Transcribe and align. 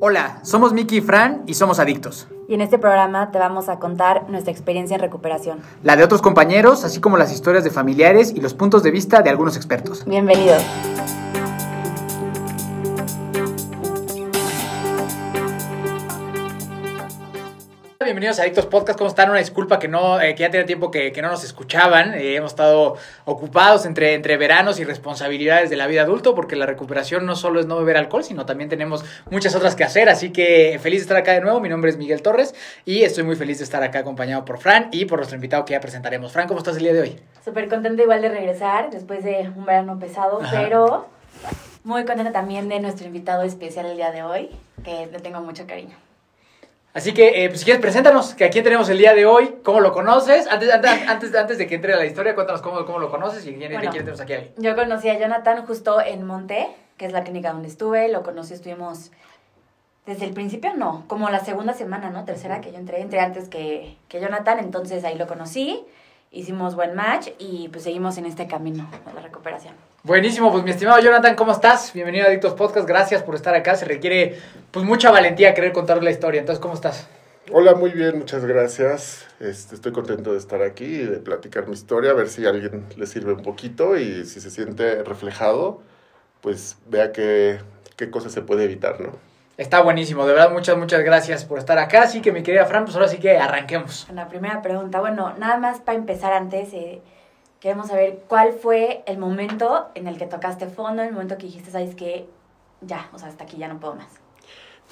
Hola, 0.00 0.40
somos 0.42 0.72
Miki 0.72 0.96
y 0.96 1.00
Fran 1.00 1.44
y 1.46 1.54
somos 1.54 1.78
adictos. 1.78 2.26
Y 2.48 2.54
en 2.54 2.60
este 2.60 2.78
programa 2.78 3.30
te 3.30 3.38
vamos 3.38 3.68
a 3.68 3.78
contar 3.78 4.28
nuestra 4.28 4.50
experiencia 4.50 4.96
en 4.96 5.00
recuperación. 5.00 5.60
La 5.84 5.94
de 5.94 6.02
otros 6.02 6.20
compañeros, 6.20 6.84
así 6.84 7.00
como 7.00 7.16
las 7.16 7.32
historias 7.32 7.62
de 7.62 7.70
familiares 7.70 8.32
y 8.34 8.40
los 8.40 8.54
puntos 8.54 8.82
de 8.82 8.90
vista 8.90 9.22
de 9.22 9.30
algunos 9.30 9.56
expertos. 9.56 10.04
Bienvenidos. 10.04 10.64
Bienvenidos 18.04 18.38
a 18.38 18.42
Adictos 18.42 18.66
Podcast, 18.66 18.98
¿cómo 18.98 19.08
están? 19.08 19.30
Una 19.30 19.38
disculpa 19.38 19.78
que 19.78 19.88
no, 19.88 20.20
eh, 20.20 20.34
que 20.34 20.42
ya 20.42 20.50
tenía 20.50 20.66
tiempo 20.66 20.90
que, 20.90 21.10
que 21.10 21.22
no 21.22 21.28
nos 21.28 21.42
escuchaban. 21.42 22.12
Eh, 22.12 22.36
hemos 22.36 22.52
estado 22.52 22.96
ocupados 23.24 23.86
entre, 23.86 24.12
entre 24.12 24.36
veranos 24.36 24.78
y 24.78 24.84
responsabilidades 24.84 25.70
de 25.70 25.76
la 25.76 25.86
vida 25.86 26.02
adulto, 26.02 26.34
porque 26.34 26.54
la 26.54 26.66
recuperación 26.66 27.24
no 27.24 27.34
solo 27.34 27.60
es 27.60 27.66
no 27.66 27.78
beber 27.78 27.96
alcohol, 27.96 28.22
sino 28.22 28.44
también 28.44 28.68
tenemos 28.68 29.06
muchas 29.30 29.54
otras 29.54 29.74
que 29.74 29.84
hacer. 29.84 30.10
Así 30.10 30.32
que 30.32 30.78
feliz 30.82 31.00
de 31.00 31.04
estar 31.04 31.16
acá 31.16 31.32
de 31.32 31.40
nuevo. 31.40 31.60
Mi 31.60 31.70
nombre 31.70 31.90
es 31.90 31.96
Miguel 31.96 32.20
Torres 32.20 32.54
y 32.84 33.04
estoy 33.04 33.24
muy 33.24 33.36
feliz 33.36 33.58
de 33.58 33.64
estar 33.64 33.82
acá 33.82 34.00
acompañado 34.00 34.44
por 34.44 34.58
Fran 34.58 34.90
y 34.92 35.06
por 35.06 35.18
nuestro 35.20 35.36
invitado 35.36 35.64
que 35.64 35.72
ya 35.72 35.80
presentaremos. 35.80 36.30
Fran, 36.30 36.46
¿cómo 36.46 36.58
estás 36.58 36.76
el 36.76 36.82
día 36.82 36.92
de 36.92 37.00
hoy? 37.00 37.20
Súper 37.42 37.70
contenta 37.70 38.02
igual 38.02 38.20
de 38.20 38.28
regresar 38.28 38.90
después 38.90 39.24
de 39.24 39.50
un 39.56 39.64
verano 39.64 39.98
pesado, 39.98 40.42
Ajá. 40.42 40.60
pero 40.60 41.08
muy 41.84 42.04
contenta 42.04 42.32
también 42.32 42.68
de 42.68 42.80
nuestro 42.80 43.06
invitado 43.06 43.44
especial 43.44 43.86
el 43.86 43.96
día 43.96 44.12
de 44.12 44.22
hoy, 44.22 44.50
que 44.84 45.06
le 45.06 45.20
tengo 45.20 45.40
mucho 45.40 45.66
cariño. 45.66 46.03
Así 46.94 47.12
que, 47.12 47.44
eh, 47.44 47.48
pues 47.48 47.58
si 47.58 47.64
quieres, 47.64 47.82
preséntanos, 47.82 48.34
que 48.34 48.44
aquí 48.44 48.62
tenemos 48.62 48.88
el 48.88 48.98
día 48.98 49.14
de 49.14 49.26
hoy, 49.26 49.56
¿cómo 49.64 49.80
lo 49.80 49.92
conoces? 49.92 50.46
Antes, 50.46 50.72
antes, 50.72 50.90
antes, 51.08 51.34
antes 51.34 51.58
de 51.58 51.66
que 51.66 51.74
entre 51.74 51.92
a 51.92 51.96
la 51.96 52.06
historia, 52.06 52.36
cuéntanos 52.36 52.62
cómo, 52.62 52.86
cómo 52.86 53.00
lo 53.00 53.10
conoces 53.10 53.44
y 53.46 53.54
quién, 53.54 53.72
Bueno. 53.72 53.90
quién 53.90 54.04
tenemos 54.04 54.20
aquí. 54.20 54.34
Yo 54.58 54.76
conocí 54.76 55.08
a 55.08 55.18
Jonathan 55.18 55.66
justo 55.66 56.00
en 56.00 56.24
Monte, 56.24 56.68
que 56.96 57.06
es 57.06 57.12
la 57.12 57.24
clínica 57.24 57.52
donde 57.52 57.66
estuve, 57.66 58.08
lo 58.08 58.22
conocí, 58.22 58.54
estuvimos 58.54 59.10
desde 60.06 60.24
el 60.26 60.34
principio, 60.34 60.74
no, 60.76 61.02
como 61.08 61.28
la 61.30 61.40
segunda 61.40 61.72
semana, 61.72 62.10
¿no? 62.10 62.24
Tercera 62.24 62.60
que 62.60 62.70
yo 62.70 62.78
entré, 62.78 63.00
entré 63.00 63.18
antes 63.18 63.48
que, 63.48 63.96
que 64.08 64.20
Jonathan, 64.20 64.60
entonces 64.60 65.02
ahí 65.02 65.18
lo 65.18 65.26
conocí, 65.26 65.84
hicimos 66.34 66.74
buen 66.74 66.94
match 66.94 67.28
y 67.38 67.68
pues 67.68 67.84
seguimos 67.84 68.18
en 68.18 68.26
este 68.26 68.46
camino 68.46 68.90
de 69.06 69.14
la 69.14 69.20
recuperación. 69.20 69.74
Buenísimo, 70.02 70.52
pues 70.52 70.64
mi 70.64 70.70
estimado 70.70 71.00
Jonathan, 71.00 71.34
¿cómo 71.36 71.52
estás? 71.52 71.92
Bienvenido 71.94 72.26
a 72.26 72.28
Adictos 72.28 72.54
Podcast, 72.54 72.86
gracias 72.86 73.22
por 73.22 73.34
estar 73.34 73.54
acá. 73.54 73.76
Se 73.76 73.84
requiere 73.84 74.38
pues 74.70 74.84
mucha 74.84 75.10
valentía 75.10 75.54
querer 75.54 75.72
contar 75.72 76.02
la 76.02 76.10
historia. 76.10 76.40
Entonces, 76.40 76.60
¿cómo 76.60 76.74
estás? 76.74 77.08
Hola, 77.52 77.74
muy 77.74 77.90
bien, 77.90 78.18
muchas 78.18 78.44
gracias. 78.44 79.26
Este, 79.38 79.76
estoy 79.76 79.92
contento 79.92 80.32
de 80.32 80.38
estar 80.38 80.62
aquí 80.62 80.84
y 80.84 81.04
de 81.04 81.18
platicar 81.18 81.66
mi 81.68 81.74
historia, 81.74 82.10
a 82.10 82.14
ver 82.14 82.28
si 82.28 82.44
a 82.46 82.50
alguien 82.50 82.84
le 82.96 83.06
sirve 83.06 83.32
un 83.32 83.42
poquito 83.42 83.96
y 83.96 84.24
si 84.24 84.40
se 84.40 84.50
siente 84.50 85.02
reflejado, 85.04 85.80
pues 86.40 86.78
vea 86.88 87.12
qué, 87.12 87.60
qué 87.96 88.10
cosas 88.10 88.32
se 88.32 88.42
puede 88.42 88.64
evitar, 88.64 89.00
¿no? 89.00 89.12
Está 89.56 89.80
buenísimo, 89.82 90.26
de 90.26 90.32
verdad, 90.32 90.50
muchas, 90.50 90.76
muchas 90.76 91.04
gracias 91.04 91.44
por 91.44 91.60
estar 91.60 91.78
acá. 91.78 92.02
Así 92.02 92.20
que 92.20 92.32
mi 92.32 92.42
querida 92.42 92.66
Fran, 92.66 92.84
pues 92.84 92.96
ahora 92.96 93.06
sí 93.06 93.18
que 93.18 93.38
arranquemos. 93.38 94.08
La 94.12 94.26
primera 94.26 94.62
pregunta, 94.62 94.98
bueno, 94.98 95.32
nada 95.38 95.58
más 95.58 95.80
para 95.80 95.96
empezar 95.96 96.32
antes, 96.32 96.72
eh, 96.72 97.00
queremos 97.60 97.86
saber 97.86 98.24
cuál 98.26 98.52
fue 98.52 99.04
el 99.06 99.16
momento 99.16 99.90
en 99.94 100.08
el 100.08 100.18
que 100.18 100.26
tocaste 100.26 100.66
fondo, 100.66 101.02
el 101.02 101.12
momento 101.12 101.38
que 101.38 101.46
dijiste, 101.46 101.70
sabes 101.70 101.94
que 101.94 102.28
ya, 102.80 103.08
o 103.12 103.18
sea, 103.18 103.28
hasta 103.28 103.44
aquí 103.44 103.56
ya 103.56 103.68
no 103.68 103.78
puedo 103.78 103.94
más. 103.94 104.08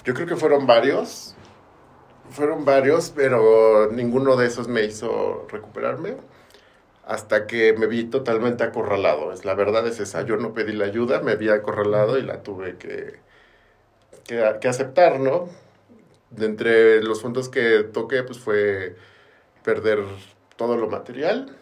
Yo 0.04 0.14
creo 0.14 0.28
que 0.28 0.36
fueron 0.36 0.64
varios, 0.64 1.34
fueron 2.30 2.64
varios, 2.64 3.10
pero 3.10 3.90
ninguno 3.90 4.36
de 4.36 4.46
esos 4.46 4.68
me 4.68 4.84
hizo 4.84 5.44
recuperarme 5.50 6.16
hasta 7.04 7.48
que 7.48 7.72
me 7.72 7.88
vi 7.88 8.04
totalmente 8.04 8.62
acorralado. 8.62 9.32
Es, 9.32 9.44
la 9.44 9.54
verdad 9.54 9.84
es 9.88 9.98
esa, 9.98 10.22
yo 10.22 10.36
no 10.36 10.54
pedí 10.54 10.72
la 10.72 10.84
ayuda, 10.84 11.20
me 11.20 11.34
vi 11.34 11.48
acorralado 11.48 12.16
y 12.16 12.22
la 12.22 12.44
tuve 12.44 12.76
que, 12.76 13.18
que, 14.26 14.58
que 14.60 14.68
aceptar, 14.68 15.20
¿no? 15.20 15.48
De 16.30 16.46
entre 16.46 17.02
los 17.02 17.22
fondos 17.22 17.48
que 17.48 17.82
toqué, 17.82 18.22
pues 18.22 18.38
fue 18.38 18.96
perder 19.62 20.00
todo 20.56 20.76
lo 20.76 20.88
material, 20.88 21.56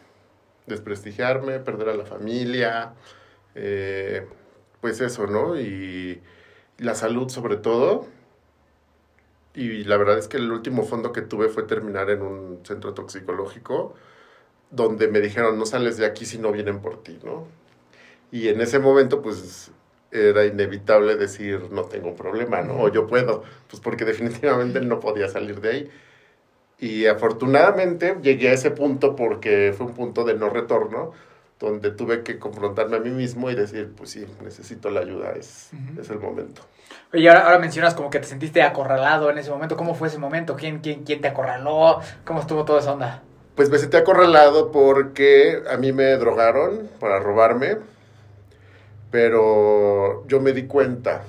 desprestigiarme, 0.67 1.61
perder 1.61 1.91
a 1.91 1.95
la 1.95 2.05
familia, 2.05 2.95
eh, 3.55 4.27
pues 4.81 5.01
eso, 5.01 5.27
¿no? 5.27 5.59
Y 5.59 6.21
la 6.79 6.95
salud 6.95 7.29
sobre 7.29 7.57
todo. 7.57 8.07
Y 9.55 9.85
la 9.85 9.97
verdad 9.97 10.19
es 10.19 10.29
que 10.29 10.37
el 10.37 10.51
último 10.53 10.85
fondo 10.85 11.13
que 11.13 11.23
tuve 11.23 11.49
fue 11.49 11.65
terminar 11.65 12.09
en 12.11 12.23
un 12.23 12.61
centro 12.65 12.95
toxicológico 12.95 13.95
donde 14.71 15.09
me 15.09 15.21
dijeron 15.21 15.59
no 15.59 15.67
sales 15.67 15.97
de 15.97 16.07
aquí 16.07 16.25
si 16.25 16.39
no 16.39 16.53
vienen 16.53 16.81
por 16.81 17.03
ti, 17.03 17.19
¿no? 17.25 17.47
Y 18.31 18.49
en 18.49 18.61
ese 18.61 18.79
momento 18.79 19.23
pues 19.23 19.73
era 20.11 20.45
inevitable 20.45 21.17
decir 21.17 21.69
no 21.71 21.85
tengo 21.85 22.09
un 22.09 22.17
problema, 22.17 22.63
¿no? 22.63 22.75
O 22.83 22.89
yo 22.89 23.07
puedo, 23.07 23.45
pues 23.69 23.81
porque 23.81 24.05
definitivamente 24.05 24.81
no 24.81 25.01
podía 25.01 25.29
salir 25.29 25.61
de 25.61 25.71
ahí. 25.71 25.91
Y 26.79 27.07
afortunadamente 27.07 28.17
llegué 28.23 28.49
a 28.49 28.53
ese 28.55 28.71
punto 28.71 29.15
porque 29.15 29.75
fue 29.77 29.87
un 29.87 29.95
punto 29.95 30.25
de 30.25 30.35
no 30.35 30.49
retorno, 30.49 31.13
donde 31.59 31.91
tuve 31.91 32.23
que 32.23 32.39
confrontarme 32.39 32.97
a 32.97 33.01
mí 33.01 33.11
mismo 33.11 33.51
y 33.51 33.55
decir, 33.55 33.93
pues 33.95 34.11
sí, 34.11 34.25
necesito 34.43 34.89
la 34.91 35.01
ayuda, 35.01 35.33
es, 35.33 35.71
Ujú. 35.75 36.01
es 36.01 36.09
el 36.09 36.19
momento. 36.19 36.63
Oye, 37.13 37.29
ahora, 37.29 37.45
ahora 37.45 37.59
mencionas 37.59 37.95
como 37.95 38.09
que 38.09 38.19
te 38.19 38.27
sentiste 38.27 38.63
acorralado 38.63 39.31
en 39.31 39.37
ese 39.39 39.51
momento. 39.51 39.77
¿Cómo 39.77 39.95
fue 39.95 40.09
ese 40.09 40.19
momento? 40.19 40.57
¿Quién, 40.57 40.79
quién, 40.79 41.05
quién 41.05 41.21
te 41.21 41.29
acorraló? 41.29 42.01
¿Cómo 42.25 42.41
estuvo 42.41 42.65
toda 42.65 42.81
esa 42.81 42.93
onda? 42.95 43.23
Pues 43.57 43.69
me 43.69 43.79
sentí 43.79 43.99
acorralado 43.99 44.73
porque 44.73 45.63
a 45.71 45.77
mí 45.77 45.93
me 45.93 46.17
drogaron 46.17 46.89
para 46.99 47.19
robarme, 47.19 47.77
pero 49.11 50.27
yo 50.27 50.41
me 50.41 50.53
di 50.53 50.65
cuenta. 50.67 51.23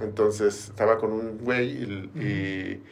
Entonces 0.00 0.68
estaba 0.68 0.98
con 0.98 1.12
un 1.12 1.38
güey 1.38 1.68
y, 1.70 2.10
y- 2.20 2.82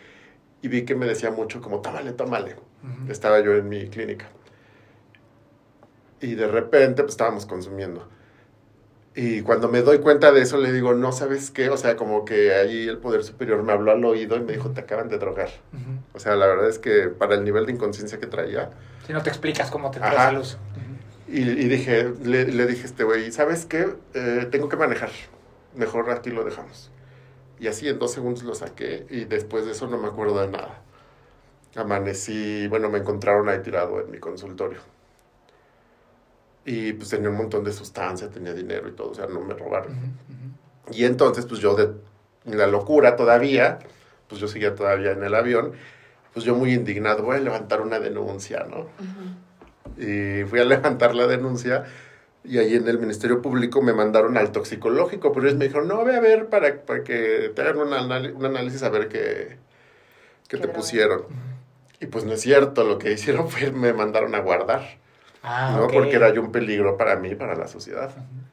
y 0.60 0.68
vi 0.68 0.84
que 0.84 0.94
me 0.94 1.06
decía 1.06 1.30
mucho 1.30 1.60
como, 1.60 1.80
tómale, 1.80 2.12
tómale. 2.12 2.56
Estaba 3.08 3.40
yo 3.40 3.54
en 3.54 3.68
mi 3.68 3.88
clínica. 3.88 4.28
Y 6.20 6.34
de 6.34 6.48
repente 6.48 7.02
pues 7.02 7.12
estábamos 7.14 7.46
consumiendo. 7.46 8.08
Y 9.14 9.42
cuando 9.42 9.68
me 9.68 9.82
doy 9.82 9.98
cuenta 9.98 10.30
de 10.32 10.42
eso 10.42 10.58
le 10.58 10.72
digo, 10.72 10.94
no 10.94 11.10
sabes 11.12 11.50
qué, 11.50 11.70
o 11.70 11.76
sea, 11.76 11.96
como 11.96 12.24
que 12.24 12.54
ahí 12.54 12.86
el 12.88 12.98
poder 12.98 13.24
superior 13.24 13.62
me 13.62 13.72
habló 13.72 13.90
al 13.92 14.04
oído 14.04 14.36
y 14.36 14.40
me 14.40 14.52
dijo, 14.52 14.70
te 14.70 14.80
acaban 14.82 15.08
de 15.08 15.18
drogar. 15.18 15.48
O 16.14 16.18
sea, 16.20 16.36
la 16.36 16.46
verdad 16.46 16.68
es 16.68 16.78
que 16.78 17.08
para 17.08 17.34
el 17.34 17.44
nivel 17.44 17.66
de 17.66 17.72
inconsciencia 17.72 18.18
que 18.20 18.26
traía, 18.26 18.70
Si 19.06 19.12
no 19.12 19.22
te 19.22 19.30
explicas 19.30 19.70
cómo 19.70 19.90
te 19.90 19.98
traes 20.00 20.18
a 20.20 20.32
luz. 20.32 20.58
Y, 21.28 21.40
y 21.42 21.68
dije, 21.68 22.12
le, 22.24 22.46
le 22.46 22.66
dije 22.66 22.82
a 22.82 22.86
este 22.86 23.04
güey, 23.04 23.30
¿sabes 23.32 23.66
qué? 23.66 23.94
Eh, 24.14 24.48
tengo 24.50 24.68
que 24.68 24.76
manejar. 24.76 25.10
Mejor 25.74 26.10
aquí 26.10 26.30
lo 26.30 26.44
dejamos. 26.44 26.90
Y 27.60 27.66
así 27.66 27.88
en 27.88 27.98
dos 27.98 28.12
segundos 28.12 28.44
lo 28.44 28.54
saqué 28.54 29.06
y 29.10 29.24
después 29.24 29.66
de 29.66 29.72
eso 29.72 29.86
no 29.88 29.98
me 29.98 30.08
acuerdo 30.08 30.40
de 30.40 30.48
nada. 30.48 30.80
Amanecí, 31.76 32.66
bueno, 32.68 32.88
me 32.88 32.98
encontraron 32.98 33.48
ahí 33.48 33.60
tirado 33.60 34.00
en 34.00 34.10
mi 34.10 34.18
consultorio. 34.18 34.78
Y 36.64 36.92
pues 36.94 37.10
tenía 37.10 37.30
un 37.30 37.36
montón 37.36 37.64
de 37.64 37.72
sustancia, 37.72 38.28
tenía 38.30 38.52
dinero 38.52 38.88
y 38.88 38.92
todo, 38.92 39.10
o 39.10 39.14
sea, 39.14 39.26
no 39.26 39.40
me 39.40 39.54
robaron. 39.54 39.92
Ujú. 39.92 40.06
Ujú. 40.06 40.94
Y 40.94 41.04
entonces, 41.04 41.46
pues 41.46 41.60
yo 41.60 41.74
de 41.74 41.92
en 42.46 42.58
la 42.58 42.66
locura 42.66 43.16
todavía, 43.16 43.78
pues 44.28 44.40
yo 44.40 44.48
seguía 44.48 44.74
todavía 44.74 45.12
en 45.12 45.22
el 45.22 45.34
avión, 45.34 45.72
pues 46.32 46.44
yo 46.44 46.54
muy 46.54 46.72
indignado, 46.72 47.22
voy 47.22 47.36
a 47.36 47.40
levantar 47.40 47.80
una 47.80 47.98
denuncia, 47.98 48.66
¿no? 48.68 48.86
Y 49.96 50.44
fui 50.44 50.60
a 50.60 50.64
levantar 50.64 51.14
la 51.14 51.26
denuncia 51.26 51.84
y 52.44 52.58
ahí 52.58 52.74
en 52.74 52.88
el 52.88 52.98
Ministerio 52.98 53.42
Público 53.42 53.82
me 53.82 53.92
mandaron 53.92 54.36
al 54.38 54.52
toxicológico, 54.52 55.32
pero 55.32 55.46
ellos 55.46 55.58
me 55.58 55.66
dijeron, 55.66 55.88
no, 55.88 56.04
ve 56.04 56.16
a 56.16 56.20
ver 56.20 56.48
para, 56.48 56.82
para 56.84 57.04
que 57.04 57.52
te 57.54 57.62
hagan 57.62 57.78
un, 57.78 57.92
anal- 57.94 58.34
un 58.34 58.44
análisis 58.46 58.82
a 58.82 58.90
ver 58.90 59.08
qué, 59.08 59.58
qué 60.48 60.56
Qué 60.56 60.58
te 60.58 60.68
droga. 60.68 60.74
pusieron. 60.76 61.24
Y 62.00 62.06
pues 62.06 62.24
no 62.24 62.34
es 62.34 62.40
cierto, 62.42 62.84
lo 62.84 62.98
que 62.98 63.12
hicieron 63.12 63.48
fue 63.50 63.70
me 63.72 63.92
mandaron 63.92 64.34
a 64.34 64.40
guardar, 64.40 64.82
Ah, 65.42 65.72
¿no? 65.76 65.88
Porque 65.88 66.16
era 66.16 66.32
yo 66.34 66.42
un 66.42 66.52
peligro 66.52 66.96
para 66.96 67.16
mí, 67.16 67.34
para 67.34 67.54
la 67.56 67.68
sociedad, 67.68 68.10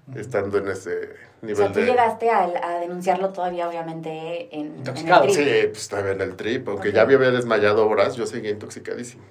Ujú. 0.07 0.19
estando 0.19 0.57
en 0.59 0.67
ese 0.69 1.09
O 1.43 1.47
nivel 1.47 1.57
sea, 1.57 1.71
tú 1.71 1.79
de... 1.79 1.85
llegaste 1.85 2.29
a, 2.29 2.43
a 2.63 2.79
denunciarlo 2.79 3.31
todavía, 3.33 3.67
obviamente, 3.69 4.55
en, 4.55 4.75
en 4.95 5.07
el 5.07 5.21
trip. 5.21 5.35
Sí, 5.35 5.43
pues 5.69 5.81
estaba 5.83 6.11
en 6.11 6.21
el 6.21 6.35
trip, 6.35 6.67
aunque 6.69 6.89
Ok. 6.89 6.95
ya 6.95 7.05
me 7.05 7.15
había 7.15 7.31
desmayado 7.31 7.87
horas, 7.87 8.15
yo 8.15 8.25
seguía 8.25 8.51
intoxicadísimo. 8.51 9.23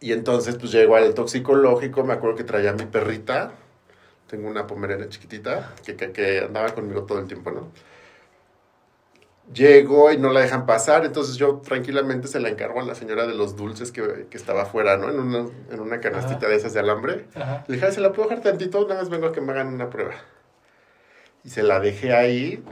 Y 0.00 0.12
entonces, 0.12 0.56
pues 0.56 0.70
llego 0.72 0.96
al 0.96 1.14
toxicológico, 1.14 2.04
me 2.04 2.12
acuerdo 2.12 2.36
que 2.36 2.44
traía 2.44 2.70
a 2.70 2.74
mi 2.74 2.86
perrita, 2.86 3.52
tengo 4.28 4.48
una 4.48 4.66
pomerana 4.66 5.08
chiquitita, 5.08 5.74
que, 5.84 5.96
que, 5.96 6.12
que 6.12 6.38
andaba 6.40 6.74
conmigo 6.74 7.04
todo 7.04 7.18
el 7.18 7.26
tiempo, 7.26 7.50
¿no? 7.50 7.68
Llego 9.52 10.12
y 10.12 10.18
no 10.18 10.30
la 10.30 10.40
dejan 10.40 10.66
pasar, 10.66 11.06
entonces 11.06 11.36
yo 11.36 11.62
tranquilamente 11.64 12.28
se 12.28 12.38
la 12.38 12.50
encargo 12.50 12.80
a 12.80 12.84
la 12.84 12.94
señora 12.94 13.26
de 13.26 13.34
los 13.34 13.56
dulces 13.56 13.90
que, 13.92 14.26
que 14.28 14.36
estaba 14.36 14.62
afuera, 14.62 14.98
¿no? 14.98 15.08
En 15.08 15.18
una, 15.18 15.48
en 15.70 15.80
una 15.80 16.00
canastita 16.00 16.40
Ajá. 16.40 16.48
de 16.48 16.56
esas 16.56 16.74
de 16.74 16.80
alambre. 16.80 17.26
Ajá. 17.34 17.64
Le 17.66 17.76
dije, 17.76 17.86
"Ay, 17.86 17.92
¿se 17.92 18.00
la 18.02 18.12
puedo 18.12 18.28
dejar 18.28 18.42
tantito? 18.44 18.86
Nada 18.86 19.00
más 19.00 19.08
vengo 19.08 19.26
a 19.26 19.32
que 19.32 19.40
me 19.40 19.52
hagan 19.52 19.68
una 19.68 19.88
prueba. 19.88 20.12
Y 21.44 21.48
se 21.50 21.62
la 21.62 21.80
dejé 21.80 22.12
ahí. 22.12 22.62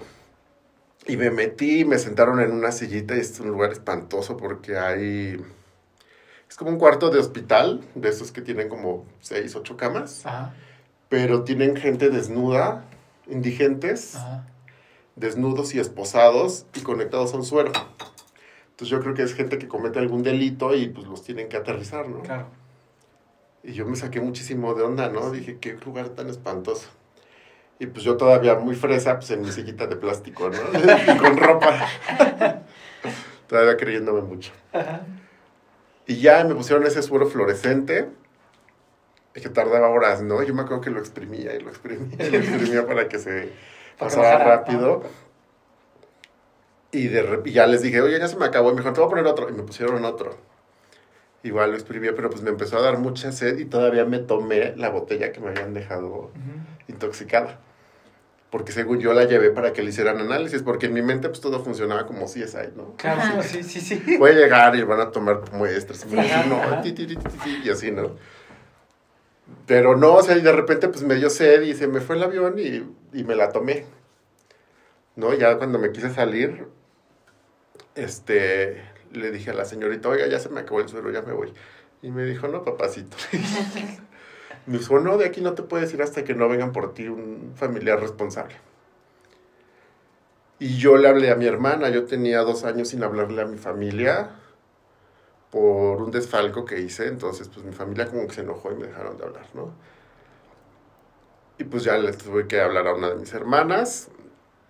Y 1.06 1.16
me 1.16 1.30
metí, 1.30 1.86
me 1.86 1.98
sentaron 1.98 2.40
en 2.40 2.52
una 2.52 2.72
sillita 2.72 3.16
y 3.16 3.20
es 3.20 3.40
un 3.40 3.48
lugar 3.48 3.72
espantoso 3.72 4.36
porque 4.36 4.76
hay... 4.76 5.40
Es 6.48 6.56
como 6.56 6.70
un 6.70 6.78
cuarto 6.78 7.10
de 7.10 7.18
hospital, 7.18 7.82
de 7.94 8.08
esos 8.08 8.32
que 8.32 8.40
tienen 8.40 8.68
como 8.68 9.04
seis, 9.20 9.54
ocho 9.56 9.76
camas, 9.76 10.24
Ajá. 10.24 10.54
pero 11.08 11.42
tienen 11.44 11.76
gente 11.76 12.08
desnuda, 12.08 12.84
indigentes, 13.28 14.16
Ajá. 14.16 14.46
desnudos 15.16 15.74
y 15.74 15.80
esposados 15.80 16.66
y 16.74 16.80
conectados 16.80 17.34
a 17.34 17.36
un 17.36 17.44
suero. 17.44 17.72
Entonces 18.70 18.88
yo 18.88 19.00
creo 19.00 19.14
que 19.14 19.22
es 19.22 19.34
gente 19.34 19.58
que 19.58 19.68
comete 19.68 19.98
algún 19.98 20.22
delito 20.22 20.74
y 20.74 20.88
pues 20.88 21.06
los 21.06 21.22
tienen 21.22 21.48
que 21.48 21.56
aterrizar, 21.56 22.08
¿no? 22.08 22.22
Claro. 22.22 22.46
Y 23.62 23.72
yo 23.72 23.86
me 23.86 23.96
saqué 23.96 24.20
muchísimo 24.20 24.74
de 24.74 24.84
onda, 24.84 25.08
¿no? 25.08 25.30
Dije, 25.32 25.58
qué 25.58 25.72
lugar 25.84 26.10
tan 26.10 26.28
espantoso. 26.28 26.88
Y 27.78 27.86
pues 27.86 28.04
yo 28.04 28.16
todavía 28.16 28.54
muy 28.54 28.74
fresa, 28.74 29.16
pues 29.16 29.30
en 29.32 29.42
mi 29.42 29.50
sillita 29.50 29.86
de 29.86 29.96
plástico, 29.96 30.48
¿no? 30.48 30.56
y 30.78 31.18
con 31.18 31.36
ropa. 31.36 31.88
todavía 33.48 33.76
creyéndome 33.76 34.22
mucho. 34.22 34.52
Y 36.06 36.20
ya 36.20 36.44
me 36.44 36.54
pusieron 36.54 36.86
ese 36.86 37.02
suero 37.02 37.26
fluorescente, 37.26 38.08
que 39.34 39.48
tardaba 39.48 39.88
horas, 39.88 40.22
¿no? 40.22 40.42
Yo 40.42 40.54
me 40.54 40.62
acuerdo 40.62 40.80
que 40.80 40.90
lo 40.90 41.00
exprimía 41.00 41.54
y 41.54 41.60
lo 41.60 41.68
exprimía 41.68 42.26
y 42.26 42.30
lo 42.30 42.38
exprimía 42.38 42.86
para 42.86 43.08
que 43.08 43.18
se 43.18 43.50
pasara 43.98 44.42
rápido. 44.44 45.02
Y, 46.92 47.08
de, 47.08 47.42
y 47.44 47.52
ya 47.52 47.66
les 47.66 47.82
dije, 47.82 48.00
oye, 48.00 48.18
ya 48.18 48.28
se 48.28 48.36
me 48.36 48.46
acabó. 48.46 48.70
Y 48.70 48.74
me 48.74 48.80
dijo, 48.80 48.92
te 48.92 49.00
voy 49.00 49.08
a 49.08 49.10
poner 49.10 49.26
otro. 49.26 49.48
Y 49.50 49.52
me 49.52 49.62
pusieron 49.62 50.04
otro. 50.04 50.36
Igual 51.42 51.70
lo 51.70 51.76
exprimía, 51.76 52.14
pero 52.14 52.30
pues 52.30 52.42
me 52.42 52.50
empezó 52.50 52.78
a 52.78 52.82
dar 52.82 52.98
mucha 52.98 53.30
sed 53.30 53.58
y 53.58 53.66
todavía 53.66 54.04
me 54.04 54.18
tomé 54.18 54.74
la 54.76 54.88
botella 54.88 55.32
que 55.32 55.40
me 55.40 55.48
habían 55.48 55.74
dejado 55.74 56.30
intoxicada. 56.88 57.60
Porque 58.50 58.72
según 58.72 59.00
yo 59.00 59.12
la 59.12 59.24
llevé 59.24 59.50
para 59.50 59.72
que 59.72 59.82
le 59.82 59.90
hicieran 59.90 60.20
análisis, 60.20 60.62
porque 60.62 60.86
en 60.86 60.94
mi 60.94 61.02
mente 61.02 61.28
pues 61.28 61.40
todo 61.40 61.62
funcionaba 61.62 62.06
como 62.06 62.28
si 62.28 62.42
CSI, 62.42 62.76
¿no? 62.76 62.94
Claro, 62.96 63.42
sí, 63.42 63.62
sí, 63.62 63.80
sí. 63.80 64.16
Voy 64.18 64.30
a 64.30 64.34
llegar 64.34 64.76
y 64.76 64.82
van 64.82 65.00
a 65.00 65.10
tomar 65.10 65.40
muestras. 65.52 66.06
Y, 66.08 66.14
no, 66.48 66.80
ti, 66.82 66.92
ti, 66.92 67.06
ti, 67.06 67.16
y 67.64 67.70
así, 67.70 67.90
¿no? 67.90 68.16
Pero 69.66 69.96
no, 69.96 70.14
o 70.14 70.22
sea, 70.22 70.36
y 70.36 70.42
de 70.42 70.52
repente 70.52 70.88
pues 70.88 71.02
me 71.02 71.16
dio 71.16 71.28
sed 71.28 71.62
y 71.62 71.74
se 71.74 71.88
me 71.88 72.00
fue 72.00 72.16
el 72.16 72.22
avión 72.22 72.56
y, 72.58 72.84
y 73.12 73.24
me 73.24 73.34
la 73.34 73.50
tomé. 73.50 73.84
¿No? 75.16 75.34
Ya 75.34 75.56
cuando 75.56 75.78
me 75.78 75.90
quise 75.92 76.12
salir, 76.12 76.66
este, 77.94 78.82
le 79.12 79.30
dije 79.30 79.50
a 79.50 79.54
la 79.54 79.64
señorita, 79.64 80.08
oiga, 80.08 80.26
ya 80.28 80.38
se 80.38 80.50
me 80.50 80.60
acabó 80.60 80.80
el 80.80 80.88
suelo, 80.88 81.10
ya 81.10 81.22
me 81.22 81.32
voy. 81.32 81.52
Y 82.02 82.10
me 82.10 82.24
dijo, 82.24 82.46
no, 82.48 82.62
papacito. 82.62 83.16
me 84.66 84.78
dijo, 84.78 84.98
no, 84.98 85.16
de 85.16 85.26
aquí 85.26 85.40
no 85.40 85.54
te 85.54 85.62
puedes 85.62 85.92
ir 85.94 86.02
hasta 86.02 86.24
que 86.24 86.34
no 86.34 86.48
vengan 86.48 86.72
por 86.72 86.92
ti 86.94 87.08
un 87.08 87.52
familiar 87.56 88.00
responsable. 88.00 88.56
Y 90.58 90.76
yo 90.78 90.96
le 90.96 91.08
hablé 91.08 91.30
a 91.30 91.36
mi 91.36 91.46
hermana, 91.46 91.90
yo 91.90 92.06
tenía 92.06 92.40
dos 92.40 92.64
años 92.64 92.88
sin 92.88 93.04
hablarle 93.04 93.42
a 93.42 93.46
mi 93.46 93.58
familia 93.58 94.30
por 95.50 96.02
un 96.02 96.10
desfalco 96.10 96.64
que 96.64 96.80
hice, 96.80 97.06
entonces 97.08 97.48
pues 97.48 97.64
mi 97.64 97.72
familia 97.72 98.06
como 98.06 98.26
que 98.26 98.34
se 98.34 98.40
enojó 98.40 98.72
y 98.72 98.76
me 98.76 98.86
dejaron 98.86 99.16
de 99.16 99.24
hablar, 99.24 99.46
¿no? 99.54 99.72
Y 101.58 101.64
pues 101.64 101.84
ya 101.84 101.96
le 101.96 102.12
tuve 102.12 102.46
que 102.46 102.60
hablar 102.60 102.86
a 102.86 102.94
una 102.94 103.10
de 103.10 103.16
mis 103.16 103.32
hermanas. 103.32 104.08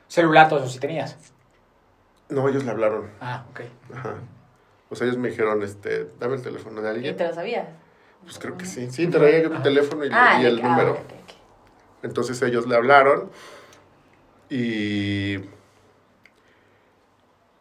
¿Celular 0.09 0.49
todo 0.49 0.61
eso 0.61 0.69
sí 0.69 0.79
tenías? 0.79 1.17
No, 2.29 2.49
ellos 2.49 2.65
le 2.65 2.71
hablaron. 2.71 3.11
Ah, 3.21 3.45
ok. 3.51 3.61
Ajá. 3.95 4.15
O 4.89 4.95
sea, 4.95 5.07
ellos 5.07 5.19
me 5.19 5.31
dijeron, 5.31 5.63
este, 5.63 6.07
dame 6.21 6.37
el 6.37 6.43
teléfono 6.43 6.81
de 6.81 6.89
¿Y 6.89 6.91
alguien. 6.95 7.17
te 7.17 7.27
lo 7.27 7.35
sabías? 7.35 7.69
Pues 8.27 8.39
creo 8.39 8.59
que 8.59 8.67
sí. 8.67 8.91
Sí, 8.91 9.07
traía 9.07 9.43
yo 9.43 9.51
mi 9.51 9.63
teléfono 9.63 10.05
y, 10.05 10.11
Ah, 10.13 10.39
y 10.43 10.45
el 10.47 10.61
ah, 10.63 10.69
número. 10.69 10.99
Entonces 12.03 12.41
ellos 12.43 12.67
le 12.67 12.77
hablaron 12.77 13.31
y 14.51 15.39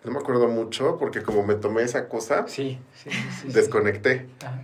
no 0.04 0.12
me 0.12 0.20
acuerdo 0.20 0.48
mucho 0.50 0.98
porque 0.98 1.24
como 1.24 1.44
me 1.44 1.56
tomé 1.56 1.84
esa 1.84 2.10
cosa, 2.10 2.48
Sí, 2.48 2.80
sí, 2.94 3.10
sí. 3.12 3.32
sí. 3.42 3.48
desconecté. 3.54 4.28
Ajá. 4.44 4.62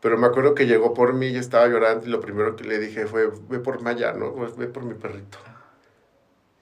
Pero 0.00 0.16
me 0.16 0.26
acuerdo 0.26 0.54
que 0.54 0.66
llegó 0.66 0.94
por 0.94 1.12
mí 1.12 1.28
y 1.28 1.36
estaba 1.36 1.66
llorando 1.68 2.06
y 2.06 2.10
lo 2.10 2.20
primero 2.20 2.56
que 2.56 2.64
le 2.64 2.78
dije 2.78 3.06
fue, 3.06 3.30
ve 3.48 3.58
por 3.58 3.82
Maya, 3.82 4.12
¿no? 4.12 4.32
Pues, 4.32 4.56
ve 4.56 4.66
por 4.66 4.82
mi 4.82 4.94
perrito. 4.94 5.38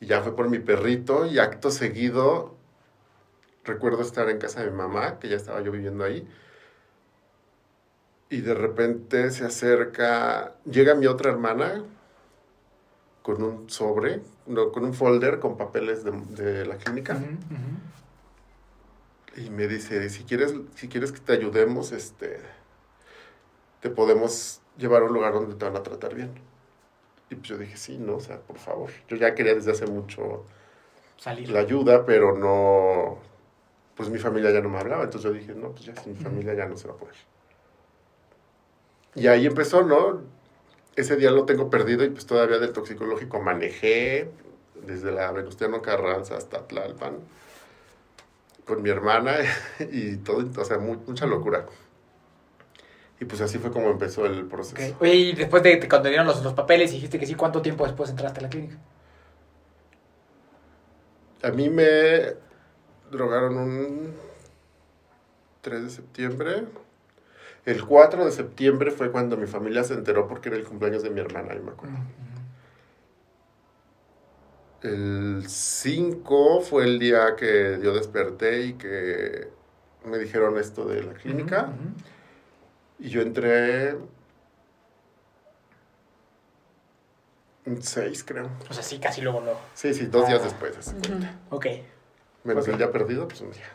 Y 0.00 0.06
ya 0.06 0.20
fue 0.22 0.34
por 0.34 0.48
mi 0.48 0.58
perrito 0.58 1.26
y 1.26 1.38
acto 1.38 1.70
seguido 1.70 2.56
recuerdo 3.64 4.02
estar 4.02 4.28
en 4.30 4.38
casa 4.38 4.64
de 4.64 4.70
mi 4.70 4.76
mamá, 4.76 5.18
que 5.20 5.28
ya 5.28 5.36
estaba 5.36 5.60
yo 5.60 5.70
viviendo 5.70 6.02
ahí. 6.02 6.26
Y 8.30 8.40
de 8.42 8.54
repente 8.54 9.30
se 9.30 9.44
acerca, 9.44 10.54
llega 10.64 10.94
mi 10.94 11.06
otra 11.06 11.30
hermana 11.30 11.84
con 13.22 13.42
un 13.42 13.70
sobre, 13.70 14.20
no, 14.46 14.70
con 14.72 14.84
un 14.84 14.94
folder 14.94 15.38
con 15.38 15.56
papeles 15.56 16.04
de, 16.04 16.10
de 16.10 16.66
la 16.66 16.76
clínica. 16.76 17.18
Y 19.36 19.50
me 19.50 19.66
dice, 19.68 20.08
si 20.10 20.24
quieres, 20.24 20.54
si 20.74 20.88
quieres 20.88 21.12
que 21.12 21.20
te 21.20 21.32
ayudemos, 21.32 21.92
este, 21.92 22.40
te 23.80 23.88
podemos 23.90 24.60
llevar 24.76 25.02
a 25.02 25.04
un 25.06 25.12
lugar 25.12 25.32
donde 25.32 25.54
te 25.54 25.64
van 25.64 25.76
a 25.76 25.82
tratar 25.82 26.14
bien. 26.14 26.32
Y 27.30 27.34
pues 27.34 27.48
yo 27.48 27.58
dije, 27.58 27.76
sí, 27.76 27.98
no, 27.98 28.16
o 28.16 28.20
sea, 28.20 28.40
por 28.40 28.58
favor. 28.58 28.90
Yo 29.08 29.16
ya 29.16 29.34
quería 29.34 29.54
desde 29.54 29.72
hace 29.72 29.86
mucho 29.86 30.44
Salir. 31.18 31.50
la 31.50 31.60
ayuda, 31.60 32.04
pero 32.06 32.36
no, 32.36 33.18
pues 33.94 34.08
mi 34.08 34.18
familia 34.18 34.50
ya 34.50 34.60
no 34.60 34.70
me 34.70 34.78
hablaba. 34.78 35.04
Entonces 35.04 35.30
yo 35.30 35.36
dije, 35.38 35.54
no, 35.54 35.70
pues 35.70 35.84
ya 35.84 35.96
sin 35.96 36.14
mi 36.14 36.18
familia 36.18 36.54
ya 36.54 36.66
no 36.66 36.76
se 36.76 36.88
va 36.88 36.94
a 36.94 36.96
poder. 36.96 37.14
Y 39.18 39.26
ahí 39.26 39.46
empezó, 39.46 39.82
¿no? 39.82 40.22
Ese 40.96 41.16
día 41.16 41.30
lo 41.30 41.44
tengo 41.44 41.70
perdido 41.70 42.04
y 42.04 42.10
pues 42.10 42.26
todavía 42.26 42.58
del 42.58 42.72
toxicológico 42.72 43.40
manejé 43.40 44.30
desde 44.86 45.12
la 45.12 45.30
Venustiano 45.32 45.82
Carranza 45.82 46.36
hasta 46.36 46.66
Tlalpan 46.66 47.16
con 48.64 48.82
mi 48.82 48.90
hermana 48.90 49.36
y 49.92 50.16
todo, 50.16 50.44
o 50.60 50.64
sea, 50.64 50.78
mu- 50.78 51.00
mucha 51.06 51.26
locura. 51.26 51.66
Y 53.20 53.24
pues 53.24 53.40
así 53.40 53.58
fue 53.58 53.72
como 53.72 53.90
empezó 53.90 54.26
el 54.26 54.44
proceso. 54.46 54.96
Oye, 55.00 55.14
y 55.14 55.32
después 55.34 55.62
de 55.62 55.80
que 55.80 55.88
cuando 55.88 56.08
dieron 56.08 56.26
los, 56.26 56.42
los 56.44 56.52
papeles, 56.54 56.92
dijiste 56.92 57.18
que 57.18 57.26
sí, 57.26 57.34
¿cuánto 57.34 57.62
tiempo 57.62 57.84
después 57.84 58.10
entraste 58.10 58.40
a 58.40 58.42
la 58.44 58.48
clínica? 58.48 58.76
A 61.42 61.50
mí 61.50 61.68
me 61.68 62.34
drogaron 63.10 63.56
un 63.56 64.14
3 65.62 65.82
de 65.84 65.90
septiembre. 65.90 66.64
El 67.68 67.84
4 67.84 68.24
de 68.24 68.32
septiembre 68.32 68.90
fue 68.90 69.10
cuando 69.12 69.36
mi 69.36 69.46
familia 69.46 69.84
se 69.84 69.92
enteró 69.92 70.26
porque 70.26 70.48
era 70.48 70.56
el 70.56 70.64
cumpleaños 70.64 71.02
de 71.02 71.10
mi 71.10 71.20
hermana, 71.20 71.54
yo 71.54 71.62
me 71.62 71.72
acuerdo. 71.72 71.96
El 74.80 75.44
5 75.46 76.60
fue 76.62 76.84
el 76.84 76.98
día 76.98 77.36
que 77.36 77.78
yo 77.82 77.92
desperté 77.92 78.62
y 78.62 78.72
que 78.74 79.48
me 80.06 80.16
dijeron 80.18 80.56
esto 80.56 80.86
de 80.86 81.02
la 81.02 81.12
clínica. 81.12 81.68
Y 82.98 83.10
yo 83.10 83.20
entré 83.20 83.96
un 87.66 87.82
6, 87.82 88.24
creo. 88.24 88.48
O 88.70 88.72
sea, 88.72 88.82
sí, 88.82 88.98
casi 88.98 89.20
luego, 89.20 89.40
luego. 89.42 89.60
Sí, 89.74 89.92
sí, 89.92 90.06
dos 90.06 90.26
días 90.26 90.40
Ah. 90.40 90.44
después. 90.44 90.86
de 90.94 91.06
cuenta. 91.08 91.38
Ok. 91.50 91.66
Menos 92.44 92.66
el 92.68 92.78
día 92.78 92.90
perdido, 92.90 93.28
pues 93.28 93.42
un 93.42 93.50
día. 93.50 93.66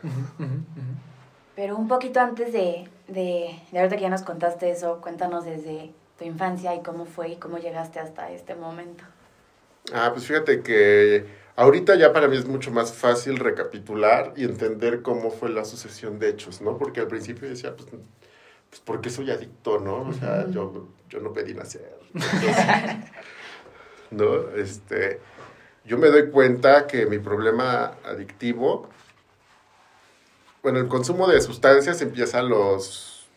Pero 1.54 1.76
un 1.76 1.86
poquito 1.86 2.18
antes 2.18 2.52
de, 2.52 2.88
de, 3.08 3.58
de 3.70 3.78
ahorita 3.78 3.96
que 3.96 4.02
ya 4.02 4.10
nos 4.10 4.22
contaste 4.22 4.70
eso, 4.70 5.00
cuéntanos 5.00 5.44
desde 5.44 5.92
tu 6.18 6.24
infancia 6.24 6.74
y 6.74 6.82
cómo 6.82 7.06
fue 7.06 7.30
y 7.30 7.36
cómo 7.36 7.58
llegaste 7.58 7.98
hasta 7.98 8.30
este 8.30 8.54
momento. 8.54 9.04
Ah, 9.92 10.10
pues 10.12 10.26
fíjate 10.26 10.62
que 10.62 11.26
ahorita 11.56 11.96
ya 11.96 12.12
para 12.12 12.28
mí 12.28 12.36
es 12.36 12.46
mucho 12.46 12.70
más 12.70 12.92
fácil 12.92 13.38
recapitular 13.38 14.32
y 14.36 14.44
entender 14.44 15.02
cómo 15.02 15.30
fue 15.30 15.50
la 15.50 15.64
sucesión 15.64 16.18
de 16.18 16.30
hechos, 16.30 16.60
¿no? 16.60 16.78
Porque 16.78 17.00
al 17.00 17.08
principio 17.08 17.48
decía, 17.48 17.76
pues, 17.76 17.88
pues 18.70 18.80
¿por 18.80 19.00
qué 19.00 19.10
soy 19.10 19.30
adicto, 19.30 19.78
no? 19.78 20.02
O 20.02 20.12
sea, 20.12 20.48
yo, 20.48 20.88
yo 21.08 21.20
no 21.20 21.32
pedí 21.32 21.54
nacer. 21.54 21.98
Entonces, 22.14 22.56
¿No? 24.10 24.50
Este, 24.56 25.20
yo 25.84 25.98
me 25.98 26.08
doy 26.08 26.30
cuenta 26.30 26.86
que 26.86 27.06
mi 27.06 27.18
problema 27.18 27.94
adictivo, 28.04 28.88
bueno, 30.64 30.78
el 30.80 30.88
consumo 30.88 31.28
de 31.28 31.40
sustancias 31.40 32.00
empieza 32.02 32.40
a 32.40 32.42
los 32.42 33.28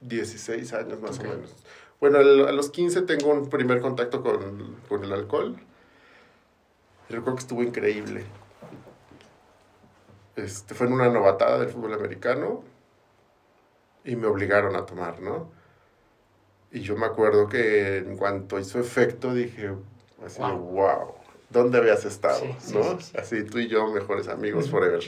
16 0.00 0.72
años 0.72 1.00
más 1.00 1.18
o 1.20 1.22
menos. 1.22 1.54
Bueno, 2.00 2.18
el- 2.18 2.48
a 2.48 2.52
los 2.52 2.70
15 2.70 3.02
tengo 3.02 3.28
un 3.30 3.48
primer 3.48 3.80
contacto 3.80 4.22
con, 4.22 4.76
con 4.88 5.04
el 5.04 5.12
alcohol. 5.12 5.56
Recuerdo 7.08 7.36
que 7.36 7.42
estuvo 7.42 7.62
increíble. 7.62 8.24
Este, 10.34 10.74
fue 10.74 10.86
en 10.86 10.94
una 10.94 11.08
novatada 11.10 11.58
del 11.58 11.68
fútbol 11.68 11.92
americano 11.92 12.64
y 14.04 14.16
me 14.16 14.26
obligaron 14.26 14.74
a 14.74 14.86
tomar, 14.86 15.20
¿no? 15.20 15.50
Y 16.72 16.80
yo 16.80 16.96
me 16.96 17.04
acuerdo 17.04 17.48
que 17.48 17.98
en 17.98 18.16
cuanto 18.16 18.58
hizo 18.58 18.80
efecto 18.80 19.34
dije, 19.34 19.72
así 20.24 20.40
Wow. 20.40 20.56
wow, 20.58 21.14
¿dónde 21.50 21.76
habías 21.76 22.06
estado? 22.06 22.40
Sí, 22.40 22.72
¿no? 22.72 22.82
sí, 22.98 23.10
sí. 23.12 23.18
Así 23.18 23.44
tú 23.44 23.58
y 23.58 23.68
yo, 23.68 23.86
mejores 23.92 24.26
amigos 24.28 24.70
forever. 24.70 25.02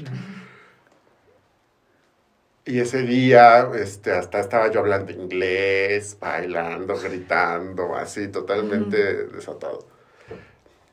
Y 2.67 2.81
ese 2.81 3.03
día, 3.03 3.69
este, 3.75 4.13
hasta 4.13 4.41
estaba 4.41 4.71
yo 4.71 4.81
hablando 4.81 5.13
inglés, 5.13 6.17
bailando, 6.19 6.97
gritando, 6.99 7.95
así, 7.95 8.29
totalmente 8.29 9.27
desatado. 9.27 9.87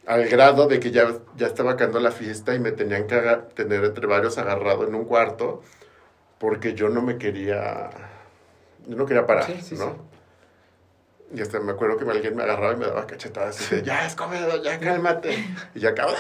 Al 0.06 0.28
grado 0.28 0.68
de 0.68 0.80
que 0.82 0.92
ya, 0.92 1.08
ya 1.38 1.48
estaba 1.48 1.72
acabando 1.74 2.02
la 2.02 2.12
fiesta 2.12 2.54
y 2.54 2.60
me 2.60 2.72
tenían 2.74 3.08
que 3.08 3.16
tener 3.56 3.86
entre 3.86 4.06
varios 4.08 4.38
agarrado 4.38 4.86
en 4.86 4.96
un 4.96 5.06
cuarto 5.06 5.62
porque 6.40 6.74
yo 6.74 6.90
no 6.90 7.02
me 7.02 7.18
quería, 7.18 7.90
yo 8.88 8.98
no 8.98 9.06
quería 9.06 9.26
parar, 9.26 9.46
Sí, 9.46 9.60
sí, 9.62 9.76
¿no? 9.76 9.92
sí. 9.92 11.38
Y 11.38 11.42
hasta 11.42 11.62
me 11.62 11.72
acuerdo 11.72 11.96
que 11.98 12.10
alguien 12.10 12.36
me 12.36 12.44
agarraba 12.44 12.74
y 12.74 12.78
me 12.78 12.88
daba 12.88 13.08
cachetadas 13.08 13.56
y 13.62 13.76
decía, 13.76 13.84
ya, 14.02 14.08
Escobedo, 14.08 14.62
ya, 14.62 14.78
cálmate. 14.80 15.38
Y 15.76 15.80
ya 15.80 15.90
acababa. 15.92 16.18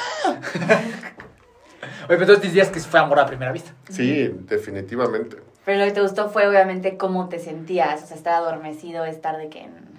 Oye, 1.82 2.08
pero 2.08 2.22
entonces 2.22 2.44
dirías 2.52 2.70
que 2.70 2.80
fue 2.80 3.00
amor 3.00 3.20
a 3.20 3.26
primera 3.26 3.52
vista. 3.52 3.74
Sí, 3.90 4.30
definitivamente. 4.48 5.38
Pero 5.66 5.80
lo 5.80 5.86
que 5.86 5.92
te 5.92 6.02
gustó 6.02 6.30
fue 6.30 6.48
obviamente 6.48 6.98
cómo 6.98 7.30
te 7.30 7.40
sentías, 7.40 8.04
o 8.04 8.08
sea, 8.08 8.18
estar 8.18 8.34
adormecido, 8.34 9.06
estar 9.06 9.38
de 9.38 9.50
que... 9.50 9.60
en- 9.64 9.92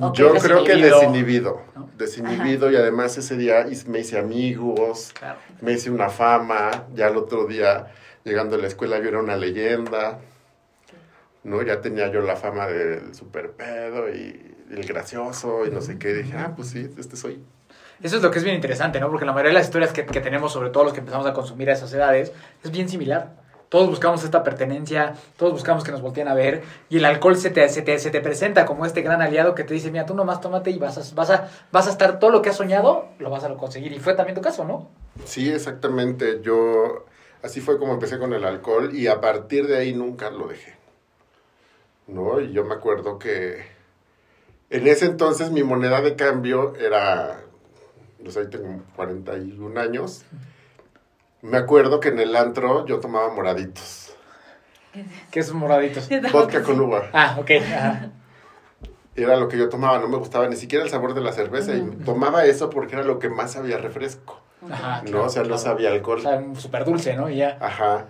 Ok, 0.00 0.16
Yo 0.16 0.34
creo 0.34 0.64
que 0.64 0.72
desinhibido. 0.76 1.00
desinhibido. 1.00 1.62
¿No? 1.74 1.90
Desinhibido 1.96 2.70
y 2.70 2.76
además 2.76 3.16
ese 3.16 3.36
día 3.38 3.66
me 3.86 4.00
hice 4.00 4.18
amigos, 4.18 5.12
Claro. 5.18 5.38
me 5.62 5.72
hice 5.72 5.90
una 5.90 6.10
fama. 6.10 6.84
Ya 6.94 7.06
el 7.08 7.16
otro 7.16 7.46
día, 7.46 7.86
llegando 8.22 8.56
a 8.56 8.58
la 8.58 8.66
escuela, 8.66 8.98
yo 8.98 9.08
era 9.08 9.18
una 9.20 9.36
leyenda. 9.36 10.18
¿no? 11.44 11.62
Ya 11.62 11.80
tenía 11.80 12.10
yo 12.10 12.20
la 12.20 12.36
fama 12.36 12.66
del 12.66 13.14
super 13.14 13.52
pedo 13.52 14.10
y 14.10 14.54
el 14.70 14.84
gracioso 14.86 15.64
y 15.66 15.70
no 15.70 15.80
sé 15.80 15.98
qué. 15.98 16.12
Dije, 16.12 16.36
ah, 16.36 16.52
pues 16.54 16.68
sí, 16.68 16.90
este 16.98 17.16
soy. 17.16 17.42
Eso 18.02 18.16
es 18.16 18.22
lo 18.22 18.30
que 18.30 18.38
es 18.38 18.44
bien 18.44 18.56
interesante, 18.56 19.00
¿no? 19.00 19.08
Porque 19.08 19.26
la 19.26 19.32
mayoría 19.32 19.50
de 19.50 19.54
las 19.54 19.66
historias 19.66 19.92
que, 19.92 20.06
que 20.06 20.20
tenemos, 20.20 20.52
sobre 20.52 20.70
todo 20.70 20.84
los 20.84 20.92
que 20.92 21.00
empezamos 21.00 21.26
a 21.26 21.32
consumir 21.32 21.70
a 21.70 21.72
esas 21.72 21.92
edades, 21.92 22.32
es 22.62 22.70
bien 22.70 22.88
similar. 22.88 23.32
Todos 23.68 23.88
buscamos 23.88 24.24
esta 24.24 24.42
pertenencia, 24.42 25.14
todos 25.36 25.52
buscamos 25.52 25.84
que 25.84 25.92
nos 25.92 26.00
volteen 26.00 26.26
a 26.26 26.34
ver, 26.34 26.62
y 26.88 26.96
el 26.96 27.04
alcohol 27.04 27.36
se 27.36 27.50
te, 27.50 27.68
se 27.68 27.82
te, 27.82 27.98
se 27.98 28.10
te 28.10 28.20
presenta 28.22 28.64
como 28.64 28.86
este 28.86 29.02
gran 29.02 29.20
aliado 29.20 29.54
que 29.54 29.62
te 29.62 29.74
dice, 29.74 29.90
mira, 29.90 30.06
tú 30.06 30.14
nomás 30.14 30.40
tómate 30.40 30.70
y 30.70 30.78
vas 30.78 30.96
a, 30.96 31.14
vas, 31.14 31.30
a, 31.30 31.50
vas 31.70 31.86
a 31.86 31.90
estar 31.90 32.18
todo 32.18 32.30
lo 32.30 32.40
que 32.40 32.48
has 32.48 32.56
soñado, 32.56 33.08
lo 33.18 33.28
vas 33.28 33.44
a 33.44 33.52
conseguir. 33.54 33.92
Y 33.92 33.98
fue 33.98 34.14
también 34.14 34.34
tu 34.34 34.40
caso, 34.40 34.64
¿no? 34.64 34.88
Sí, 35.26 35.50
exactamente. 35.50 36.40
Yo, 36.40 37.04
así 37.42 37.60
fue 37.60 37.78
como 37.78 37.92
empecé 37.92 38.18
con 38.18 38.32
el 38.32 38.44
alcohol 38.44 38.94
y 38.94 39.06
a 39.06 39.20
partir 39.20 39.66
de 39.66 39.76
ahí 39.76 39.92
nunca 39.92 40.30
lo 40.30 40.48
dejé. 40.48 40.74
¿No? 42.06 42.40
Y 42.40 42.52
yo 42.52 42.64
me 42.64 42.74
acuerdo 42.74 43.18
que 43.18 43.66
en 44.70 44.86
ese 44.86 45.04
entonces 45.04 45.50
mi 45.50 45.62
moneda 45.62 46.00
de 46.00 46.16
cambio 46.16 46.74
era, 46.76 47.42
sé, 48.30 48.40
ahí 48.40 48.46
tengo 48.48 48.82
41 48.96 49.80
años. 49.80 50.24
Me 51.42 51.56
acuerdo 51.56 52.00
que 52.00 52.08
en 52.08 52.18
el 52.18 52.34
antro 52.36 52.84
yo 52.86 52.98
tomaba 53.00 53.32
moraditos. 53.32 54.12
Que 55.30 55.40
esos 55.40 55.54
moraditos. 55.54 56.08
Vodka 56.32 56.62
con 56.62 56.80
uva. 56.80 57.10
Ah, 57.12 57.36
ok. 57.38 57.50
ajá. 57.64 58.10
Era 59.14 59.36
lo 59.36 59.48
que 59.48 59.58
yo 59.58 59.68
tomaba, 59.68 59.98
no 59.98 60.08
me 60.08 60.16
gustaba 60.16 60.48
ni 60.48 60.56
siquiera 60.56 60.84
el 60.84 60.90
sabor 60.90 61.14
de 61.14 61.20
la 61.20 61.32
cerveza. 61.32 61.74
Y 61.74 61.82
tomaba 62.04 62.44
eso 62.44 62.70
porque 62.70 62.94
era 62.94 63.04
lo 63.04 63.18
que 63.18 63.28
más 63.28 63.52
sabía 63.52 63.78
refresco. 63.78 64.40
Ajá, 64.70 65.02
¿No? 65.10 65.24
O 65.24 65.28
sea, 65.28 65.42
no 65.42 65.48
claro. 65.48 65.62
sabía 65.62 65.90
alcohol. 65.90 66.18
O 66.18 66.22
sea, 66.22 66.42
súper 66.56 66.84
dulce, 66.84 67.14
¿no? 67.14 67.28
Y 67.28 67.36
ya. 67.36 67.58
Ajá, 67.60 68.06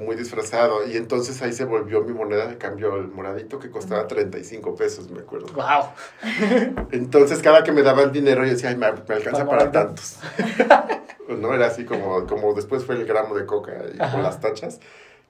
muy 0.00 0.16
disfrazado. 0.16 0.86
Y 0.86 0.96
entonces 0.96 1.40
ahí 1.42 1.52
se 1.52 1.64
volvió 1.64 2.02
mi 2.02 2.12
moneda 2.12 2.46
de 2.46 2.56
cambio, 2.58 2.96
el 2.96 3.08
moradito, 3.08 3.58
que 3.58 3.70
costaba 3.70 4.06
35 4.06 4.74
pesos, 4.74 5.10
me 5.10 5.20
acuerdo. 5.20 5.46
¡Wow! 5.54 5.90
Entonces 6.92 7.40
cada 7.42 7.62
que 7.64 7.72
me 7.72 7.82
daban 7.82 8.12
dinero 8.12 8.44
yo 8.44 8.50
decía, 8.50 8.70
ay, 8.70 8.76
me, 8.76 8.90
me 8.92 9.14
alcanza 9.14 9.46
Para 9.46 9.70
tantos. 9.70 10.18
Pues 11.26 11.38
no, 11.38 11.54
era 11.54 11.68
así 11.68 11.86
como, 11.86 12.26
como 12.26 12.52
después 12.52 12.84
fue 12.84 12.96
el 12.96 13.06
gramo 13.06 13.34
de 13.34 13.46
coca 13.46 13.72
y 13.94 13.98
Ajá. 13.98 14.12
con 14.12 14.22
las 14.22 14.40
tachas, 14.40 14.78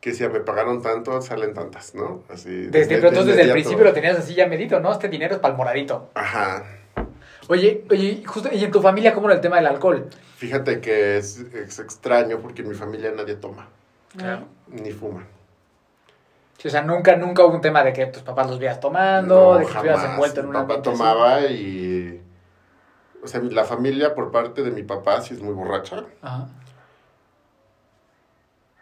que 0.01 0.11
decía, 0.11 0.29
me 0.29 0.41
pagaron 0.41 0.83
tanto, 0.83 1.23
salen 1.23 1.55
tantas, 1.55 1.95
¿no? 1.95 2.25
Así. 2.29 2.51
Desde, 2.67 2.89
de- 2.89 2.97
pero 2.97 3.09
entonces 3.11 3.37
desde 3.37 3.43
el 3.49 3.53
principio 3.53 3.85
lo 3.85 3.93
tenías 3.93 4.19
así 4.19 4.35
ya 4.35 4.49
medito, 4.49 4.81
¿no? 4.81 4.91
Este 4.91 5.09
dinero 5.09 5.35
es 5.37 5.41
para 5.41 5.53
el 5.53 5.57
moradito. 5.59 6.11
Ajá. 6.15 6.65
Oye, 7.47 7.85
oye, 7.91 8.25
justo, 8.27 8.49
¿y 8.53 8.65
en 8.65 8.73
tu 8.73 8.83
familia 8.83 9.15
cómo 9.15 9.27
era 9.29 9.37
el 9.37 9.41
tema 9.41 9.55
del 9.57 9.69
alcohol? 9.69 10.09
Fíjate 10.37 10.81
que 10.81 11.17
es, 11.17 11.39
es 11.39 11.79
extraño 11.79 12.41
porque 12.41 12.63
en 12.63 12.71
mi 12.71 12.75
familia 12.75 13.13
nadie 13.17 13.37
toma, 13.37 13.69
Claro. 14.17 14.47
ni 14.69 14.91
fuma. 14.93 15.27
Sí, 16.59 16.69
o 16.69 16.71
sea, 16.71 16.83
nunca, 16.83 17.17
nunca 17.17 17.45
hubo 17.45 17.55
un 17.55 17.61
tema 17.61 17.83
de 17.83 17.93
que 17.93 18.07
tus 18.07 18.23
papás 18.23 18.49
los 18.49 18.59
vieras 18.59 18.81
tomando, 18.81 19.53
No, 19.55 19.59
de 19.59 19.65
que 19.67 19.71
estuvieras 19.71 20.05
envuelto 20.05 20.41
en 20.41 20.47
Mi 20.47 20.51
una 20.51 20.67
papá 20.67 20.83
tomaba 20.83 21.41
y... 21.47 22.23
O 23.23 23.27
sea, 23.27 23.41
la 23.41 23.65
familia 23.65 24.15
por 24.15 24.31
parte 24.31 24.63
de 24.63 24.71
mi 24.71 24.83
papá 24.83 25.21
sí 25.21 25.35
es 25.35 25.43
muy 25.43 25.53
borracha, 25.55 26.05
Ajá. 26.23 26.47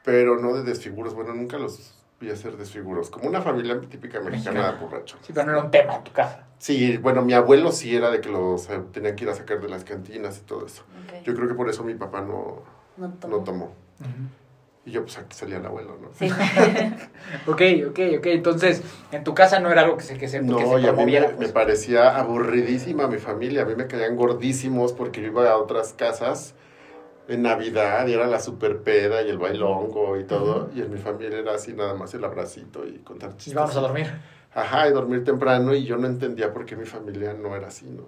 pero 0.04 0.38
no 0.38 0.52
de 0.54 0.64
desfiguros. 0.64 1.14
Bueno, 1.14 1.32
nunca 1.32 1.58
los 1.58 1.94
vi 2.20 2.30
hacer 2.30 2.56
desfiguros. 2.56 3.08
Como 3.10 3.28
una 3.28 3.40
familia 3.40 3.80
típica 3.80 4.20
mexicana 4.20 4.60
Mexicana. 4.60 4.72
de 4.72 4.78
borracho. 4.84 5.16
Sí, 5.22 5.32
pero 5.32 5.46
no 5.46 5.52
era 5.52 5.62
un 5.62 5.70
tema 5.70 5.94
en 5.96 6.04
tu 6.04 6.12
casa. 6.12 6.44
Sí, 6.58 6.96
bueno, 6.96 7.22
mi 7.22 7.32
abuelo 7.34 7.72
sí 7.72 7.94
era 7.96 8.10
de 8.10 8.20
que 8.20 8.28
los 8.28 8.68
eh, 8.70 8.80
tenían 8.92 9.16
que 9.16 9.24
ir 9.24 9.30
a 9.30 9.34
sacar 9.34 9.60
de 9.60 9.68
las 9.68 9.84
cantinas 9.84 10.38
y 10.38 10.42
todo 10.42 10.66
eso. 10.66 10.82
Ok. 11.04 11.22
Yo 11.24 11.34
creo 11.34 11.48
que 11.48 11.54
por 11.54 11.68
eso 11.68 11.82
mi 11.84 11.94
papá 11.94 12.20
no, 12.20 12.62
No 12.96 13.10
tomo. 13.14 13.36
no 13.38 13.44
tomó. 13.44 13.72
Y 14.84 14.90
yo, 14.90 15.02
pues 15.02 15.16
aquí 15.16 15.36
salía 15.36 15.58
el 15.58 15.66
abuelo, 15.66 15.96
¿no? 16.00 16.08
Sí. 16.18 16.28
Ok, 17.46 17.62
ok, 17.90 17.98
ok. 18.18 18.26
Entonces, 18.26 18.82
en 19.12 19.22
tu 19.24 19.34
casa 19.34 19.60
no 19.60 19.70
era 19.70 19.82
algo 19.82 19.96
que 19.96 20.02
se, 20.04 20.18
que 20.18 20.26
se, 20.28 20.38
que 20.40 20.44
No, 20.44 20.58
se 20.58 20.64
y 20.64 20.66
a 20.68 20.74
mí 20.74 20.82
me, 20.82 20.92
promoviera. 20.92 21.28
me 21.28 21.34
pues. 21.34 21.52
parecía 21.52 22.16
aburridísima 22.18 23.06
mi 23.06 23.18
familia. 23.18 23.62
A 23.62 23.64
mí 23.64 23.74
me 23.76 23.86
caían 23.86 24.16
gordísimos 24.16 24.92
porque 24.92 25.20
yo 25.20 25.28
iba 25.28 25.48
a 25.50 25.56
otras 25.56 25.92
casas 25.92 26.54
en 27.28 27.42
Navidad 27.42 28.06
y 28.08 28.14
era 28.14 28.26
la 28.26 28.40
super 28.40 28.82
peda 28.82 29.22
y 29.22 29.30
el 29.30 29.38
bailongo 29.38 30.18
y 30.18 30.24
todo. 30.24 30.70
Y 30.74 30.80
en 30.82 30.90
mi 30.92 30.98
familia 30.98 31.38
era 31.38 31.54
así 31.54 31.72
nada 31.74 31.94
más 31.94 32.12
el 32.14 32.24
abracito 32.24 32.84
y 32.86 32.98
contar 32.98 33.30
Y 33.30 33.36
chistes. 33.36 33.54
vamos 33.54 33.76
a 33.76 33.80
dormir. 33.80 34.12
Ajá, 34.54 34.88
y 34.88 34.92
dormir 34.92 35.24
temprano 35.24 35.74
y 35.74 35.84
yo 35.84 35.96
no 35.96 36.06
entendía 36.08 36.52
por 36.52 36.66
qué 36.66 36.76
mi 36.76 36.84
familia 36.86 37.32
no 37.34 37.54
era 37.56 37.68
así, 37.68 37.86
¿no? 37.86 38.06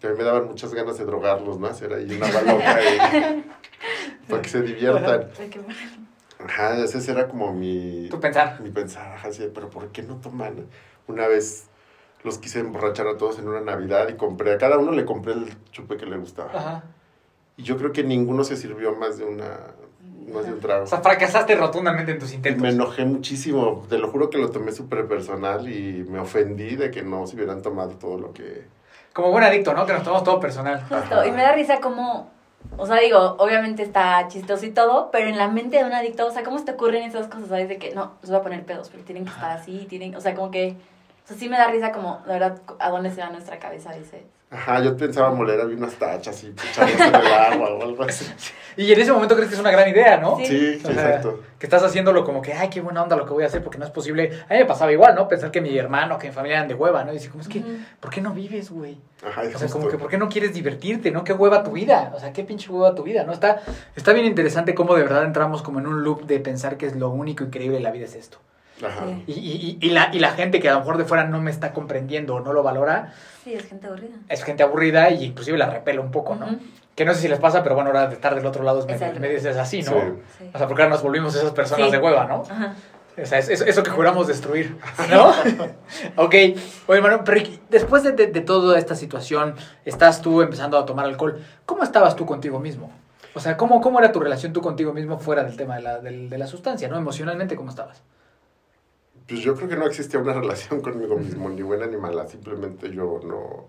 Que 0.00 0.06
a 0.06 0.10
mí 0.10 0.16
me 0.16 0.24
daban 0.24 0.46
muchas 0.46 0.72
ganas 0.74 0.96
de 0.98 1.04
drogarlos, 1.04 1.58
¿no? 1.58 1.66
Hacer 1.66 1.92
ahí 1.92 2.10
una 2.10 2.30
baloca 2.32 2.78
y... 2.82 3.44
para 4.28 4.42
que 4.42 4.48
se 4.48 4.62
diviertan. 4.62 5.28
Ajá, 6.44 6.82
ese 6.82 7.10
era 7.10 7.28
como 7.28 7.52
mi... 7.52 8.08
Tu 8.10 8.18
pensar. 8.18 8.60
Mi 8.60 8.70
pensar, 8.70 9.12
ajá, 9.12 9.30
sí, 9.32 9.50
pero 9.52 9.68
¿por 9.68 9.88
qué 9.88 10.02
no 10.02 10.16
toman? 10.16 10.66
Una 11.06 11.28
vez 11.28 11.68
los 12.22 12.38
quise 12.38 12.60
emborrachar 12.60 13.06
a 13.08 13.16
todos 13.16 13.38
en 13.38 13.48
una 13.48 13.60
Navidad 13.60 14.08
y 14.08 14.14
compré, 14.14 14.52
a 14.52 14.58
cada 14.58 14.78
uno 14.78 14.92
le 14.92 15.04
compré 15.04 15.32
el 15.34 15.54
chupe 15.70 15.96
que 15.96 16.06
le 16.06 16.16
gustaba. 16.16 16.50
Ajá. 16.54 16.84
Y 17.56 17.62
yo 17.62 17.76
creo 17.76 17.92
que 17.92 18.02
ninguno 18.04 18.44
se 18.44 18.56
sirvió 18.56 18.94
más 18.94 19.18
de 19.18 19.24
una, 19.24 19.58
más 20.32 20.46
de 20.46 20.52
un 20.54 20.60
trago. 20.60 20.84
O 20.84 20.86
sea, 20.86 21.00
fracasaste 21.00 21.54
rotundamente 21.56 22.12
en 22.12 22.18
tus 22.18 22.32
Y 22.32 22.36
intentos. 22.36 22.62
me 22.62 22.70
enojé 22.70 23.04
muchísimo, 23.04 23.86
te 23.88 23.98
lo 23.98 24.08
juro 24.08 24.30
que 24.30 24.38
lo 24.38 24.50
tomé 24.50 24.72
súper 24.72 25.06
personal 25.06 25.70
y 25.70 26.04
me 26.08 26.20
ofendí 26.20 26.76
de 26.76 26.90
que 26.90 27.02
no 27.02 27.26
se 27.26 27.36
hubieran 27.36 27.60
tomado 27.60 27.92
todo 27.92 28.18
lo 28.18 28.32
que... 28.32 28.64
Como 29.12 29.30
buen 29.30 29.44
adicto, 29.44 29.74
¿no? 29.74 29.86
Que 29.86 29.92
nos 29.92 30.02
tomamos 30.02 30.24
todo 30.24 30.38
personal. 30.40 30.80
Justo, 30.80 31.14
Ajá. 31.14 31.26
y 31.26 31.32
me 31.32 31.42
da 31.42 31.52
risa 31.52 31.80
como, 31.80 32.30
o 32.76 32.86
sea, 32.86 32.96
digo, 32.96 33.36
obviamente 33.38 33.82
está 33.82 34.28
chistoso 34.28 34.64
y 34.66 34.70
todo, 34.70 35.10
pero 35.10 35.28
en 35.28 35.36
la 35.36 35.48
mente 35.48 35.78
de 35.78 35.84
un 35.84 35.92
adicto, 35.92 36.26
o 36.26 36.30
sea, 36.30 36.44
¿cómo 36.44 36.58
se 36.58 36.64
te 36.64 36.72
ocurren 36.72 37.02
esas 37.02 37.26
cosas, 37.26 37.48
sabes? 37.48 37.68
De 37.68 37.78
que, 37.78 37.94
no, 37.94 38.12
los 38.22 38.30
voy 38.30 38.40
a 38.40 38.42
poner 38.42 38.64
pedos, 38.64 38.88
pero 38.90 39.02
tienen 39.04 39.24
que 39.24 39.30
estar 39.30 39.50
así, 39.50 39.86
tienen, 39.88 40.14
o 40.14 40.20
sea, 40.20 40.34
como 40.34 40.50
que, 40.50 40.76
o 41.24 41.28
sea, 41.28 41.36
sí 41.36 41.48
me 41.48 41.58
da 41.58 41.66
risa 41.68 41.92
como, 41.92 42.20
la 42.26 42.34
verdad, 42.34 42.58
a 42.78 42.90
dónde 42.90 43.10
se 43.10 43.20
va 43.20 43.30
nuestra 43.30 43.58
cabeza, 43.58 43.92
dice. 43.92 44.24
Ajá, 44.52 44.82
yo 44.82 44.96
pensaba 44.96 45.30
moler 45.30 45.60
había 45.60 45.76
unas 45.76 45.94
tachas 45.94 46.42
y 46.42 46.48
echarlas 46.48 47.00
en 47.00 47.14
el 47.14 47.32
agua 47.32 47.70
o 47.70 47.82
algo 47.82 48.02
así. 48.02 48.26
Y 48.76 48.92
en 48.92 49.00
ese 49.00 49.12
momento 49.12 49.34
crees 49.34 49.48
que 49.48 49.56
es 49.56 49.60
una 49.60 49.72
gran 49.72 49.88
idea, 49.88 50.16
¿no? 50.16 50.38
Sí. 50.38 50.46
Sí, 50.46 50.78
sí, 50.78 50.86
O 50.86 50.92
sea, 50.92 51.08
exacto. 51.08 51.42
Que 51.58 51.66
estás 51.66 51.82
haciéndolo 51.82 52.24
como 52.24 52.40
que, 52.40 52.52
ay, 52.52 52.70
qué 52.70 52.80
buena 52.80 53.02
onda 53.02 53.16
lo 53.16 53.26
que 53.26 53.32
voy 53.32 53.42
a 53.42 53.46
hacer 53.46 53.62
porque 53.62 53.78
no 53.78 53.84
es 53.84 53.90
posible. 53.90 54.30
A 54.48 54.54
mí 54.54 54.60
me 54.60 54.64
pasaba 54.64 54.90
igual, 54.92 55.14
¿no? 55.16 55.28
Pensar 55.28 55.50
que 55.50 55.60
mi 55.60 55.76
hermano, 55.76 56.18
que 56.18 56.28
mi 56.28 56.32
familia 56.32 56.58
eran 56.58 56.68
de 56.68 56.74
hueva, 56.74 57.04
¿no? 57.04 57.10
Y 57.10 57.16
dice, 57.16 57.28
como 57.28 57.42
es 57.42 57.48
que. 57.48 57.62
¿por 57.98 58.10
qué 58.10 58.20
no 58.20 58.32
vives, 58.32 58.70
güey? 58.70 58.96
Ajá, 59.22 59.42
es 59.42 59.54
O 59.54 59.58
sea, 59.58 59.68
como 59.68 59.88
que, 59.88 59.98
¿por 59.98 60.08
qué 60.08 60.16
no 60.18 60.28
quieres 60.28 60.54
divertirte, 60.54 61.10
no? 61.10 61.24
¿Qué 61.24 61.32
hueva 61.32 61.62
tu 61.62 61.72
vida? 61.72 62.12
O 62.14 62.20
sea, 62.20 62.32
¿qué 62.32 62.42
pinche 62.44 62.70
hueva 62.70 62.94
tu 62.94 63.02
vida, 63.02 63.24
no? 63.24 63.32
Está, 63.32 63.60
está 63.96 64.12
bien 64.12 64.24
interesante 64.24 64.74
cómo 64.74 64.94
de 64.94 65.02
verdad 65.02 65.24
entramos 65.24 65.62
como 65.62 65.80
en 65.80 65.86
un 65.86 66.02
loop 66.02 66.26
de 66.26 66.38
pensar 66.40 66.76
que 66.78 66.86
es 66.86 66.96
lo 66.96 67.10
único 67.10 67.44
increíble 67.44 67.78
de 67.78 67.82
la 67.82 67.90
vida 67.90 68.06
es 68.06 68.14
esto. 68.14 68.38
Ajá. 68.86 69.04
Sí. 69.26 69.78
Y, 69.80 69.86
y, 69.86 69.90
la, 69.90 70.10
y 70.12 70.18
la 70.18 70.30
gente 70.32 70.60
que 70.60 70.68
a 70.68 70.72
lo 70.74 70.78
mejor 70.80 70.98
de 70.98 71.04
fuera 71.04 71.24
no 71.24 71.40
me 71.40 71.50
está 71.50 71.72
comprendiendo 71.72 72.34
o 72.36 72.40
no 72.40 72.52
lo 72.52 72.62
valora, 72.62 73.12
Sí, 73.44 73.54
es 73.54 73.66
gente 73.66 73.86
aburrida. 73.86 74.16
es 74.28 74.44
gente 74.44 74.62
aburrida 74.62 75.10
y 75.10 75.24
inclusive 75.24 75.56
la 75.58 75.68
repela 75.70 76.00
un 76.00 76.10
poco, 76.10 76.34
¿no? 76.34 76.46
Que 76.94 77.04
no 77.04 77.14
sé 77.14 77.20
si 77.20 77.28
les 77.28 77.38
pasa, 77.38 77.62
pero 77.62 77.74
bueno, 77.74 77.90
ahora 77.90 78.06
de 78.08 78.14
estar 78.14 78.34
del 78.34 78.44
otro 78.44 78.62
lado 78.64 78.80
es 78.86 79.00
Es 79.00 79.18
medio, 79.20 79.36
es 79.38 79.46
así, 79.46 79.82
¿no? 79.82 79.92
Sí. 79.92 79.98
Sí. 80.38 80.50
O 80.52 80.58
sea, 80.58 80.66
porque 80.66 80.82
ahora 80.82 80.94
nos 80.94 81.02
volvimos 81.02 81.34
esas 81.34 81.52
personas 81.52 81.86
Sí. 81.86 81.92
de 81.92 81.98
hueva, 81.98 82.26
¿no? 82.26 82.42
Ajá. 82.50 82.74
O 83.20 83.26
sea, 83.26 83.38
es, 83.38 83.48
es- 83.50 83.60
eso 83.62 83.82
que 83.82 83.90
juramos 83.90 84.26
destruir, 84.28 84.76
¿no? 85.10 85.30
ok. 86.16 86.34
Oye, 86.86 86.98
hermano, 86.98 87.22
pero 87.24 87.38
¿y 87.40 87.60
después 87.68 88.02
de, 88.02 88.12
de- 88.12 88.28
de 88.28 88.40
toda 88.40 88.78
esta 88.78 88.94
situación, 88.94 89.54
estás 89.84 90.22
tú 90.22 90.42
empezando 90.42 90.78
a 90.78 90.86
tomar 90.86 91.04
alcohol. 91.06 91.40
¿Cómo 91.66 91.82
estabas 91.82 92.16
tú 92.16 92.24
contigo 92.26 92.60
mismo? 92.60 92.90
O 93.34 93.40
sea, 93.40 93.56
¿cómo, 93.56 93.80
cómo 93.80 93.98
era 93.98 94.10
tu 94.12 94.20
relación 94.20 94.52
tú 94.52 94.60
contigo 94.60 94.92
mismo 94.92 95.18
fuera 95.18 95.44
del 95.44 95.56
tema 95.56 95.76
de 95.76 95.82
la, 95.82 95.98
de 96.00 96.38
la 96.38 96.46
sustancia, 96.46 96.88
¿no? 96.88 96.96
Emocionalmente, 96.98 97.56
¿cómo 97.56 97.70
estabas? 97.70 98.02
Pues 99.28 99.40
yo 99.40 99.54
creo 99.54 99.68
que 99.68 99.76
no 99.76 99.86
existía 99.86 100.20
una 100.20 100.32
relación 100.40 100.80
conmigo 100.80 101.16
mismo, 101.16 101.48
ni 101.48 101.62
buena 101.62 101.86
ni 101.86 101.96
mala. 101.96 102.28
Simplemente 102.28 102.90
yo 102.90 103.20
no. 103.24 103.66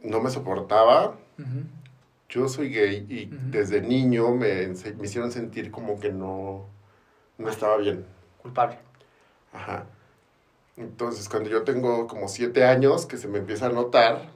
No 0.00 0.20
me 0.20 0.30
soportaba. 0.30 1.16
Yo 2.28 2.48
soy 2.48 2.70
gay 2.70 3.06
y 3.08 3.26
desde 3.50 3.80
niño 3.80 4.34
me, 4.34 4.68
me 4.68 5.04
hicieron 5.04 5.32
sentir 5.32 5.70
como 5.70 5.98
que 5.98 6.12
no, 6.12 6.66
no 7.38 7.48
estaba 7.48 7.76
bien. 7.78 8.04
Culpable. 8.42 8.78
Ajá. 9.52 9.86
Entonces, 10.76 11.28
cuando 11.28 11.50
yo 11.50 11.64
tengo 11.64 12.06
como 12.06 12.28
siete 12.28 12.64
años, 12.64 13.06
que 13.06 13.16
se 13.16 13.28
me 13.28 13.38
empieza 13.38 13.66
a 13.66 13.70
notar, 13.70 14.30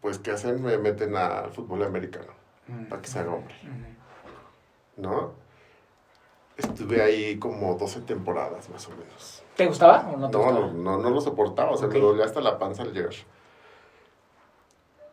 pues, 0.00 0.18
¿qué 0.18 0.30
hacen? 0.30 0.62
Me 0.62 0.78
meten 0.78 1.16
al 1.16 1.50
fútbol 1.50 1.82
americano, 1.82 2.32
para 2.88 3.02
que 3.02 3.08
se 3.08 3.18
haga 3.18 3.32
hombre. 3.32 3.54
¿no? 4.98 5.32
Estuve 6.58 7.00
ahí 7.00 7.38
como 7.38 7.74
12 7.76 8.00
temporadas 8.00 8.68
más 8.68 8.86
o 8.88 8.90
menos. 8.90 9.42
¿Te 9.56 9.66
gustaba 9.66 10.10
o 10.12 10.16
no 10.16 10.28
te 10.28 10.36
No, 10.36 10.44
gustaba? 10.44 10.66
no, 10.66 10.72
no, 10.72 10.98
no 10.98 11.10
lo 11.10 11.20
soportaba, 11.20 11.70
o 11.70 11.76
sea, 11.76 11.88
me 11.88 11.98
dolía 12.00 12.24
hasta 12.24 12.40
la 12.40 12.58
panza 12.58 12.82
al 12.82 12.92
llegar. 12.92 13.14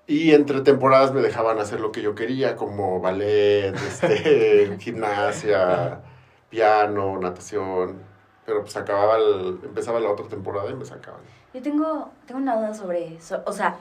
Y 0.07 0.33
entre 0.33 0.61
temporadas 0.61 1.13
me 1.13 1.21
dejaban 1.21 1.59
hacer 1.59 1.79
lo 1.79 1.91
que 1.91 2.01
yo 2.01 2.13
quería, 2.13 2.55
como 2.55 2.99
ballet, 2.99 3.73
este, 3.87 4.75
gimnasia, 4.79 6.01
piano, 6.49 7.17
natación. 7.19 7.99
Pero 8.45 8.61
pues 8.61 8.75
acababa, 8.77 9.17
el- 9.17 9.59
empezaba 9.63 9.99
la 9.99 10.11
otra 10.11 10.27
temporada 10.27 10.69
y 10.69 10.75
me 10.75 10.85
sacaban. 10.85 11.21
Yo 11.53 11.61
tengo, 11.61 12.09
tengo 12.27 12.39
una 12.41 12.55
duda 12.57 12.73
sobre 12.75 13.15
eso. 13.15 13.41
O 13.45 13.51
sea, 13.51 13.77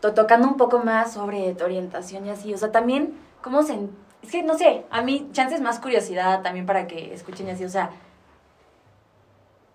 to- 0.00 0.12
tocando 0.12 0.46
un 0.48 0.56
poco 0.58 0.78
más 0.78 1.12
sobre 1.14 1.54
tu 1.54 1.64
orientación 1.64 2.26
y 2.26 2.30
así. 2.30 2.52
O 2.52 2.58
sea, 2.58 2.70
también, 2.72 3.14
¿cómo 3.42 3.62
se...? 3.62 3.78
Es 4.22 4.30
que, 4.30 4.42
no 4.42 4.56
sé, 4.56 4.84
a 4.90 5.02
mí, 5.02 5.28
chances 5.32 5.60
más 5.60 5.80
curiosidad 5.80 6.42
también 6.42 6.64
para 6.66 6.86
que 6.86 7.12
escuchen 7.12 7.48
así. 7.50 7.64
O 7.64 7.68
sea, 7.68 7.90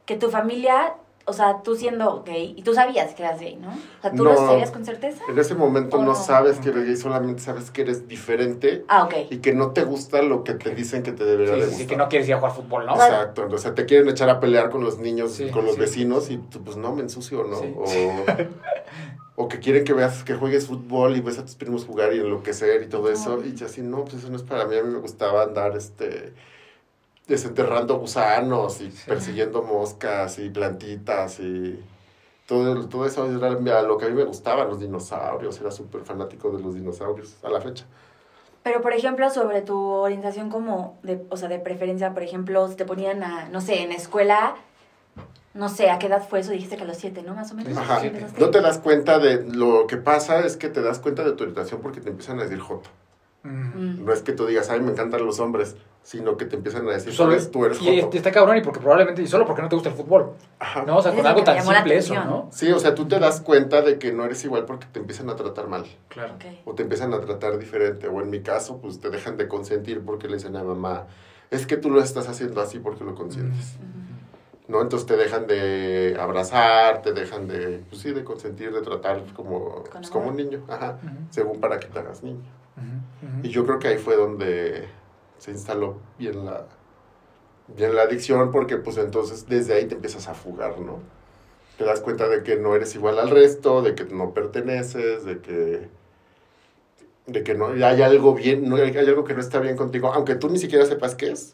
que 0.06 0.16
tu 0.16 0.30
familia, 0.30 0.96
o 1.28 1.34
sea, 1.34 1.62
tú 1.62 1.76
siendo 1.76 2.24
gay, 2.24 2.54
y 2.58 2.62
tú 2.64 2.74
sabías 2.74 3.14
que 3.14 3.22
eras 3.24 3.40
gay, 3.40 3.58
¿no? 3.58 3.68
O 3.70 4.02
sea, 4.02 4.12
¿tú 4.12 4.24
lo 4.24 4.32
No. 4.34 4.48
sabías 4.48 4.72
con 4.72 4.86
certeza? 4.86 5.22
En 5.30 5.38
ese 5.38 5.56
momento 5.56 5.98
¿O 5.98 6.00
no 6.02 6.08
no? 6.14 6.16
sabes 6.16 6.58
que 6.60 6.70
eres 6.70 6.86
gay, 6.86 6.96
solamente 6.96 7.42
sabes 7.42 7.70
que 7.70 7.82
eres 7.82 8.08
diferente 8.08 8.86
Ah, 8.88 9.04
ok. 9.04 9.14
y 9.30 9.38
que 9.40 9.54
no 9.54 9.72
te 9.72 9.84
gusta 9.84 10.22
lo 10.22 10.44
que 10.46 10.54
te 10.54 10.74
dicen 10.74 11.04
que 11.04 11.12
te 11.12 11.26
debería 11.26 11.56
Sí, 11.56 11.60
de 11.60 11.66
sí, 11.66 11.70
gustar. 11.72 11.82
sí, 11.84 11.88
que 11.88 11.98
no 11.98 12.08
quieres 12.10 12.28
ir 12.30 12.36
a 12.36 12.38
jugar 12.38 12.54
fútbol, 12.56 12.86
¿no? 12.86 12.94
Exacto, 12.96 13.48
o 13.52 13.58
sea, 13.58 13.76
te 13.76 13.86
quieren 13.86 14.08
echar 14.10 14.30
a 14.30 14.40
pelear 14.40 14.70
con 14.70 14.84
los 14.84 15.00
niños, 15.00 15.34
Sí, 15.34 15.50
con 15.52 15.66
los 15.66 15.76
sí. 15.76 15.82
vecinos 15.82 16.30
y 16.32 16.38
tú, 16.38 16.64
pues 16.64 16.78
no, 16.78 16.96
me 16.96 17.02
ensucio, 17.02 17.44
¿no? 17.44 17.58
Sí. 17.60 17.74
O, 17.76 19.44
o 19.44 19.48
que 19.48 19.60
quieren 19.60 19.84
que 19.84 19.94
veas, 19.94 20.24
que 20.24 20.34
juegues 20.34 20.66
fútbol 20.68 21.16
y 21.16 21.22
ves 21.22 21.38
a 21.38 21.44
tus 21.46 21.56
primos 21.56 21.86
jugar 21.86 22.14
y 22.14 22.20
enloquecer 22.20 22.82
y 22.84 22.88
todo 22.88 23.12
eso. 23.12 23.44
Y 23.46 23.54
yo 23.54 23.68
así, 23.68 23.82
no, 23.82 24.04
pues 24.04 24.16
eso 24.16 24.30
no 24.30 24.36
es 24.38 24.44
para 24.44 24.66
mí. 24.66 24.76
A 24.78 24.82
mí 24.84 24.90
me 24.92 25.00
gustaba 25.00 25.44
andar, 25.44 25.76
este, 25.78 26.34
desenterrando 27.28 27.98
gusanos 27.98 28.82
y 28.82 28.92
persiguiendo 29.06 29.62
moscas 29.62 30.40
y 30.40 30.50
plantitas 30.50 31.40
y 31.40 31.80
todo, 32.46 32.88
todo 32.88 33.06
eso 33.06 33.26
era 33.26 33.82
lo 33.82 33.98
que 33.98 34.06
a 34.06 34.10
mí 34.10 34.16
me 34.16 34.24
gustaba, 34.24 34.64
los 34.64 34.80
dinosaurios. 34.80 35.60
Era 35.60 35.72
súper 35.72 36.02
fanático 36.02 36.50
de 36.52 36.64
los 36.64 36.76
dinosaurios 36.76 37.36
a 37.44 37.50
la 37.50 37.60
fecha. 37.60 37.86
Pero, 38.64 38.82
por 38.82 38.94
ejemplo, 38.94 39.30
sobre 39.30 39.62
tu 39.62 39.78
orientación 39.78 40.50
como, 40.50 41.00
de, 41.04 41.26
o 41.30 41.38
sea, 41.38 41.48
de 41.48 41.60
preferencia, 41.60 42.14
por 42.14 42.24
ejemplo, 42.24 42.68
si 42.68 42.76
te 42.76 42.86
ponían 42.86 43.24
a, 43.24 43.50
no 43.50 43.62
sé, 43.62 43.82
en 43.82 43.92
escuela, 43.92 44.56
no 45.54 45.70
sé, 45.70 45.90
¿a 45.90 46.00
qué 46.00 46.08
edad 46.08 46.28
fue 46.28 46.40
eso? 46.40 46.52
Dijiste 46.52 46.78
que 46.78 46.84
a 46.84 46.86
los 46.86 46.98
siete, 46.98 47.24
¿no? 47.24 47.34
Más 47.34 47.52
o 47.52 47.56
menos. 47.56 47.78
Ajá. 47.78 48.02
No 48.38 48.50
te 48.50 48.62
das 48.62 48.80
cuenta 48.80 49.20
de 49.20 49.44
lo 49.44 49.88
que 49.88 49.98
pasa 49.98 50.46
es 50.46 50.58
que 50.58 50.70
te 50.70 50.82
das 50.82 51.00
cuenta 51.00 51.24
de 51.24 51.32
tu 51.32 51.44
orientación 51.44 51.82
porque 51.82 52.02
te 52.02 52.10
empiezan 52.10 52.40
a 52.40 52.44
decir 52.44 52.60
joto. 52.60 52.90
Mm. 53.44 54.04
No 54.06 54.14
es 54.14 54.22
que 54.22 54.34
tú 54.34 54.46
digas, 54.46 54.70
ay, 54.70 54.82
me 54.82 54.92
encantan 54.92 55.26
los 55.26 55.40
hombres, 55.40 55.76
sino 56.04 56.38
que 56.38 56.46
te 56.46 56.56
empiezan 56.56 56.88
a 56.88 56.92
decir, 56.92 57.14
Solo 57.14 57.32
"Sabes, 57.32 57.52
tú 57.52 57.66
eres 57.66 57.82
y 57.82 58.02
joto. 58.02 58.16
está 58.18 58.32
cabrón 58.32 58.58
y 58.58 58.62
porque 58.62 58.80
probablemente 58.80 59.22
y 59.22 59.28
solo 59.28 59.46
porque 59.46 59.62
no 59.62 59.70
te 59.70 59.76
gusta 59.76 59.90
el 59.90 59.96
fútbol, 59.96 60.34
Ajá. 60.60 60.84
¿no? 60.84 60.98
O 60.98 61.02
sea, 61.02 61.14
con 61.14 61.26
algo 61.26 61.44
tan 61.44 61.62
simple 61.64 61.98
eso. 61.98 62.16
¿no? 62.16 62.48
Sí, 62.52 62.72
o 62.72 62.80
sea, 62.80 62.96
tú 62.96 63.08
te 63.08 63.20
das 63.20 63.42
cuenta 63.42 63.82
de 63.82 64.00
que 64.00 64.12
no 64.14 64.24
eres 64.26 64.44
igual 64.46 64.66
porque 64.66 64.88
te 64.92 65.00
empiezan 65.00 65.30
a 65.30 65.36
tratar 65.36 65.68
mal. 65.68 65.86
Claro. 66.08 66.34
O 66.66 66.74
te 66.74 66.84
empiezan 66.84 67.14
a 67.14 67.20
tratar 67.20 67.58
diferente. 67.58 68.08
O 68.08 68.22
en 68.22 68.30
mi 68.30 68.42
caso, 68.42 68.80
pues 68.82 69.00
te 69.00 69.10
dejan 69.10 69.38
de 69.38 69.48
consentir 69.48 70.02
porque 70.04 70.28
le 70.28 70.36
dicen 70.36 70.56
a 70.56 70.64
mamá, 70.64 71.08
es 71.52 71.66
que 71.68 71.78
tú 71.78 71.90
lo 71.90 72.02
estás 72.02 72.28
haciendo 72.30 72.62
así 72.62 72.80
porque 72.80 73.04
lo 73.04 73.14
consientes. 73.16 73.76
¿No? 74.70 74.82
Entonces 74.82 75.08
te 75.08 75.16
dejan 75.16 75.48
de 75.48 76.18
abrazar, 76.20 77.02
te 77.02 77.14
dejan 77.14 77.48
de, 77.48 77.82
pues 77.90 78.02
sí, 78.02 78.12
de 78.12 78.24
consentir, 78.26 78.74
de 78.74 78.82
tratar 78.82 79.24
como, 79.34 79.84
pues, 79.92 80.10
como 80.10 80.28
un 80.30 80.36
niño. 80.36 80.64
Ajá. 80.68 80.98
Según 81.30 81.60
para 81.62 81.80
que 81.80 81.88
te 81.88 82.00
hagas 82.00 82.22
niño. 82.24 82.44
Y 83.44 83.50
yo 83.50 83.66
creo 83.66 83.80
que 83.80 83.88
ahí 83.88 83.98
fue 83.98 84.16
donde 84.16 84.88
se 85.38 85.52
instaló 85.52 86.00
bien 86.18 86.46
la, 86.46 86.66
bien 87.76 87.96
la 87.96 88.04
adicción, 88.04 88.52
porque 88.52 88.78
pues 88.78 88.98
entonces 88.98 89.48
desde 89.48 89.74
ahí 89.74 89.86
te 89.86 89.96
empiezas 89.96 90.28
a 90.28 90.34
fugar, 90.34 90.80
¿no? 90.80 91.00
Te 91.78 91.86
das 91.86 92.02
cuenta 92.02 92.28
de 92.28 92.44
que 92.44 92.56
no 92.56 92.76
eres 92.76 92.96
igual 92.96 93.20
al 93.20 93.30
resto, 93.30 93.82
de 93.82 93.94
que 93.94 94.06
no 94.06 94.34
perteneces, 94.34 95.26
de 95.26 95.40
que 95.40 95.90
de 97.28 97.44
que 97.44 97.56
no 97.56 97.68
hay 97.68 98.02
algo 98.02 98.34
bien, 98.34 98.70
no 98.70 98.78
hay, 98.78 98.84
hay 98.84 99.06
algo 99.06 99.26
que 99.26 99.34
no 99.34 99.42
está 99.42 99.60
bien 99.60 99.76
contigo, 99.76 100.14
aunque 100.14 100.36
tú 100.36 100.50
ni 100.50 100.60
siquiera 100.60 100.86
sepas 100.86 101.14
qué 101.14 101.32
es, 101.32 101.54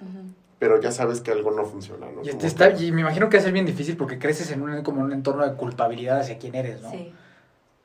pero 0.59 0.79
ya 0.79 0.91
sabes 0.91 1.19
que 1.19 1.31
algo 1.31 1.49
no 1.49 1.65
funciona, 1.65 2.05
¿no? 2.11 2.23
Y, 2.23 2.29
este 2.29 2.45
está, 2.45 2.69
me 2.69 3.01
imagino 3.01 3.27
que 3.27 3.37
va 3.37 3.41
a 3.41 3.43
ser 3.43 3.53
bien 3.53 3.65
difícil 3.65 3.97
porque 3.97 4.19
creces 4.19 4.51
en 4.51 4.61
un, 4.61 4.83
como 4.83 5.01
un 5.01 5.11
entorno 5.11 5.43
de 5.49 5.55
culpabilidad 5.55 6.19
hacia 6.19 6.37
quién 6.37 6.53
eres, 6.53 6.81
¿no? 6.81 6.91
Sí. 6.91 7.11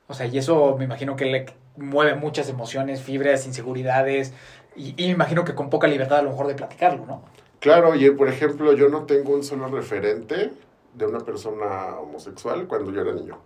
O 0.07 0.13
sea, 0.13 0.27
y 0.27 0.37
eso 0.37 0.75
me 0.77 0.85
imagino 0.85 1.15
que 1.15 1.25
le 1.25 1.45
mueve 1.79 2.15
muchas 2.15 2.49
emociones, 2.49 3.01
fibras, 3.01 3.45
inseguridades, 3.45 4.33
y, 4.75 4.93
y 4.97 5.07
me 5.07 5.13
imagino 5.13 5.43
que 5.43 5.55
con 5.55 5.69
poca 5.69 5.87
libertad 5.87 6.19
a 6.19 6.21
lo 6.21 6.29
mejor 6.31 6.47
de 6.47 6.55
platicarlo, 6.55 7.05
¿no? 7.05 7.23
Claro, 7.59 7.95
y 7.95 8.09
por 8.11 8.29
ejemplo, 8.29 8.73
yo 8.73 8.89
no 8.89 9.03
tengo 9.03 9.33
un 9.33 9.43
solo 9.43 9.67
referente 9.67 10.51
de 10.93 11.05
una 11.05 11.19
persona 11.19 11.97
homosexual 11.99 12.67
cuando 12.67 12.91
yo 12.91 13.01
era 13.01 13.13
niño. 13.13 13.37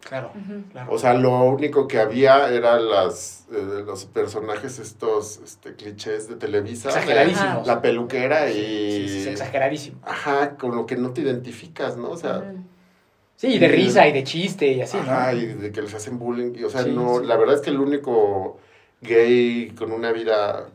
Claro, 0.00 0.32
claro. 0.72 0.92
O 0.92 0.98
sea, 0.98 1.14
lo 1.14 1.44
único 1.44 1.86
que 1.86 2.00
había 2.00 2.52
eran 2.52 2.90
las, 2.90 3.46
eh, 3.52 3.84
los 3.86 4.04
personajes 4.06 4.80
estos 4.80 5.40
este, 5.44 5.76
clichés 5.76 6.28
de 6.28 6.34
Televisa. 6.34 6.88
exageradísimos. 6.88 7.66
La 7.66 7.80
peluquera 7.80 8.50
y... 8.50 8.54
Sí, 8.54 9.08
sí, 9.08 9.22
sí, 9.22 9.28
exageradísimo. 9.28 10.00
Ajá, 10.04 10.56
con 10.56 10.74
lo 10.74 10.86
que 10.86 10.96
no 10.96 11.12
te 11.12 11.20
identificas, 11.20 11.96
¿no? 11.96 12.10
O 12.10 12.16
sea... 12.16 12.52
Sí, 13.42 13.54
y 13.54 13.58
de 13.58 13.66
risa 13.66 14.06
y 14.06 14.12
de 14.12 14.22
chiste 14.22 14.68
y 14.68 14.82
así, 14.82 14.96
¿no? 14.98 15.02
Ajá, 15.02 15.34
y 15.34 15.46
de 15.46 15.72
que 15.72 15.82
les 15.82 15.92
hacen 15.92 16.16
bullying. 16.16 16.52
Y, 16.54 16.62
o 16.62 16.70
sea, 16.70 16.84
Sí, 16.84 16.92
no, 16.92 17.18
sí. 17.18 17.26
la 17.26 17.36
verdad 17.36 17.56
es 17.56 17.60
que 17.60 17.70
el 17.70 17.80
único 17.80 18.60
gay 19.00 19.72
con 19.76 19.90
una 19.90 20.12
vida 20.12 20.68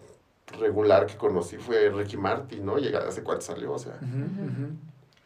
regular 0.59 1.05
que 1.05 1.15
conocí 1.15 1.55
fue 1.55 1.87
Ricky 1.89 2.17
Martin, 2.17 2.65
¿no? 2.65 2.77
Llega, 2.77 3.07
¿Hace 3.07 3.23
cuánto 3.23 3.45
salió? 3.45 3.71
O 3.71 3.79
sea, 3.79 3.93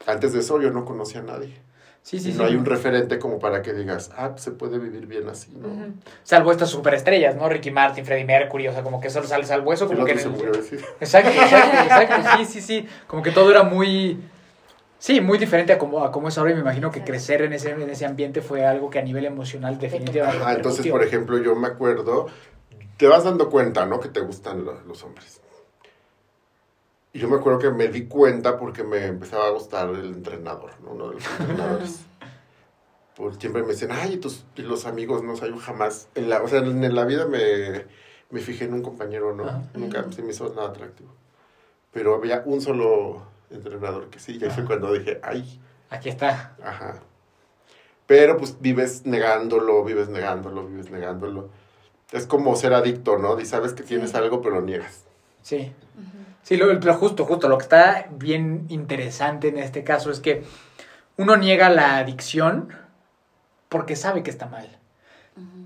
antes 0.06 0.34
de 0.34 0.39
eso 0.39 0.62
yo 0.62 0.69
no 0.69 0.86
conocía 0.86 1.21
a 1.21 1.23
nadie. 1.23 1.56
Sí, 2.04 2.19
sí, 2.19 2.30
y 2.30 2.32
sí. 2.34 2.38
no 2.38 2.45
hay 2.45 2.56
un 2.56 2.65
referente 2.65 3.17
como 3.17 3.39
para 3.39 3.63
que 3.63 3.73
digas, 3.73 4.12
ah, 4.15 4.30
pues 4.34 4.43
se 4.43 4.51
puede 4.51 4.77
vivir 4.77 5.08
bien 5.08 5.27
así, 5.27 5.51
¿no? 5.56 5.67
Ujú. 5.67 5.93
Salvo 6.21 6.51
estas 6.51 6.69
superestrellas, 6.69 7.36
¿no? 7.36 7.49
Ricky 7.49 7.71
Martin, 7.71 8.06
Freddie 8.06 8.25
Mercury, 8.25 8.67
o 8.67 8.71
sea, 8.73 8.84
como 8.84 9.01
que 9.01 9.08
eso 9.08 9.23
sal, 9.23 9.43
salvo 9.45 9.73
eso, 9.73 9.88
como 9.88 10.06
que... 10.06 10.19
se 10.19 10.30
murió. 10.30 10.51
Exacto, 10.99 11.32
exacto, 11.32 11.77
exacto, 11.84 12.30
sí, 12.38 12.45
sí, 12.45 12.62
sí. 12.62 12.88
Como 13.08 13.23
que 13.23 13.32
todo 13.32 13.49
era 13.49 13.63
muy... 13.63 14.19
Sí, 15.02 15.20
muy 15.20 15.40
diferente 15.40 15.74
a 15.74 15.80
como, 15.80 16.04
a 16.04 16.12
como 16.12 16.28
es 16.28 16.38
ahora 16.38 16.52
y 16.52 16.54
me 16.54 16.60
imagino 16.60 16.92
que 16.92 17.00
Exacto. 17.00 17.12
crecer 17.12 17.42
en 17.42 17.54
ese, 17.54 17.72
en 17.72 17.90
ese 17.90 18.06
ambiente 18.06 18.44
fue 18.44 18.68
algo 18.68 18.92
que 18.92 19.00
a 19.00 19.02
nivel 19.02 19.26
emocional 19.26 19.80
definitivamente... 19.80 20.44
Ajá, 20.44 20.54
entonces, 20.54 20.86
por 20.86 21.02
ejemplo, 21.02 21.40
yo 21.40 21.56
me 21.56 21.70
acuerdo, 21.70 22.28
te 22.98 23.08
vas 23.08 23.24
dando 23.24 23.50
cuenta, 23.50 23.88
¿no? 23.88 24.00
Que 24.00 24.10
te 24.10 24.20
gustan 24.20 24.64
lo- 24.64 24.80
los 24.82 25.04
hombres. 25.04 25.42
Y 27.14 27.18
yo 27.20 27.28
me 27.28 27.38
acuerdo 27.38 27.58
que 27.58 27.72
me 27.72 27.88
di 27.88 28.06
cuenta 28.06 28.60
porque 28.60 28.84
me 28.84 29.04
empezaba 29.08 29.48
a 29.48 29.50
gustar 29.50 29.90
el 29.90 30.06
entrenador, 30.06 30.74
¿no? 30.84 30.92
Uno 30.92 31.08
de 31.10 31.16
los 31.16 31.24
entrenadores. 31.40 32.02
Pues 33.16 33.38
siempre 33.38 33.62
me 33.64 33.70
decían, 33.70 33.92
ay, 33.92 34.14
y 34.14 34.18
tus, 34.18 34.46
y 34.56 34.62
los 34.62 34.86
amigos, 34.86 35.22
no, 35.22 35.34
o 35.34 35.36
sea, 35.36 35.48
yo 35.48 35.58
jamás, 35.58 36.08
en 36.16 36.30
la, 36.30 36.42
o 36.42 36.48
sea, 36.48 36.60
en 36.60 36.96
la 36.96 37.06
vida 37.06 37.26
me, 37.26 37.86
me 38.30 38.40
fijé 38.40 38.66
en 38.66 38.74
un 38.74 38.82
compañero, 38.82 39.36
¿no? 39.36 39.44
Ajá. 39.44 39.64
Nunca 39.74 40.06
se 40.12 40.22
me 40.22 40.32
hizo 40.32 40.48
nada 40.56 40.70
atractivo. 40.70 41.10
Pero 41.92 42.16
había 42.16 42.42
un 42.46 42.62
solo 42.62 43.24
entrenador 43.52 44.10
que 44.10 44.20
sí, 44.20 44.38
y 44.40 44.44
ahí 44.44 44.50
fue 44.52 44.66
cuando 44.66 44.92
dije, 44.94 45.20
ay, 45.24 45.60
Aquí 45.90 46.08
está. 46.08 46.56
Ajá. 46.64 46.96
Pero 48.08 48.38
pues 48.38 48.58
vives 48.62 49.06
negándolo, 49.06 49.84
vives 49.84 50.08
negándolo, 50.08 50.66
vives 50.66 50.90
negándolo. 50.90 51.50
Es 52.12 52.26
como 52.28 52.56
ser 52.56 52.74
adicto, 52.74 53.18
¿no? 53.18 53.40
Y 53.40 53.46
sabes 53.46 53.74
que 53.74 53.84
tienes 53.84 54.12
Sí. 54.12 54.18
algo, 54.18 54.42
pero 54.42 54.56
lo 54.56 54.62
niegas. 54.62 55.04
Sí. 55.42 55.74
Sí, 56.44 56.56
lo, 56.58 56.68
pero 56.80 56.94
justo, 56.96 57.26
justo, 57.26 57.50
lo 57.50 57.58
que 57.58 57.64
está 57.64 58.08
bien 58.12 58.66
interesante 58.70 59.50
en 59.50 59.58
este 59.58 59.84
caso 59.84 60.12
es 60.12 60.20
que 60.22 60.44
uno 61.18 61.36
niega 61.36 61.70
la 61.70 61.98
adicción 61.98 62.70
porque 63.70 63.96
sabe 63.96 64.24
que 64.24 64.32
está 64.32 64.46
mal. 64.48 64.78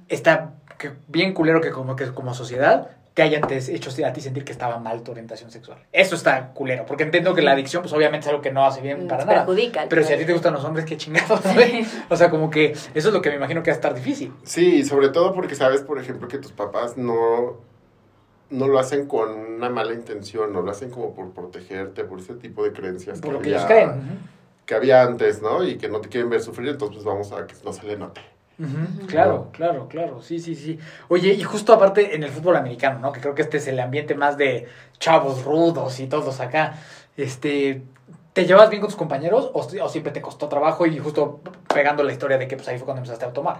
Está 0.08 0.56
que 0.78 0.91
bien 1.08 1.34
culero 1.34 1.62
que 1.62 1.71
como, 1.71 1.95
que 1.95 2.13
como 2.13 2.34
sociedad 2.34 2.91
te 3.15 3.21
hayan 3.21 3.43
hecho 3.49 4.06
a 4.06 4.12
ti 4.12 4.19
sentir 4.19 4.43
que 4.43 4.51
estaba 4.51 4.78
mal 4.78 5.01
tu 5.01 5.12
orientación 5.12 5.49
sexual. 5.49 5.80
Eso 5.93 6.15
está 6.15 6.51
culero, 6.54 6.86
porque 6.86 7.04
entiendo 7.04 7.34
que 7.34 7.41
la 7.41 7.54
adicción 7.54 7.82
pues 7.82 7.93
obviamente 7.93 8.25
es 8.25 8.30
algo 8.30 8.41
que 8.41 8.51
no 8.51 8.65
hace 8.65 8.82
bien 8.82 9.08
para 9.08 9.21
Te 9.23 9.28
nada. 9.28 9.45
perjudica 9.45 9.86
Pero 9.88 10.04
si 10.04 10.12
a 10.12 10.17
ti 10.17 10.25
te 10.25 10.34
gustan 10.34 10.54
los 10.54 10.65
hombres, 10.65 10.86
qué 10.86 10.97
chingados. 10.97 11.39
Sí. 11.56 11.88
O 12.10 12.17
sea, 12.17 12.30
como 12.30 12.49
que 12.49 12.71
eso 12.71 12.89
es 12.93 13.13
lo 13.13 13.21
que 13.21 13.30
me 13.30 13.38
imagino 13.38 13.63
que 13.63 13.71
va 13.71 13.75
a 13.75 13.78
estar 13.78 13.93
difícil. 13.95 14.34
Sí, 14.43 14.75
y 14.80 14.84
sobre 14.84 15.08
todo 15.10 15.34
porque 15.34 15.56
sabes, 15.56 15.80
por 15.82 15.97
ejemplo, 15.97 16.28
que 16.28 16.39
tus 16.39 16.51
papás 16.51 16.97
no, 16.97 17.62
no 18.49 18.67
lo 18.67 18.80
hacen 18.80 19.08
con 19.08 19.30
una 19.30 19.69
mala 19.69 19.93
intención, 19.93 20.51
no 20.51 20.62
lo 20.62 20.71
hacen 20.71 20.89
como 20.89 21.15
por 21.15 21.32
protegerte, 21.32 22.04
por 22.04 22.19
ese 22.19 22.34
tipo 22.34 22.65
de 22.65 22.73
creencias 22.73 23.21
Por 23.21 23.32
lo 23.32 23.39
que 23.39 23.56
había, 23.56 23.58
ellos 23.60 23.67
creen. 23.67 24.19
Que 24.65 24.75
había 24.75 25.04
antes, 25.04 25.41
¿no? 25.41 25.63
Y 25.63 25.78
que 25.78 25.88
no 25.88 26.01
te 26.01 26.10
quieren 26.10 26.30
ver 26.30 26.41
sufrir, 26.41 26.67
entonces 26.67 26.95
pues 26.95 27.06
vamos 27.06 27.32
a 27.32 27.47
que 27.47 27.56
no 27.63 27.71
se 27.71 27.86
le 27.88 27.95
note. 27.95 28.19
Claro, 29.07 29.49
claro, 29.51 29.87
claro, 29.89 30.21
sí, 30.21 30.39
sí, 30.39 30.55
sí. 30.55 30.79
Oye, 31.09 31.33
y 31.33 31.43
justo 31.43 31.73
aparte 31.73 32.15
en 32.15 32.23
el 32.23 32.29
fútbol 32.31 32.55
americano, 32.55 32.99
¿no? 32.99 33.11
Que 33.11 33.19
creo 33.19 33.35
que 33.35 33.41
este 33.41 33.57
es 33.57 33.67
el 33.67 33.79
ambiente 33.79 34.15
más 34.15 34.37
de 34.37 34.67
chavos 34.99 35.43
rudos 35.43 35.99
y 35.99 36.07
todos 36.07 36.39
acá. 36.39 36.79
Este, 37.17 37.83
¿te 38.33 38.45
llevas 38.45 38.69
bien 38.69 38.81
con 38.81 38.89
tus 38.89 38.97
compañeros 38.97 39.51
o, 39.53 39.59
o 39.59 39.89
siempre 39.89 40.11
te 40.13 40.21
costó 40.21 40.47
trabajo 40.47 40.85
y 40.85 40.97
justo 40.99 41.41
pegando 41.73 42.03
la 42.03 42.13
historia 42.13 42.37
de 42.37 42.47
que 42.47 42.55
pues 42.55 42.67
ahí 42.69 42.77
fue 42.77 42.85
cuando 42.85 42.99
empezaste 43.01 43.25
a 43.25 43.33
tomar? 43.33 43.57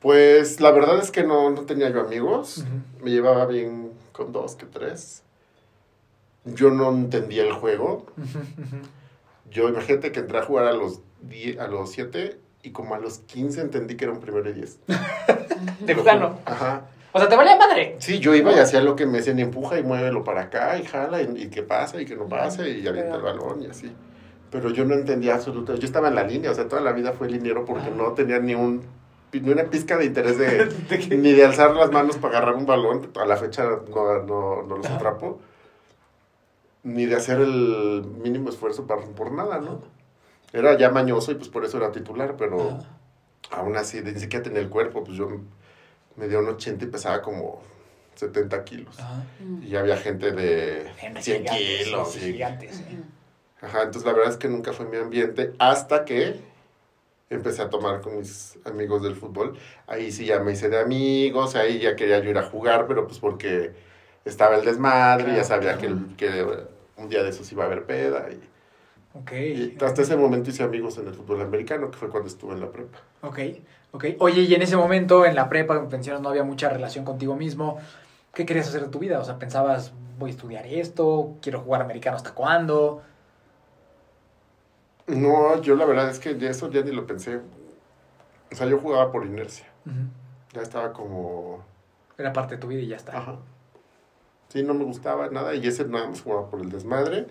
Pues 0.00 0.60
la 0.60 0.70
verdad 0.70 0.98
es 0.98 1.10
que 1.10 1.24
no, 1.24 1.50
no 1.50 1.62
tenía 1.62 1.88
yo 1.90 2.00
amigos. 2.00 2.64
Me 3.02 3.10
llevaba 3.10 3.46
bien 3.46 3.92
con 4.12 4.32
dos 4.32 4.54
que 4.56 4.66
tres. 4.66 5.22
yo 6.44 6.70
no 6.70 6.90
entendía 6.90 7.42
el 7.42 7.52
juego. 7.52 8.06
Yo 9.50 9.68
imagínate 9.68 10.12
que 10.12 10.20
entré 10.20 10.38
a 10.38 10.42
jugar 10.42 10.66
a 10.66 10.72
los 10.72 11.00
10, 11.22 11.58
a 11.58 11.68
los 11.68 11.90
7 11.90 12.38
y 12.62 12.70
como 12.70 12.94
a 12.94 12.98
los 12.98 13.18
15 13.20 13.60
entendí 13.60 13.96
que 13.96 14.04
era 14.04 14.12
un 14.12 14.20
primero 14.20 14.48
y 14.50 14.52
10. 14.52 14.78
De 15.80 15.94
plano. 16.02 16.38
Ajá. 16.44 16.86
O 17.12 17.18
sea, 17.18 17.28
te 17.28 17.36
valía 17.36 17.56
madre. 17.56 17.96
Sí, 17.98 18.18
yo 18.18 18.34
iba 18.34 18.52
y 18.52 18.58
hacía 18.58 18.82
lo 18.82 18.94
que 18.94 19.06
me 19.06 19.18
decían, 19.18 19.38
empuja 19.38 19.78
y 19.78 19.82
muévelo 19.82 20.24
para 20.24 20.42
acá 20.42 20.78
y 20.78 20.84
jala 20.84 21.22
y, 21.22 21.42
y 21.42 21.48
que 21.48 21.62
pasa 21.62 22.00
y 22.00 22.04
que 22.04 22.16
no 22.16 22.28
pase 22.28 22.68
y 22.70 22.86
avienta 22.86 23.16
el 23.16 23.22
balón 23.22 23.62
y 23.62 23.66
así. 23.66 23.90
Pero 24.50 24.70
yo 24.70 24.84
no 24.84 24.94
entendía 24.94 25.34
absolutamente, 25.34 25.80
yo 25.80 25.86
estaba 25.86 26.08
en 26.08 26.14
la 26.14 26.24
línea, 26.24 26.50
o 26.50 26.54
sea, 26.54 26.68
toda 26.68 26.82
la 26.82 26.92
vida 26.92 27.12
fue 27.12 27.28
liniero 27.28 27.64
porque 27.64 27.90
no 27.90 28.12
tenía 28.12 28.38
ni 28.38 28.54
un 28.54 28.82
ni 29.32 29.50
una 29.50 29.64
pizca 29.64 29.96
de 29.98 30.06
interés 30.06 30.38
de, 30.38 30.68
ni 31.16 31.32
de 31.32 31.44
alzar 31.44 31.74
las 31.74 31.90
manos 31.92 32.16
para 32.16 32.38
agarrar 32.38 32.56
un 32.56 32.66
balón, 32.66 33.10
a 33.20 33.26
la 33.26 33.36
fecha 33.36 33.64
no, 33.64 34.22
no, 34.22 34.62
no 34.62 34.76
los 34.76 34.86
atrapo, 34.86 35.38
ni 36.82 37.06
de 37.06 37.16
hacer 37.16 37.40
el 37.40 38.04
mínimo 38.22 38.48
esfuerzo 38.48 38.86
para, 38.86 39.02
por 39.02 39.32
nada, 39.32 39.60
¿no? 39.60 39.80
Era 40.52 40.76
ya 40.78 40.90
mañoso 40.90 41.30
y 41.32 41.34
pues 41.34 41.48
por 41.48 41.64
eso 41.64 41.76
era 41.76 41.92
titular, 41.92 42.36
pero 42.36 42.78
aún 43.50 43.76
así, 43.76 44.00
ni 44.02 44.18
siquiera 44.18 44.42
tenía 44.42 44.60
el 44.60 44.68
cuerpo, 44.68 45.04
pues 45.04 45.16
yo 45.16 45.28
me 46.16 46.28
dio 46.28 46.38
un 46.40 46.48
80 46.48 46.84
y 46.84 46.88
pesaba 46.88 47.20
como 47.22 47.62
70 48.14 48.64
kilos. 48.64 48.98
Ajá. 48.98 49.24
Y 49.62 49.76
había 49.76 49.96
gente 49.96 50.32
de 50.32 50.90
Gente 50.96 51.22
100 51.22 51.42
gigantes, 51.42 51.84
kilos. 51.84 52.12
sí, 52.12 52.18
y- 52.18 52.32
gigantes, 52.32 52.76
sí. 52.76 53.04
Ajá, 53.60 53.78
entonces 53.82 54.04
la 54.04 54.12
verdad 54.12 54.30
es 54.30 54.36
que 54.36 54.48
nunca 54.48 54.72
fue 54.72 54.86
mi 54.86 54.96
ambiente 54.96 55.52
hasta 55.58 56.04
que 56.04 56.40
empecé 57.28 57.60
a 57.62 57.68
tomar 57.68 58.00
con 58.00 58.16
mis 58.18 58.56
amigos 58.64 59.02
del 59.02 59.16
fútbol. 59.16 59.58
Ahí 59.86 60.10
sí 60.12 60.24
ya 60.24 60.38
me 60.40 60.52
hice 60.52 60.68
de 60.68 60.78
amigos, 60.80 61.56
ahí 61.56 61.80
ya 61.80 61.94
quería 61.96 62.20
yo 62.20 62.30
ir 62.30 62.38
a 62.38 62.44
jugar, 62.44 62.86
pero 62.86 63.06
pues 63.06 63.18
porque 63.18 63.72
estaba 64.24 64.56
el 64.56 64.64
desmadre, 64.64 65.24
Claro, 65.24 65.38
ya 65.38 65.44
sabía 65.44 65.76
que, 65.78 65.86
claro. 65.88 66.02
que 66.16 67.02
un 67.02 67.08
día 67.08 67.22
de 67.22 67.30
esos 67.30 67.50
iba 67.52 67.64
a 67.64 67.66
haber 67.66 67.84
peda. 67.84 68.28
Y, 68.30 68.40
Ok. 69.20 69.32
y 69.32 69.76
hasta 69.84 70.02
ese 70.02 70.16
momento 70.16 70.50
hice 70.50 70.62
amigos 70.62 70.98
en 70.98 71.08
el 71.08 71.14
fútbol 71.14 71.40
americano, 71.40 71.90
que 71.90 71.98
fue 71.98 72.08
cuando 72.08 72.28
estuve 72.28 72.54
en 72.54 72.60
la 72.60 72.70
prepa. 72.70 72.98
Ok, 73.22 73.38
ok. 73.92 74.04
Oye, 74.20 74.42
y 74.42 74.54
en 74.54 74.62
ese 74.62 74.76
momento, 74.76 75.24
en 75.24 75.34
la 75.34 75.48
prepa, 75.48 75.76
como 75.76 75.88
mencionas, 75.88 76.22
no 76.22 76.28
había 76.28 76.44
mucha 76.44 76.68
relación 76.68 77.04
contigo 77.04 77.34
mismo. 77.36 77.78
¿Qué 78.32 78.46
querías 78.46 78.68
hacer 78.68 78.82
de 78.82 78.88
tu 78.88 78.98
vida? 78.98 79.18
O 79.18 79.24
sea, 79.24 79.38
pensabas, 79.38 79.92
voy 80.18 80.30
a 80.30 80.32
estudiar 80.32 80.66
esto, 80.66 81.36
quiero 81.42 81.60
jugar 81.60 81.82
americano 81.82 82.16
hasta 82.16 82.32
cuándo. 82.32 83.02
No, 85.06 85.60
yo 85.62 85.74
la 85.74 85.86
verdad 85.86 86.10
es 86.10 86.18
que 86.18 86.34
de 86.34 86.48
eso 86.48 86.70
ya 86.70 86.82
ni 86.82 86.92
lo 86.92 87.06
pensé. 87.06 87.40
O 88.52 88.54
sea, 88.54 88.66
yo 88.66 88.78
jugaba 88.78 89.10
por 89.10 89.26
inercia. 89.26 89.66
Ya 90.52 90.62
estaba 90.62 90.92
como... 90.92 91.64
Era 92.18 92.32
parte 92.32 92.56
de 92.56 92.60
tu 92.60 92.68
vida 92.68 92.80
y 92.80 92.88
ya 92.88 92.96
está. 92.96 93.16
Ajá. 93.16 93.36
Sí, 94.48 94.62
no 94.62 94.74
me 94.74 94.84
gustaba 94.84 95.28
nada 95.28 95.54
y 95.54 95.66
ese 95.66 95.84
nada 95.86 96.08
más 96.08 96.22
jugaba 96.22 96.48
por 96.50 96.60
el 96.60 96.70
desmadre. 96.70 97.26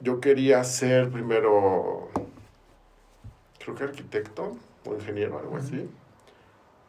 Yo 0.00 0.20
quería 0.20 0.64
ser 0.64 1.10
primero, 1.10 2.08
creo 3.58 3.74
que 3.74 3.84
arquitecto 3.84 4.56
o 4.86 4.94
ingeniero, 4.94 5.38
algo 5.38 5.56
así. 5.58 5.90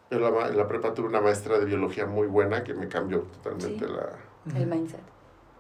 Pero 0.10 0.22
la 0.22 0.32
ma- 0.32 0.48
en 0.48 0.58
la 0.58 0.68
prepa 0.68 0.94
tuve 0.94 1.08
una 1.08 1.22
maestra 1.22 1.60
de 1.60 1.66
biología 1.66 2.06
muy 2.06 2.28
buena 2.28 2.64
que 2.64 2.74
me 2.74 2.88
cambió 2.88 3.22
totalmente 3.22 3.86
Sí. 3.86 3.92
la... 3.92 4.60
El 4.60 4.66
mindset. 4.68 5.00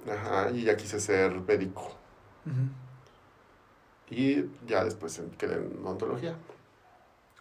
Ajá, 0.09 0.49
y 0.51 0.63
ya 0.63 0.75
quise 0.75 0.99
ser 0.99 1.31
médico. 1.41 1.91
Ujú. 2.45 4.15
Y 4.15 4.45
ya 4.67 4.83
después 4.83 5.17
en- 5.19 5.29
quedé 5.31 5.55
en 5.55 5.79
odontología. 5.85 6.35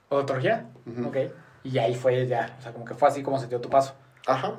¿Odontología? 0.08 0.68
Ujú. 0.86 1.08
Ok. 1.08 1.16
Y 1.64 1.78
ahí 1.78 1.94
fue 1.94 2.26
ya, 2.26 2.56
o 2.58 2.62
sea, 2.62 2.72
como 2.72 2.84
que 2.84 2.94
fue 2.94 3.08
así 3.08 3.22
como 3.22 3.38
se 3.38 3.46
dio 3.46 3.60
tu 3.60 3.68
paso. 3.70 3.94
Ajá. 4.26 4.54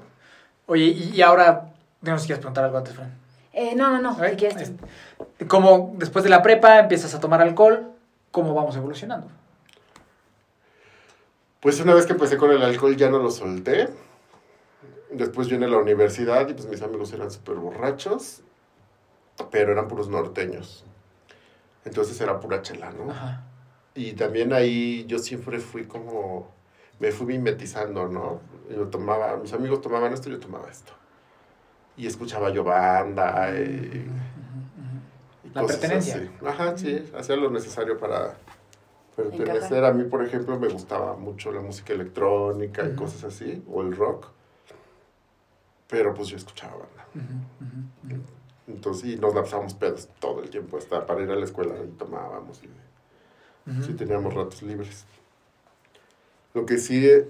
Oye, 0.67 0.85
y, 0.85 1.11
y 1.15 1.21
ahora, 1.21 1.73
no 2.01 2.11
nos 2.11 2.21
quieres 2.25 2.39
preguntar 2.39 2.63
algo 2.65 2.77
antes, 2.77 2.93
Fran. 2.95 3.13
Eh, 3.53 3.75
no, 3.75 3.89
no, 3.89 4.01
no. 4.01 4.29
Si 4.29 4.35
quieres. 4.35 4.61
Este, 4.61 5.47
Como 5.47 5.93
después 5.97 6.23
de 6.23 6.29
la 6.29 6.41
prepa 6.41 6.79
empiezas 6.79 7.13
a 7.13 7.19
tomar 7.19 7.41
alcohol, 7.41 7.91
¿cómo 8.31 8.53
vamos 8.53 8.75
evolucionando? 8.75 9.27
Pues 11.59 11.79
una 11.79 11.93
vez 11.93 12.05
que 12.05 12.13
empecé 12.13 12.37
con 12.37 12.51
el 12.51 12.61
alcohol 12.63 12.95
ya 12.95 13.09
no 13.09 13.19
lo 13.19 13.29
solté. 13.29 13.89
Después 15.11 15.49
vine 15.49 15.65
a 15.65 15.69
la 15.69 15.77
universidad 15.77 16.47
y 16.47 16.53
pues 16.53 16.67
mis 16.67 16.81
amigos 16.81 17.11
eran 17.13 17.29
súper 17.29 17.55
borrachos, 17.55 18.41
pero 19.51 19.73
eran 19.73 19.87
puros 19.87 20.07
norteños. 20.07 20.85
Entonces 21.83 22.19
era 22.21 22.39
pura 22.39 22.61
chela, 22.61 22.91
¿no? 22.91 23.11
Ajá. 23.11 23.43
Y 23.93 24.13
también 24.13 24.53
ahí 24.53 25.05
yo 25.05 25.19
siempre 25.19 25.59
fui 25.59 25.85
como, 25.85 26.47
me 26.99 27.11
fui 27.11 27.25
mimetizando, 27.27 28.07
¿no? 28.07 28.39
Yo 28.69 28.87
tomaba, 28.87 29.35
mis 29.35 29.51
amigos 29.51 29.81
tomaban 29.81 30.13
esto, 30.13 30.29
yo 30.29 30.39
tomaba 30.39 30.69
esto. 30.69 30.93
Y 31.97 32.07
escuchaba 32.07 32.49
yo 32.51 32.63
banda 32.63 33.51
y, 33.59 34.07
y 35.43 35.49
La 35.53 35.61
cosas 35.61 35.77
pertenencia. 35.77 36.15
así. 36.15 36.29
Ajá, 36.45 36.77
sí, 36.77 37.11
hacía 37.17 37.35
lo 37.35 37.49
necesario 37.51 37.97
para 37.99 38.35
pertenecer. 39.15 39.49
Encajar. 39.55 39.85
A 39.85 39.93
mí, 39.93 40.05
por 40.05 40.23
ejemplo, 40.23 40.57
me 40.59 40.67
gustaba 40.69 41.15
mucho 41.15 41.51
la 41.51 41.61
música 41.61 41.93
electrónica 41.93 42.83
y 42.83 42.87
Ujú. 42.89 42.95
cosas 42.95 43.23
así, 43.25 43.63
o 43.67 43.81
el 43.81 43.95
rock. 43.95 44.27
Pero 45.87 46.13
pues 46.13 46.29
yo 46.29 46.37
escuchaba 46.37 46.73
banda. 46.77 47.05
Entonces, 48.67 49.09
y 49.09 49.15
nos 49.17 49.35
la 49.35 49.43
pasábamos 49.43 49.73
pedos 49.73 50.07
todo 50.19 50.41
el 50.41 50.49
tiempo, 50.49 50.77
hasta 50.77 51.05
para 51.05 51.21
ir 51.21 51.29
a 51.29 51.35
la 51.35 51.43
escuela 51.45 51.75
y 51.83 51.87
tomábamos. 51.97 52.61
Y. 52.63 52.69
Sí, 53.83 53.93
teníamos 53.93 54.33
ratos 54.33 54.63
libres. 54.63 55.05
Lo 56.53 56.65
que 56.65 56.77
sí, 56.77 57.05
eh, 57.07 57.27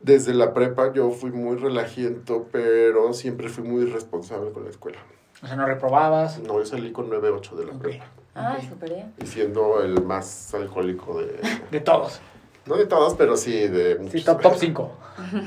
desde 0.00 0.34
la 0.34 0.54
prepa 0.54 0.92
yo 0.92 1.10
fui 1.10 1.30
muy 1.30 1.56
relajiento, 1.56 2.46
pero 2.52 3.12
siempre 3.12 3.48
fui 3.48 3.64
muy 3.64 3.84
responsable 3.86 4.52
con 4.52 4.64
la 4.64 4.70
escuela. 4.70 4.98
O 5.42 5.46
sea, 5.46 5.56
no 5.56 5.66
reprobabas. 5.66 6.38
No, 6.40 6.58
yo 6.58 6.66
salí 6.66 6.90
con 6.92 7.10
9-8 7.10 7.54
de 7.56 7.64
la 7.66 7.72
Ok. 7.72 7.78
prepa. 7.80 8.04
Ah, 8.34 8.56
Ok. 8.60 8.68
súper 8.68 8.90
bien. 8.94 9.14
Y 9.22 9.26
siendo 9.26 9.82
el 9.82 10.02
más 10.02 10.54
alcohólico 10.54 11.18
de... 11.20 11.40
De 11.70 11.80
todos. 11.80 12.20
No 12.66 12.76
de 12.76 12.86
todos, 12.86 13.14
pero 13.14 13.36
sí 13.36 13.66
de 13.68 13.94
Sí, 13.96 14.02
muchos. 14.02 14.24
top, 14.24 14.42
top 14.42 14.54
5. 14.56 14.92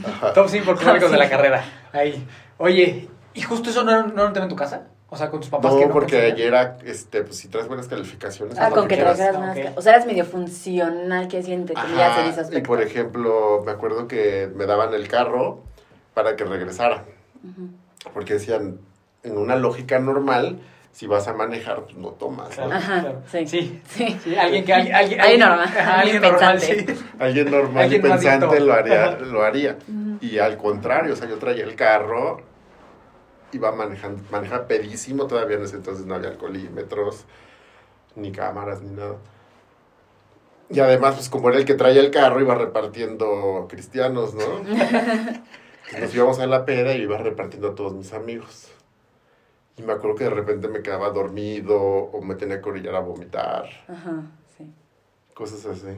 Ajá. 0.06 0.34
Top 0.34 0.48
5 0.50 0.72
alcohólicos 0.72 1.12
de 1.12 1.18
la 1.18 1.30
carrera. 1.30 1.64
Ahí. 1.94 2.26
Oye, 2.58 3.08
¿y 3.34 3.42
justo 3.42 3.70
eso 3.70 3.84
no, 3.84 4.08
no 4.08 4.24
lo 4.26 4.34
tengo 4.34 4.46
en 4.46 4.50
tu 4.50 4.56
casa? 4.56 4.88
O 5.14 5.18
sea, 5.18 5.30
con 5.30 5.42
tus 5.42 5.50
papás 5.50 5.74
que 5.74 5.82
No, 5.82 5.88
no 5.88 5.94
porque 5.94 6.16
ayer, 6.22 6.48
era, 6.48 6.78
este, 6.86 7.22
pues 7.24 7.36
si 7.38 7.50
traes 7.50 7.68
buenas 7.68 7.90
calificaciones, 7.90 8.58
Ah, 8.58 8.70
lo 8.70 8.76
con 8.76 8.88
que 8.88 8.96
Ah, 9.02 9.14
buenas. 9.14 9.58
ca- 9.58 9.74
O 9.76 9.82
sea, 9.82 9.94
eras 9.96 10.06
medio 10.06 10.24
funcional, 10.24 11.28
que 11.28 11.44
siente 11.44 11.74
que 11.74 11.82
en 11.82 12.28
ese 12.30 12.58
y 12.58 12.62
por 12.62 12.82
ejemplo, 12.82 13.62
me 13.66 13.74
acuerdo 13.74 14.08
que 14.08 14.50
me 14.56 14.66
daban 14.66 14.94
el 14.94 15.10
carro 15.10 15.64
para 16.14 16.38
que 16.38 16.46
regresara. 16.46 17.04
Porque 18.14 18.36
decían, 18.36 18.80
en 19.24 19.38
una 19.38 19.58
lógica 19.58 20.00
normal, 20.00 20.60
si 20.94 21.08
vas 21.08 21.28
a 21.28 21.34
manejar, 21.34 21.84
pues 21.84 21.98
no 21.98 22.10
tomas. 22.12 22.58
Ajá, 22.58 23.02
claro. 23.02 23.22
sí. 23.30 23.46
Sí. 23.48 23.82
Sí. 23.90 24.18
Sí, 24.24 24.36
alguien 24.38 24.64
que 24.64 24.74
alguien, 24.74 24.96
alguien, 24.96 25.20
Alguien 25.22 25.40
normal, 25.42 25.68
ajá, 25.68 26.00
alguien 26.00 26.22
normal, 26.22 26.58
pensante. 26.60 26.96
sí. 26.96 27.06
Alguien 27.20 27.52
normal 27.52 27.84
Alguien 27.84 28.00
y 28.00 28.10
pensante 28.10 28.60
lo 28.62 28.74
haría, 28.74 29.12
lo 29.20 29.44
haría. 29.44 29.78
Y 30.22 30.38
al 30.40 30.56
contrario, 30.58 31.12
o 31.14 31.16
sea, 31.18 31.28
yo 31.28 31.38
traía 31.38 31.66
el 31.66 31.76
carro, 31.76 32.42
iba 33.54 33.72
manejando, 33.72 34.22
manejaba 34.32 34.68
pedísimo, 34.68 35.28
todavía 35.28 35.58
en 35.58 35.64
ese 35.64 35.76
entonces 35.78 36.06
no 36.06 36.16
había 36.16 36.30
alcoholímetros, 36.30 37.26
ni 38.16 38.32
cámaras, 38.32 38.82
ni 38.82 38.92
nada. 38.96 39.16
Y 40.70 40.80
además, 40.80 41.16
pues 41.16 41.30
como 41.30 41.50
era 41.50 41.58
el 41.58 41.66
que 41.66 41.74
traía 41.74 42.00
el 42.02 42.12
carro, 42.12 42.40
iba 42.40 42.56
repartiendo 42.56 43.68
cristianos, 43.70 44.34
¿no? 44.34 44.42
Nos 46.00 46.16
íbamos 46.16 46.40
a 46.40 46.48
la 46.48 46.64
peda 46.66 46.94
y 46.96 47.02
iba 47.02 47.18
repartiendo 47.18 47.70
a 47.72 47.76
todos 47.76 47.94
mis 47.94 48.14
amigos. 48.14 48.72
Y 49.78 49.82
me 49.84 49.94
acuerdo 49.94 50.16
que 50.16 50.24
de 50.26 50.30
repente 50.30 50.68
me 50.70 50.82
quedaba 50.82 51.10
dormido 51.10 51.78
o 51.78 52.22
me 52.22 52.36
tenía 52.36 52.62
que 52.62 52.70
orillar 52.70 52.96
a 52.96 53.00
vomitar, 53.00 53.66
Ajá, 53.88 54.22
sí. 54.58 54.72
cosas 55.34 55.66
así. 55.66 55.98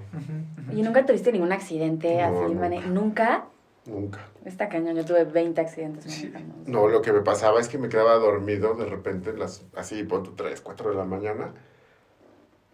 ¿Y 0.72 0.82
nunca 0.82 1.06
tuviste 1.06 1.32
ningún 1.32 1.52
accidente 1.52 2.16
No, 2.18 2.44
así? 2.46 2.54
nunca. 2.56 2.70
¿Nunca? 2.88 3.46
Nunca. 3.86 4.20
Está 4.46 4.68
cañón, 4.70 4.96
yo 4.96 5.06
tuve 5.06 5.24
20 5.24 5.62
accidentes 5.62 6.12
Sí. 6.14 6.34
No, 6.66 6.88
lo 6.90 7.02
que 7.02 7.14
me 7.14 7.22
pasaba 7.22 7.60
es 7.62 7.70
que 7.70 7.78
me 7.78 7.88
quedaba 7.90 8.16
dormido 8.16 8.74
de 8.76 8.86
repente, 8.86 9.30
en 9.30 9.40
las, 9.40 9.64
así, 9.76 10.04
ponte 10.04 10.32
3, 10.36 10.60
4 10.62 10.90
de 10.92 10.96
la 10.96 11.06
mañana. 11.06 11.54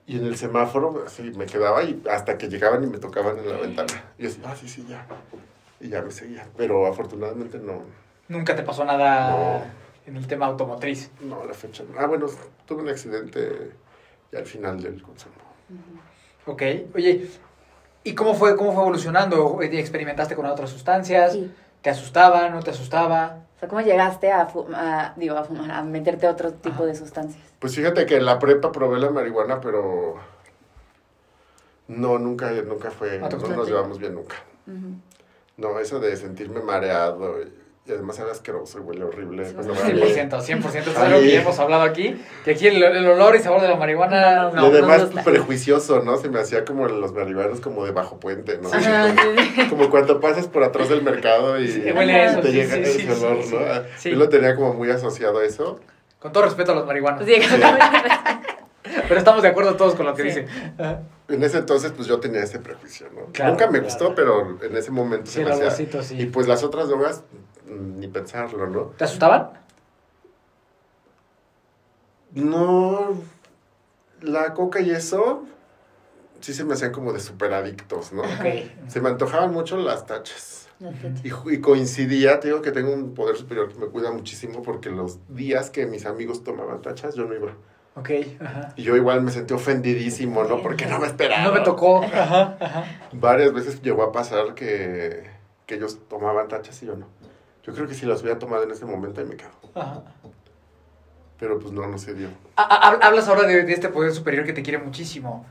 Y 0.07 0.17
en 0.17 0.25
el 0.25 0.35
semáforo, 0.37 1.03
así, 1.05 1.31
me 1.37 1.45
quedaba 1.45 1.83
y 1.83 2.01
hasta 2.09 2.37
que 2.39 2.47
llegaban 2.49 2.83
y 2.83 2.87
me 2.87 2.97
tocaban 2.97 3.37
en 3.37 3.47
la 3.49 3.57
ventana. 3.57 3.93
Y 4.17 4.23
yo 4.23 4.29
así, 4.29 4.41
ah, 4.43 4.55
sí, 4.55 4.67
sí, 4.67 4.85
ya. 4.89 5.05
Y 5.79 5.89
ya 5.89 6.01
me 6.01 6.09
seguía. 6.11 6.47
Pero 6.57 6.87
afortunadamente 6.87 7.59
no, 7.59 7.83
Nunca 8.27 8.55
te 8.55 8.63
pasó 8.63 8.83
nada 8.85 9.29
No. 9.31 9.61
en 10.07 10.15
el 10.17 10.25
tema 10.27 10.47
automotriz. 10.47 11.11
no, 11.21 11.45
la 11.45 11.53
fecha. 11.53 11.83
no. 11.83 11.99
Ah, 11.99 12.07
bueno, 12.07 12.25
tuve 12.65 12.81
un 12.81 12.89
accidente 12.89 13.71
ya 14.31 14.39
al 14.39 14.45
final 14.47 14.81
del 14.81 15.01
consumo. 15.03 15.35
Ok. 16.47 16.63
Oye, 16.95 17.29
¿y 18.03 18.15
cómo 18.15 18.33
fue, 18.33 18.55
cómo 18.55 18.73
fue 18.73 18.81
evolucionando? 18.83 19.61
¿Experimentaste 19.61 20.35
con 20.35 20.45
otras 20.45 20.69
sustancias? 20.69 21.33
Sí. 21.33 21.51
¿Te 21.81 21.89
asustaba? 21.89 22.49
¿No 22.49 22.61
te 22.61 22.71
asustaba? 22.71 23.39
O 23.55 23.59
sea, 23.59 23.69
¿cómo 23.69 23.81
llegaste 23.81 24.31
a, 24.31 24.47
a, 24.73 25.13
digo, 25.15 25.37
a 25.37 25.43
fumar, 25.43 25.71
a 25.71 25.81
meterte 25.83 26.27
otro 26.27 26.53
tipo 26.53 26.75
Ajá. 26.75 26.85
de 26.85 26.95
sustancias? 26.95 27.43
Pues 27.59 27.75
fíjate 27.75 28.05
que 28.05 28.17
en 28.17 28.25
la 28.25 28.39
prepa 28.39 28.71
probé 28.71 28.99
la 28.99 29.09
marihuana, 29.09 29.59
pero 29.59 30.15
no, 31.89 32.19
nunca, 32.19 32.51
nunca 32.51 32.91
fue, 32.91 33.19
¿No 33.19 33.29
nos 33.29 33.67
llevamos 33.67 33.99
bien 33.99 34.13
nunca. 34.15 34.35
No, 35.57 35.79
eso 35.79 35.99
de 35.99 36.15
sentirme 36.15 36.61
mareado 36.61 37.41
y, 37.41 37.51
Y 37.85 37.91
además 37.91 38.19
era 38.19 38.31
asqueroso 38.31 38.77
y 38.77 38.81
huele 38.81 39.03
horrible. 39.03 39.45
Sí, 39.49 39.55
a 39.57 39.61
mí- 39.63 40.01
100%, 40.01 40.41
100%. 40.41 40.91
Es 40.91 40.97
algo 40.97 41.19
que 41.21 41.31
ya 41.31 41.41
hemos 41.41 41.57
hablado 41.57 41.81
aquí. 41.83 42.21
Que 42.45 42.51
aquí 42.51 42.67
el, 42.67 42.83
el 42.83 43.07
olor 43.07 43.35
y 43.35 43.39
sabor 43.39 43.61
de 43.61 43.67
la 43.67 43.77
marihuana. 43.77 44.51
No, 44.51 44.51
y 44.51 44.55
No, 44.55 44.65
además 44.67 45.07
prejuicioso, 45.23 46.03
¿no? 46.03 46.17
Se 46.17 46.29
me 46.29 46.39
hacía 46.39 46.65
como 46.65 46.87
los 46.87 47.13
marihuanos 47.13 47.61
como 47.61 47.85
de 47.85 47.91
bajo 47.91 48.19
puente, 48.19 48.59
¿no? 48.61 48.69
Ajá, 48.71 49.15
como, 49.15 49.41
sí, 49.41 49.51
sí. 49.55 49.67
como 49.69 49.89
cuando 49.89 50.19
pasas 50.19 50.47
por 50.47 50.63
atrás 50.63 50.89
del 50.89 51.01
mercado 51.01 51.59
y 51.59 51.67
Sí, 51.67 51.81
huele 51.91 52.13
a 52.13 52.31
eso, 52.31 52.41
te 52.41 52.49
sí, 52.49 52.53
llega 52.53 52.75
sí, 52.75 52.81
ese 52.81 52.99
sí, 52.99 53.07
olor, 53.23 53.43
sí, 53.43 53.55
¿no? 53.55 53.59
sí. 53.97 54.09
Yo 54.11 54.17
lo 54.17 54.29
tenía 54.29 54.55
como 54.55 54.73
muy 54.75 54.91
asociado 54.91 55.39
a 55.39 55.45
eso. 55.45 55.79
Con 56.19 56.31
todo 56.31 56.43
respeto 56.43 56.73
a 56.73 56.75
los 56.75 56.85
marihuanos. 56.85 57.25
Sí, 57.25 57.33
Pero 59.07 59.17
estamos 59.19 59.41
de 59.41 59.49
acuerdo 59.49 59.75
todos 59.75 59.95
con 59.95 60.05
lo 60.05 60.13
que 60.15 60.23
Sí. 60.23 60.27
dice. 60.41 60.47
En 61.27 61.43
ese 61.43 61.59
entonces, 61.59 61.91
pues 61.95 62.07
yo 62.07 62.19
tenía 62.19 62.43
ese 62.43 62.59
prejuicio, 62.59 63.07
¿no? 63.13 63.31
Claro, 63.31 63.51
Nunca 63.51 63.65
me 63.67 63.79
claro. 63.79 63.85
gustó, 63.85 64.15
pero 64.15 64.57
en 64.63 64.75
ese 64.75 64.89
momento 64.91 65.27
Sí, 65.27 65.33
se 65.33 65.45
me 65.45 65.51
hacía. 65.51 65.87
Y 66.19 66.25
pues 66.27 66.47
las 66.47 66.63
otras 66.63 66.87
drogas, 66.87 67.23
ni 67.69 68.07
pensarlo, 68.07 68.67
¿no? 68.67 68.81
¿Te 68.97 69.03
asustaban? 69.03 69.51
No. 72.33 73.15
La 74.21 74.53
coca 74.53 74.81
y 74.81 74.91
eso, 74.91 75.45
sí 76.41 76.53
se 76.53 76.65
me 76.65 76.73
hacían 76.73 76.91
como 76.91 77.13
de 77.13 77.19
superadictos, 77.19 78.11
¿no? 78.11 78.23
Ok. 78.23 78.87
Se 78.87 78.99
me 79.01 79.09
antojaban 79.09 79.51
mucho 79.51 79.77
las 79.77 80.05
tachas. 80.05 80.67
Y, 81.23 81.29
y 81.53 81.59
coincidía, 81.59 82.39
te 82.39 82.47
digo 82.47 82.61
que 82.61 82.71
tengo 82.71 82.93
un 82.93 83.13
poder 83.13 83.35
superior 83.35 83.71
que 83.71 83.77
me 83.79 83.87
cuida 83.87 84.11
muchísimo 84.11 84.61
porque 84.61 84.89
los 84.89 85.19
días 85.27 85.69
que 85.69 85.85
mis 85.85 86.05
amigos 86.05 86.43
tomaban 86.43 86.81
tachas, 86.81 87.15
yo 87.15 87.25
no 87.25 87.35
iba. 87.35 87.53
Ok. 87.95 88.11
Ajá. 88.39 88.73
Y 88.77 88.83
yo 88.83 88.95
igual 88.95 89.21
me 89.21 89.31
sentí 89.31 89.53
ofendidísimo, 89.53 90.43
¿no? 90.45 90.61
Porque 90.61 90.85
no 90.85 90.99
me 90.99 91.07
esperaba. 91.07 91.43
No 91.43 91.51
me 91.51 91.61
tocó. 91.61 92.03
Ajá. 92.03 92.57
Ajá. 92.59 92.85
Varias 93.11 93.53
veces 93.53 93.81
llegó 93.81 94.03
a 94.03 94.11
pasar 94.13 94.53
que, 94.53 95.29
que 95.65 95.75
ellos 95.75 95.99
tomaban 96.07 96.47
tachas 96.47 96.81
y 96.81 96.85
yo 96.85 96.95
no. 96.95 97.07
Yo 97.69 97.75
creo 97.75 97.87
que 97.87 97.93
si 97.93 98.05
las 98.05 98.21
hubiera 98.21 98.39
tomado 98.39 98.63
en 98.63 98.71
ese 98.71 98.85
momento 98.85 99.21
ahí 99.21 99.27
me 99.27 99.35
quedo. 99.37 99.49
Ajá. 99.75 100.01
Pero 101.39 101.59
pues 101.59 101.71
no, 101.71 101.87
no 101.87 101.97
se 101.97 102.13
dio. 102.15 102.29
Ha- 102.55 102.63
ha- 102.63 103.07
Hablas 103.07 103.27
ahora 103.27 103.43
de, 103.43 103.63
de 103.63 103.73
este 103.73 103.89
poder 103.89 104.11
superior 104.11 104.43
que 104.45 104.53
te 104.53 104.61
quiere 104.63 104.79
muchísimo. 104.79 105.45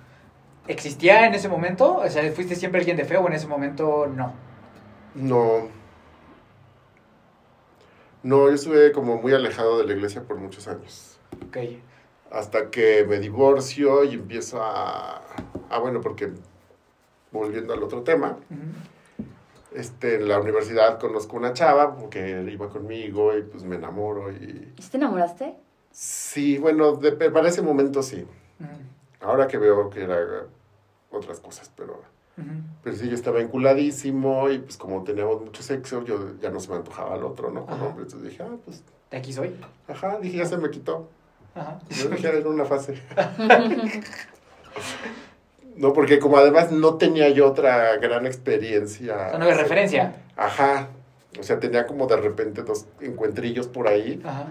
¿Existía 0.66 1.26
en 1.26 1.34
ese 1.34 1.48
momento? 1.48 1.96
O 1.98 2.08
sea, 2.10 2.30
¿fuiste 2.32 2.54
siempre 2.56 2.80
alguien 2.80 2.96
de 2.96 3.04
fe 3.04 3.16
o 3.16 3.26
en 3.26 3.32
ese 3.34 3.46
momento 3.46 4.06
no? 4.06 4.34
No. 5.14 5.68
No, 8.22 8.48
yo 8.48 8.54
estuve 8.54 8.92
como 8.92 9.16
muy 9.22 9.32
alejado 9.32 9.78
de 9.78 9.84
la 9.86 9.92
iglesia 9.92 10.22
por 10.24 10.36
muchos 10.36 10.66
años. 10.68 11.18
Ok. 11.48 11.56
Hasta 12.30 12.68
que 12.70 13.06
me 13.08 13.18
divorcio 13.20 14.04
y 14.04 14.14
empiezo 14.14 14.62
a... 14.62 15.22
Ah, 15.70 15.78
bueno, 15.78 16.00
porque 16.00 16.30
volviendo 17.32 17.72
al 17.72 17.82
otro 17.82 18.02
tema, 18.02 18.36
Ujú. 18.50 18.60
Este, 19.74 20.16
en 20.16 20.28
la 20.28 20.40
universidad 20.40 20.98
conozco 20.98 21.36
una 21.36 21.52
chava 21.52 21.96
que 22.10 22.46
iba 22.50 22.68
conmigo 22.68 23.36
y 23.36 23.42
pues 23.42 23.64
me 23.64 23.76
enamoro 23.76 24.30
y... 24.32 24.72
¿Sí 24.80 24.90
te 24.90 24.96
enamoraste? 24.96 25.54
Sí, 25.90 26.58
bueno, 26.58 26.96
de- 26.96 27.12
para 27.12 27.48
ese 27.48 27.62
momento 27.62 28.02
sí. 28.02 28.26
Ahora 29.20 29.46
que 29.48 29.58
veo 29.58 29.90
que 29.90 30.02
era 30.04 30.18
otras 31.10 31.40
cosas, 31.40 31.70
pero... 31.76 32.02
Pero 32.84 32.94
sí, 32.96 33.08
yo 33.08 33.16
estaba 33.16 33.40
vinculadísimo 33.40 34.48
y 34.48 34.60
pues 34.60 34.76
como 34.76 35.02
teníamos 35.02 35.40
mucho 35.42 35.60
sexo, 35.64 36.04
yo 36.04 36.36
ya 36.40 36.50
no 36.50 36.60
se 36.60 36.70
me 36.70 36.76
antojaba 36.76 37.14
al 37.14 37.24
otro, 37.24 37.50
¿no? 37.50 37.66
Con 37.66 37.74
Ajá. 37.74 37.84
hombre. 37.86 38.04
Entonces 38.04 38.30
dije, 38.30 38.44
ah, 38.44 38.56
pues, 38.64 38.84
De 39.10 39.16
aquí 39.16 39.32
soy. 39.32 39.56
ajá, 39.88 40.20
dije, 40.20 40.36
ya 40.38 40.46
se 40.46 40.56
me 40.56 40.70
quitó. 40.70 41.08
Ajá. 41.56 41.80
Yo 41.90 42.08
dije, 42.10 42.28
era 42.28 42.48
una 42.48 42.64
fase. 42.64 43.02
no, 45.78 45.92
porque 45.92 46.18
como 46.18 46.36
además 46.38 46.70
no 46.72 46.94
tenía 46.96 47.28
yo 47.30 47.46
otra 47.48 47.96
gran 47.96 48.26
experiencia. 48.26 49.14
O 49.14 49.30
sea, 49.30 49.38
no 49.38 49.44
hay 49.46 49.52
referencia. 49.52 50.16
Ajá. 50.36 50.88
O 51.38 51.42
sea, 51.42 51.60
tenía 51.60 51.86
como 51.86 52.06
de 52.06 52.16
repente 52.16 52.62
dos 52.62 52.86
encuentrillos 53.00 53.68
por 53.68 53.86
ahí. 53.88 54.20
Ajá. 54.24 54.46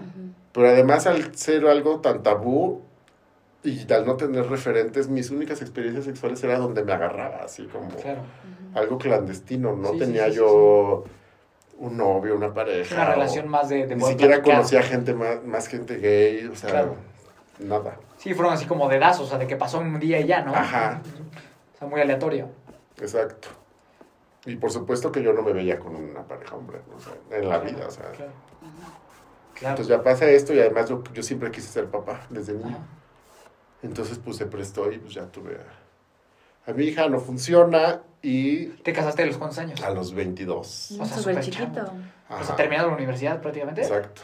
Pero 0.52 0.68
además 0.68 1.06
al 1.06 1.34
ser 1.36 1.66
algo 1.66 2.00
tan 2.00 2.22
tabú 2.22 2.82
y 3.62 3.92
al 3.92 4.06
no 4.06 4.16
tener 4.16 4.46
referentes, 4.48 5.08
mis 5.08 5.30
únicas 5.30 5.60
experiencias 5.60 6.04
sexuales 6.06 6.42
era 6.44 6.58
donde 6.58 6.82
me 6.84 6.92
agarraba, 6.92 7.40
así 7.44 7.64
como 7.64 7.88
Claro. 7.90 8.20
algo 8.74 8.96
clandestino. 8.98 9.76
No 9.76 9.92
Sí, 9.92 9.98
tenía 9.98 10.24
sí, 10.26 10.30
sí, 10.32 10.36
yo 10.38 11.04
un 11.78 11.96
novio, 11.96 12.34
una 12.36 12.54
pareja. 12.54 12.94
Una 12.94 13.10
relación 13.14 13.48
más 13.48 13.68
de, 13.68 13.86
de 13.86 13.96
Ni 13.96 14.02
siquiera 14.04 14.34
platicar. 14.36 14.56
conocía 14.56 14.82
gente 14.82 15.12
más, 15.14 15.44
más 15.44 15.66
gente 15.68 15.96
gay, 15.98 16.46
o 16.46 16.56
sea, 16.56 16.70
Claro. 16.70 16.96
nada. 17.58 17.96
Sí, 18.18 18.34
fueron 18.34 18.52
así 18.52 18.66
como 18.66 18.88
dedazos, 18.88 19.26
o 19.26 19.28
sea, 19.30 19.38
de 19.38 19.46
que 19.46 19.56
pasó 19.56 19.78
un 19.78 19.98
día 19.98 20.20
y 20.20 20.26
ya, 20.26 20.42
¿no? 20.42 20.54
Ajá. 20.54 21.00
O 21.74 21.78
sea, 21.78 21.88
muy 21.88 22.00
aleatorio. 22.00 22.48
Exacto. 23.00 23.48
Y 24.44 24.56
por 24.56 24.70
supuesto 24.70 25.10
que 25.12 25.22
yo 25.22 25.32
no 25.32 25.42
me 25.42 25.52
veía 25.52 25.78
con 25.78 25.94
una 25.94 26.22
pareja 26.22 26.54
hombre, 26.56 26.80
o 26.96 27.00
sea, 27.00 27.12
en 27.38 27.48
la 27.48 27.58
vida, 27.58 27.86
o 27.86 27.90
sea. 27.90 28.10
Claro. 28.12 28.32
Claro. 29.54 29.72
Entonces 29.74 29.88
ya 29.88 30.02
pasa 30.02 30.24
esto 30.30 30.54
y 30.54 30.60
además 30.60 30.88
yo, 30.88 31.02
yo 31.12 31.22
siempre 31.22 31.50
quise 31.50 31.68
ser 31.68 31.86
papá 31.86 32.26
desde 32.30 32.52
niño. 32.52 32.76
Ajá. 32.76 32.86
Entonces 33.82 34.18
pues 34.18 34.36
se 34.36 34.46
prestó 34.46 34.90
y 34.90 34.98
pues 34.98 35.14
ya 35.14 35.26
tuve 35.26 35.56
a, 36.66 36.70
a 36.70 36.74
mi 36.74 36.84
hija, 36.84 37.08
no 37.08 37.18
funciona 37.20 38.02
y 38.22 38.66
¿Te 38.66 38.92
casaste 38.92 39.22
a 39.22 39.26
los 39.26 39.36
cuántos 39.36 39.58
años? 39.58 39.82
a 39.82 39.90
los 39.90 40.12
22. 40.14 40.90
O 41.00 41.04
sea, 41.04 41.16
Súper 41.16 41.40
chiquito. 41.40 41.82
O 42.28 42.34
Ajá. 42.34 42.44
sea, 42.44 42.56
terminando 42.56 42.88
la 42.90 42.96
universidad 42.96 43.40
prácticamente. 43.40 43.82
Exacto. 43.82 44.22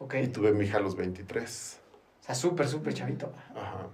Ok. 0.00 0.14
Y 0.22 0.28
tuve 0.28 0.52
mi 0.52 0.64
hija 0.64 0.78
a 0.78 0.80
los 0.80 0.96
23. 0.96 1.80
O 2.24 2.26
sea, 2.26 2.34
súper, 2.34 2.66
súper 2.66 2.94
chavito. 2.94 3.30
Ajá. 3.54 3.88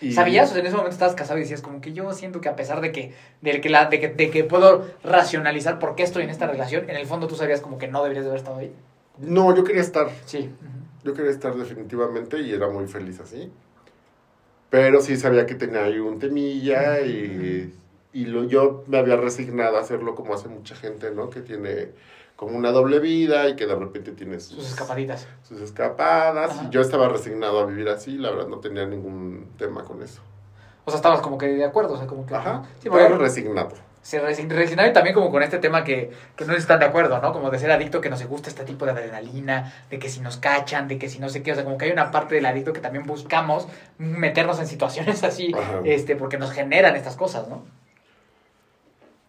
Y- 0.00 0.12
¿Sabías? 0.12 0.50
O 0.50 0.52
sea, 0.54 0.60
en 0.60 0.66
ese 0.66 0.74
momento 0.76 0.92
estabas 0.94 1.14
casado 1.14 1.38
y 1.38 1.42
decías 1.42 1.62
como 1.62 1.80
que 1.80 1.92
yo 1.92 2.12
siento 2.12 2.40
que 2.40 2.48
a 2.48 2.56
pesar 2.56 2.80
de 2.80 2.90
que, 2.90 3.14
de 3.42 3.60
que, 3.60 3.70
la, 3.70 3.86
de 3.86 4.00
que, 4.00 4.08
de 4.08 4.30
que 4.30 4.42
puedo 4.42 4.86
racionalizar 5.04 5.78
por 5.78 5.94
qué 5.94 6.02
estoy 6.02 6.24
en 6.24 6.30
esta 6.30 6.48
relación, 6.48 6.90
en 6.90 6.96
el 6.96 7.06
fondo 7.06 7.28
tú 7.28 7.36
sabías 7.36 7.60
como 7.60 7.78
que 7.78 7.86
no 7.86 8.02
deberías 8.02 8.24
de 8.24 8.30
haber 8.30 8.40
estado 8.40 8.58
ahí. 8.58 8.74
No, 9.18 9.54
yo 9.54 9.62
quería 9.62 9.80
estar. 9.82 10.08
Sí. 10.24 10.50
Yo 11.04 11.14
quería 11.14 11.30
estar 11.30 11.54
definitivamente 11.54 12.40
y 12.40 12.52
era 12.52 12.68
muy 12.68 12.88
feliz 12.88 13.20
así. 13.20 13.52
Pero 14.68 15.00
sí 15.00 15.16
sabía 15.16 15.46
que 15.46 15.54
tenía 15.54 15.84
ahí 15.84 16.00
un 16.00 16.18
temilla 16.18 17.00
y, 17.02 17.72
y 18.12 18.24
lo, 18.26 18.42
yo 18.44 18.82
me 18.88 18.98
había 18.98 19.16
resignado 19.16 19.76
a 19.76 19.80
hacerlo 19.80 20.16
como 20.16 20.34
hace 20.34 20.48
mucha 20.48 20.74
gente, 20.74 21.12
¿no? 21.12 21.30
Que 21.30 21.40
tiene 21.40 21.92
como 22.36 22.56
una 22.56 22.70
doble 22.70 22.98
vida 23.00 23.48
y 23.48 23.56
que 23.56 23.66
de 23.66 23.74
repente 23.74 24.12
tiene 24.12 24.38
sus, 24.40 24.56
Sus 24.58 24.68
escapaditas. 24.70 25.26
sus 25.42 25.60
escapadas. 25.60 26.50
Ajá. 26.52 26.64
Y 26.64 26.70
yo 26.70 26.80
estaba 26.82 27.08
resignado 27.08 27.58
a 27.60 27.64
vivir 27.66 27.88
así, 27.88 28.18
la 28.18 28.30
verdad 28.30 28.46
no 28.48 28.58
tenía 28.58 28.84
ningún 28.86 29.48
tema 29.58 29.84
con 29.84 30.02
eso. 30.02 30.20
O 30.84 30.90
sea, 30.90 30.96
estabas 30.98 31.20
como 31.20 31.38
que 31.38 31.46
de 31.48 31.64
acuerdo, 31.64 31.94
o 31.94 31.96
sea, 31.96 32.06
como 32.06 32.24
que... 32.26 32.34
Ajá, 32.34 32.62
Sí, 32.80 32.88
porque 32.90 33.08
resignado. 33.08 33.70
se 34.02 34.22
resign- 34.22 34.50
resignado 34.50 34.88
y 34.88 34.92
también 34.92 35.14
como 35.14 35.32
con 35.32 35.42
este 35.42 35.58
tema 35.58 35.82
que, 35.82 36.12
que 36.36 36.44
no 36.44 36.54
están 36.54 36.78
de 36.78 36.84
acuerdo, 36.84 37.18
¿no? 37.20 37.32
Como 37.32 37.50
de 37.50 37.58
ser 37.58 37.72
adicto, 37.72 38.00
que 38.00 38.08
nos 38.10 38.24
gusta 38.26 38.48
este 38.50 38.62
tipo 38.64 38.84
de 38.84 38.92
adrenalina, 38.92 39.72
de 39.90 39.98
que 39.98 40.08
si 40.08 40.20
nos 40.20 40.36
cachan, 40.36 40.86
de 40.86 40.96
que 40.98 41.08
si 41.08 41.18
no 41.18 41.28
sé 41.28 41.42
qué, 41.42 41.50
o 41.50 41.54
sea, 41.56 41.64
como 41.64 41.76
que 41.78 41.86
hay 41.86 41.90
una 41.90 42.12
parte 42.12 42.36
del 42.36 42.46
adicto 42.46 42.72
que 42.72 42.80
también 42.80 43.04
buscamos 43.04 43.66
meternos 43.98 44.60
en 44.60 44.68
situaciones 44.68 45.24
así, 45.24 45.52
Ajá. 45.54 45.80
este, 45.84 46.14
porque 46.14 46.38
nos 46.38 46.52
generan 46.52 46.94
estas 46.94 47.16
cosas, 47.16 47.48
¿no? 47.48 47.64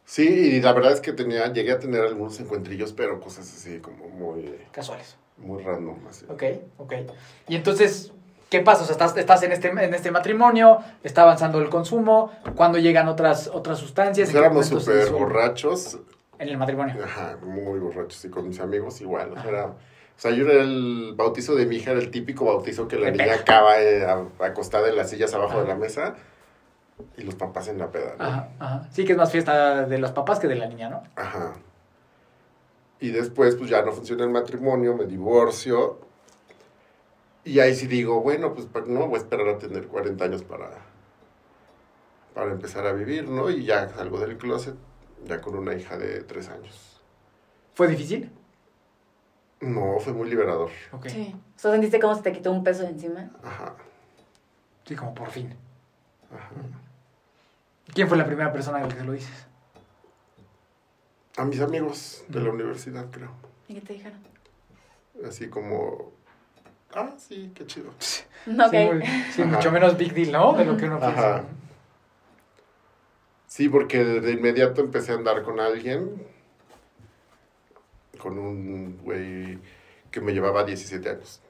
Sí, 0.10 0.24
y 0.56 0.62
la 0.62 0.72
verdad 0.72 0.94
es 0.94 1.02
que 1.02 1.12
tenía, 1.12 1.52
llegué 1.52 1.74
a 1.74 1.80
tener 1.80 2.02
algunos 2.02 2.40
encuentrillos, 2.40 2.94
pero 2.94 3.20
cosas 3.20 3.46
así 3.54 3.80
como 3.80 4.08
muy, 4.08 4.58
Casuales. 4.72 5.18
muy 5.36 5.62
random. 5.62 5.98
Así. 6.10 6.26
Ok, 6.30 6.44
ok. 6.78 6.94
Y 7.50 7.58
entonces, 7.58 8.14
¿qué 8.50 8.62
pasa? 8.62 8.84
O 8.84 8.86
sea, 8.86 8.94
estás, 8.94 9.18
estás 9.18 9.44
en, 9.44 9.52
este, 9.52 9.68
en 9.68 9.94
este 9.94 10.10
matrimonio, 10.12 10.80
está 11.04 11.24
avanzando 11.24 11.60
el 11.60 11.68
consumo, 11.68 12.32
cuando 12.56 12.78
llegan 12.78 13.10
otras, 13.10 13.50
otras 13.54 13.80
sustancias? 13.80 14.30
Pues 14.30 14.36
¿En 14.36 14.42
qué 14.42 14.46
éramos 14.48 14.66
súper 14.68 15.10
borrachos, 15.12 16.00
En 16.40 16.48
el 16.48 16.58
matrimonio. 16.58 16.96
Ajá, 17.04 17.38
muy 17.42 17.78
borrachos 17.78 18.24
y 18.24 18.30
con 18.30 18.48
mis 18.48 18.62
amigos 18.62 19.02
igual. 19.02 19.32
O 19.32 19.34
sea, 19.34 19.42
Ajá. 19.42 19.50
era- 19.50 19.66
o 19.68 20.20
sea, 20.20 20.32
yo 20.32 20.46
era 20.50 20.64
el 20.64 21.16
bautizo 21.18 21.54
de 21.54 21.66
mi 21.66 21.76
hija, 21.76 21.92
era 21.92 22.00
el 22.00 22.12
típico 22.12 22.46
bautizo 22.46 22.88
que 22.88 22.96
la 22.96 23.08
De 23.08 23.12
niña 23.12 23.34
acaba 23.36 23.80
eh, 23.82 24.08
acostada 24.40 24.88
en 24.88 24.96
las 24.96 25.10
sillas 25.10 25.34
abajo 25.34 25.52
Ajá. 25.56 25.62
de 25.64 25.68
la 25.68 25.76
mesa 25.76 26.16
y 27.18 27.24
los 27.24 27.36
papás 27.36 27.68
en 27.68 27.78
la 27.80 27.92
peda. 27.92 28.16
¿no? 28.18 28.24
Ajá, 28.24 28.50
ajá. 28.60 28.88
Sí 28.92 29.06
que 29.06 29.12
es 29.14 29.18
más 29.18 29.32
fiesta 29.32 29.86
de 29.86 29.98
los 29.98 30.12
papás 30.12 30.40
que 30.40 30.48
de 30.48 30.56
la 30.56 30.68
niña, 30.68 30.90
¿no? 30.90 31.04
Ajá. 31.16 31.54
Y 33.00 33.12
después, 33.12 33.56
pues 33.56 33.70
ya 33.70 33.84
no 33.84 33.92
funciona 33.92 34.24
el 34.24 34.32
matrimonio, 34.32 34.96
me 34.96 35.06
divorcio. 35.06 36.00
Y 37.44 37.60
ahí 37.60 37.76
sí 37.76 37.88
digo, 37.88 38.22
bueno, 38.22 38.54
pues 38.54 38.68
no 38.88 39.08
voy 39.08 39.16
a 39.16 39.18
esperar 39.22 39.48
a 39.48 39.58
tener 39.58 39.88
40 39.88 40.26
años 40.26 40.44
para, 40.44 40.70
para 42.34 42.52
empezar 42.52 42.86
a 42.88 42.92
vivir, 42.94 43.30
¿no? 43.30 43.50
Y 43.50 43.64
ya 43.66 43.88
salgo 43.90 44.20
del 44.20 44.38
closet, 44.38 44.76
ya 45.26 45.40
con 45.40 45.56
una 45.56 45.74
hija 45.76 45.98
de 45.98 46.24
3 46.24 46.50
años. 46.50 47.02
¿Fue 47.74 47.88
difícil? 47.88 48.32
No, 49.62 50.00
fue 50.00 50.14
muy 50.14 50.30
liberador. 50.30 50.70
Sí. 51.06 51.36
O 51.56 51.60
sea, 51.60 51.72
¿sentiste 51.72 52.00
cómo 52.00 52.16
se 52.16 52.22
te 52.22 52.32
quitó 52.32 52.52
un 52.52 52.64
peso 52.64 52.84
de 52.84 52.90
encima? 52.90 53.32
Ajá, 53.44 53.76
Sí, 54.86 54.96
como 54.96 55.14
por 55.14 55.30
fin. 55.30 55.56
ajá. 56.34 56.50
¿Quién 57.98 58.08
fue 58.08 58.16
la 58.16 58.28
primera 58.28 58.54
persona 58.54 58.78
a 58.78 58.82
la 58.82 58.88
que 58.90 58.96
se 59.00 59.04
lo 59.04 59.12
dices? 59.14 59.48
A 61.36 61.46
mis 61.46 61.60
amigos 61.62 62.24
de 62.28 62.42
la 62.42 62.52
universidad, 62.52 63.08
creo. 63.10 63.32
¿Y 63.68 63.74
qué 63.74 63.82
te 63.82 63.94
dijeron? 63.94 64.20
Así 65.28 65.50
como, 65.50 66.12
ah, 66.94 67.16
sí, 67.18 67.52
qué 67.56 67.66
chido. 67.66 67.90
No, 68.46 68.66
ok. 68.68 68.72
Sí, 68.72 68.78
muy- 68.86 69.02
sí, 69.32 69.42
Ajá. 69.42 69.56
mucho 69.56 69.72
menos 69.72 69.98
big 69.98 70.14
deal, 70.14 70.32
¿no? 70.32 70.54
De 70.54 70.66
lo 70.66 70.78
que 70.78 70.86
uno 70.86 70.98
Ajá. 70.98 71.08
piensa. 71.08 71.44
Sí, 73.48 73.68
porque 73.68 74.04
de 74.06 74.32
inmediato 74.32 74.82
empecé 74.82 75.14
a 75.14 75.16
andar 75.16 75.42
con 75.42 75.60
alguien 75.60 76.22
con 78.20 78.38
un 78.38 79.00
güey 79.04 79.58
que 80.12 80.22
me 80.22 80.34
llevaba 80.34 80.64
17 80.64 81.10
años. 81.10 81.42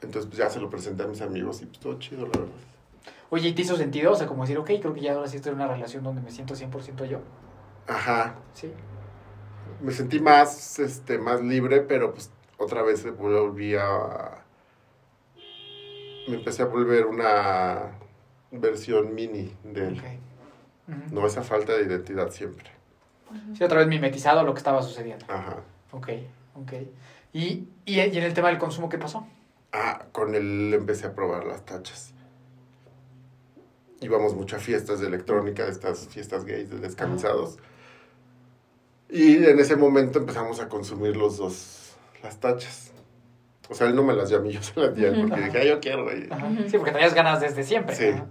Entonces, 0.00 0.26
pues 0.26 0.36
ya 0.38 0.50
se 0.50 0.58
lo 0.58 0.68
presenté 0.68 1.04
a 1.04 1.06
mis 1.06 1.20
amigos 1.20 1.62
y 1.62 1.66
pues 1.66 1.78
todo 1.78 1.96
chido, 2.00 2.22
la 2.26 2.40
verdad. 2.40 2.54
Oye, 3.34 3.48
¿y 3.48 3.52
te 3.54 3.62
hizo 3.62 3.78
sentido? 3.78 4.12
O 4.12 4.14
sea, 4.14 4.26
como 4.26 4.42
decir, 4.42 4.58
ok, 4.58 4.66
creo 4.78 4.92
que 4.92 5.00
ya 5.00 5.14
ahora 5.14 5.26
sí 5.26 5.36
estoy 5.36 5.52
en 5.52 5.56
una 5.56 5.66
relación 5.66 6.04
donde 6.04 6.20
me 6.20 6.30
siento 6.30 6.54
100% 6.54 7.06
yo. 7.06 7.20
Ajá. 7.86 8.34
Sí. 8.52 8.70
Me 9.80 9.90
sentí 9.90 10.20
más, 10.20 10.78
este, 10.78 11.16
más 11.16 11.40
libre, 11.40 11.80
pero 11.80 12.12
pues 12.12 12.30
otra 12.58 12.82
vez 12.82 13.02
me 13.06 13.12
volví 13.12 13.74
a... 13.74 14.44
Me 16.28 16.34
empecé 16.34 16.60
a 16.60 16.66
volver 16.66 17.06
una 17.06 17.92
versión 18.50 19.14
mini 19.14 19.56
de 19.64 19.88
él. 19.88 19.98
Ok. 19.98 20.94
Ujú. 20.94 21.14
No 21.14 21.26
esa 21.26 21.42
falta 21.42 21.72
de 21.72 21.84
identidad 21.84 22.30
siempre. 22.32 22.70
Sí, 23.56 23.64
otra 23.64 23.78
vez 23.78 23.88
mimetizado 23.88 24.40
a 24.40 24.42
lo 24.42 24.52
que 24.52 24.58
estaba 24.58 24.82
sucediendo. 24.82 25.24
Ajá. 25.30 25.56
Ok, 25.92 26.08
ok. 26.54 26.72
¿Y, 27.32 27.66
y, 27.86 27.98
y 27.98 27.98
en 27.98 28.24
el 28.24 28.34
tema 28.34 28.48
del 28.48 28.58
consumo 28.58 28.90
qué 28.90 28.98
pasó? 28.98 29.26
Ah, 29.72 30.04
con 30.12 30.34
él 30.34 30.74
empecé 30.74 31.06
a 31.06 31.14
probar 31.14 31.46
las 31.46 31.64
tachas. 31.64 32.12
Íbamos 34.02 34.34
mucho 34.34 34.56
a 34.56 34.58
fiestas 34.58 35.00
de 35.00 35.06
electrónica, 35.06 35.64
de 35.64 35.70
estas 35.70 36.08
fiestas 36.08 36.44
gays 36.44 36.70
de 36.70 36.78
descamisados. 36.78 37.58
Y 39.08 39.44
en 39.44 39.58
ese 39.58 39.76
momento 39.76 40.18
empezamos 40.18 40.60
a 40.60 40.68
consumir 40.68 41.16
los 41.16 41.36
dos 41.36 41.96
las 42.22 42.38
tachas. 42.38 42.90
O 43.68 43.74
sea, 43.74 43.86
él 43.88 43.94
no 43.96 44.02
me 44.02 44.12
las 44.14 44.28
dio 44.28 44.38
a 44.38 44.40
mí, 44.40 44.52
yo 44.52 44.62
se 44.62 44.78
las 44.80 44.94
di 44.94 45.04
a 45.04 45.08
él 45.08 45.20
porque 45.20 45.34
Ajá. 45.34 45.44
dije, 45.46 45.58
"Ah, 45.58 45.64
yo 45.64 45.80
quiero. 45.80 46.16
Y, 46.16 46.28
Ajá. 46.30 46.48
Sí, 46.68 46.76
porque 46.78 46.92
traías 46.92 47.14
ganas 47.14 47.40
desde 47.40 47.62
siempre. 47.64 47.94
Sí. 47.96 48.06
Ajá. 48.08 48.26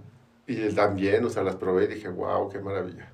y 0.46 0.60
él 0.60 0.74
también, 0.74 1.24
o 1.24 1.30
sea, 1.30 1.42
las 1.44 1.54
probé 1.56 1.84
y 1.84 1.88
dije, 1.88 2.08
wow, 2.08 2.48
qué 2.48 2.58
maravilla. 2.58 3.10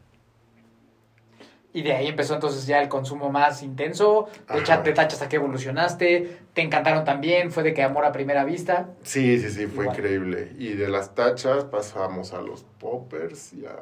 Y 1.79 1.83
de 1.83 1.93
ahí 1.93 2.09
empezó 2.09 2.35
entonces 2.35 2.67
ya 2.67 2.83
el 2.83 2.89
consumo 2.89 3.31
más 3.31 3.63
intenso. 3.63 4.29
De, 4.53 4.63
tachas 4.63 5.23
a 5.23 5.29
qué 5.29 5.37
evolucionaste. 5.37 6.41
Te 6.53 6.61
encantaron 6.61 7.05
también. 7.05 7.53
Fue 7.53 7.63
de 7.63 7.73
que 7.73 7.85
amor 7.85 8.05
a 8.05 8.11
primera 8.11 8.45
vista. 8.45 8.89
Sí, 9.05 9.39
sí, 9.39 9.49
sí, 9.49 9.67
fue 9.69 9.85
Igual. 9.85 9.97
increíble. 9.97 10.53
Y 10.59 10.73
de 10.73 10.89
las 10.89 11.15
tachas 11.15 11.63
pasamos 11.63 12.33
a 12.33 12.41
los 12.41 12.65
poppers 12.81 13.53
y 13.53 13.65
a... 13.65 13.77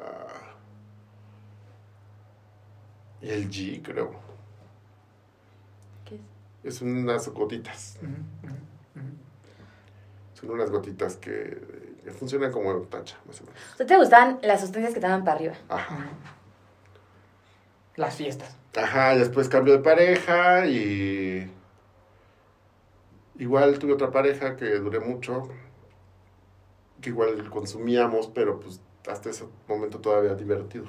Y 3.23 3.29
el 3.29 3.49
G, 3.49 3.81
creo. 3.81 4.11
¿Qué 6.05 6.19
es? 6.63 6.75
Es 6.75 6.81
unas 6.83 7.27
gotitas. 7.29 7.97
Son 10.35 10.51
unas 10.51 10.69
gotitas 10.69 11.15
que, 11.15 11.59
que 12.03 12.11
funcionan 12.11 12.51
como 12.51 12.73
tacha, 12.81 13.17
más 13.25 13.41
o 13.41 13.45
menos. 13.45 13.59
¿te 13.75 13.97
gustaban 13.97 14.37
las 14.43 14.61
sustancias 14.61 14.93
que 14.93 14.99
te 14.99 15.07
daban 15.07 15.23
para 15.23 15.37
arriba? 15.37 15.55
Ajá. 15.67 15.97
Las 17.97 18.15
fiestas. 18.15 18.55
Ajá, 18.75 19.15
y 19.15 19.19
después 19.19 19.49
cambio 19.49 19.73
de 19.73 19.79
pareja 19.79 20.65
y... 20.67 21.51
Igual 23.39 23.77
tuve 23.77 23.93
otra 23.93 24.09
pareja 24.09 24.55
que 24.55 24.65
duré 24.79 24.99
mucho, 24.99 25.49
que 27.01 27.09
igual 27.09 27.49
consumíamos, 27.49 28.27
pero 28.27 28.59
pues 28.59 28.81
hasta 29.07 29.29
ese 29.29 29.45
momento 29.67 29.99
todavía 29.99 30.33
divertido. 30.33 30.85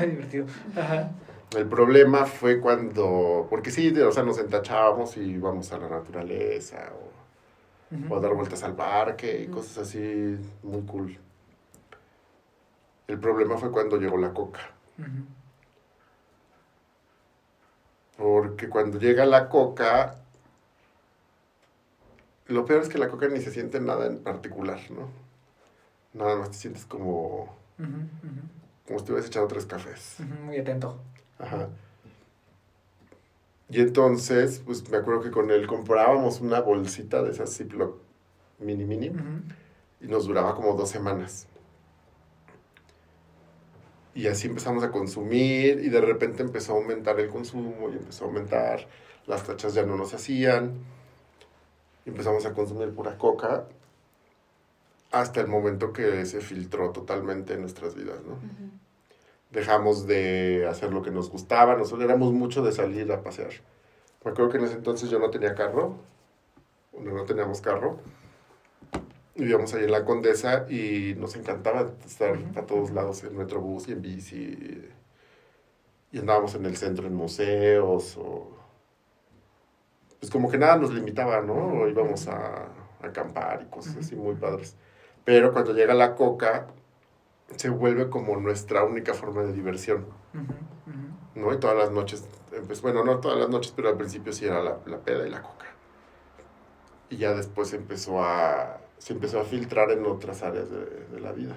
Divertido. 0.00 0.46
Ajá. 0.74 1.10
El 1.54 1.66
problema 1.66 2.24
fue 2.26 2.60
cuando, 2.60 3.46
porque 3.48 3.70
sí, 3.70 3.98
o 4.00 4.10
sea, 4.10 4.22
nos 4.22 4.38
entachábamos 4.38 5.16
y 5.16 5.20
íbamos 5.20 5.70
a 5.72 5.78
la 5.78 5.88
naturaleza 5.88 6.92
o, 6.94 8.14
o 8.14 8.16
a 8.16 8.20
dar 8.20 8.34
vueltas 8.34 8.62
al 8.62 8.74
parque 8.74 9.42
y 9.42 9.46
cosas 9.48 9.78
así, 9.78 10.38
muy 10.62 10.82
cool. 10.82 11.18
El 13.06 13.20
problema 13.20 13.56
fue 13.58 13.70
cuando 13.70 13.96
llegó 13.98 14.16
la 14.16 14.32
coca. 14.32 14.60
Ujú. 14.98 15.35
Porque 18.16 18.68
cuando 18.68 18.98
llega 18.98 19.26
la 19.26 19.48
coca, 19.48 20.16
lo 22.46 22.64
peor 22.64 22.82
es 22.82 22.88
que 22.88 22.98
la 22.98 23.08
coca 23.08 23.28
ni 23.28 23.40
se 23.40 23.50
siente 23.50 23.80
nada 23.80 24.06
en 24.06 24.18
particular, 24.18 24.78
¿no? 24.90 25.08
Nada 26.14 26.36
más 26.36 26.50
te 26.50 26.56
sientes 26.56 26.86
como, 26.86 27.54
como 28.86 28.98
si 28.98 29.04
te 29.04 29.12
hubieras 29.12 29.28
echado 29.28 29.46
tres 29.48 29.66
cafés. 29.66 30.16
ujú. 30.20 30.44
Muy 30.44 30.58
atento. 30.58 30.98
Ajá. 31.38 31.68
Y 33.68 33.80
entonces, 33.80 34.62
pues 34.64 34.88
me 34.88 34.96
acuerdo 34.96 35.22
que 35.22 35.30
con 35.30 35.50
él 35.50 35.66
comprábamos 35.66 36.40
una 36.40 36.60
bolsita 36.60 37.22
de 37.22 37.32
esas 37.32 37.54
Ziploc 37.56 37.96
mini 38.60 38.84
mini 38.84 39.12
y 40.00 40.06
nos 40.06 40.26
duraba 40.26 40.54
como 40.54 40.74
dos 40.74 40.88
semanas. 40.88 41.48
Y 44.16 44.28
así 44.28 44.48
empezamos 44.48 44.82
a 44.82 44.90
consumir 44.90 45.78
y 45.84 45.90
de 45.90 46.00
repente 46.00 46.42
empezó 46.42 46.72
a 46.72 46.76
aumentar 46.76 47.20
el 47.20 47.28
consumo 47.28 47.90
y 47.90 47.98
empezó 47.98 48.24
a 48.24 48.28
aumentar, 48.28 48.88
las 49.26 49.44
tachas 49.44 49.74
ya 49.74 49.82
no 49.84 49.94
nos 49.94 50.14
hacían, 50.14 50.72
empezamos 52.06 52.46
a 52.46 52.54
consumir 52.54 52.94
pura 52.94 53.18
coca 53.18 53.66
hasta 55.10 55.42
el 55.42 55.48
momento 55.48 55.92
que 55.92 56.24
se 56.24 56.40
filtró 56.40 56.92
totalmente 56.92 57.52
en 57.52 57.60
nuestras 57.60 57.94
vidas, 57.94 58.24
¿no? 58.24 58.38
Dejamos 59.50 60.06
de 60.06 60.66
hacer 60.66 60.94
lo 60.94 61.02
que 61.02 61.10
nos 61.10 61.30
gustaba, 61.30 61.76
nosotros 61.76 62.02
éramos 62.02 62.32
mucho 62.32 62.62
de 62.62 62.72
salir 62.72 63.12
a 63.12 63.22
pasear. 63.22 63.52
Me 64.24 64.30
acuerdo 64.30 64.50
que 64.50 64.56
en 64.56 64.64
ese 64.64 64.76
entonces 64.76 65.10
yo 65.10 65.18
no 65.18 65.28
tenía 65.28 65.54
carro, 65.54 65.98
no, 66.98 67.12
no 67.12 67.24
teníamos 67.24 67.60
carro, 67.60 67.98
vivíamos 69.36 69.72
ahí 69.74 69.84
en 69.84 69.92
la 69.92 70.04
Condesa 70.04 70.66
y 70.68 71.14
nos 71.18 71.36
encantaba 71.36 71.92
estar 72.04 72.36
Ujú. 72.36 72.58
a 72.58 72.66
todos 72.66 72.90
lados 72.90 73.22
en 73.24 73.36
Metrobús 73.36 73.88
y 73.88 73.92
en 73.92 74.02
bici. 74.02 74.88
Y 76.12 76.18
andábamos 76.18 76.54
en 76.54 76.66
el 76.66 76.76
centro 76.76 77.06
en 77.06 77.14
museos 77.14 78.16
o... 78.16 78.56
Pues 80.20 80.30
como 80.30 80.50
que 80.50 80.56
nada 80.58 80.76
nos 80.76 80.92
limitaba, 80.92 81.42
¿no? 81.42 81.86
Íbamos 81.86 82.26
a, 82.28 82.68
a 83.02 83.06
acampar 83.06 83.62
y 83.62 83.70
cosas 83.70 83.96
así 83.98 84.16
muy 84.16 84.34
padres. 84.34 84.74
Pero 85.24 85.52
cuando 85.52 85.72
llega 85.74 85.92
la 85.92 86.14
coca, 86.14 86.68
se 87.56 87.68
vuelve 87.68 88.08
como 88.08 88.36
nuestra 88.36 88.84
única 88.84 89.14
forma 89.14 89.42
de 89.42 89.52
diversión. 89.52 90.06
¿no? 91.34 91.52
Y 91.52 91.58
todas 91.58 91.76
las 91.76 91.90
noches, 91.90 92.24
pues 92.66 92.80
bueno, 92.80 93.04
no 93.04 93.18
todas 93.20 93.38
las 93.38 93.48
noches, 93.50 93.72
pero 93.76 93.88
al 93.90 93.96
principio 93.96 94.32
sí 94.32 94.46
era 94.46 94.62
la, 94.62 94.78
la 94.86 94.98
peda 94.98 95.26
y 95.26 95.30
la 95.30 95.42
coca. 95.42 95.66
Y 97.10 97.18
ya 97.18 97.34
después 97.34 97.72
empezó 97.74 98.24
a, 98.24 98.78
se 98.98 99.12
empezó 99.12 99.40
a 99.40 99.44
filtrar 99.44 99.90
en 99.90 100.04
otras 100.06 100.42
áreas 100.42 100.70
de, 100.70 100.84
de 101.12 101.20
la 101.20 101.32
vida. 101.32 101.54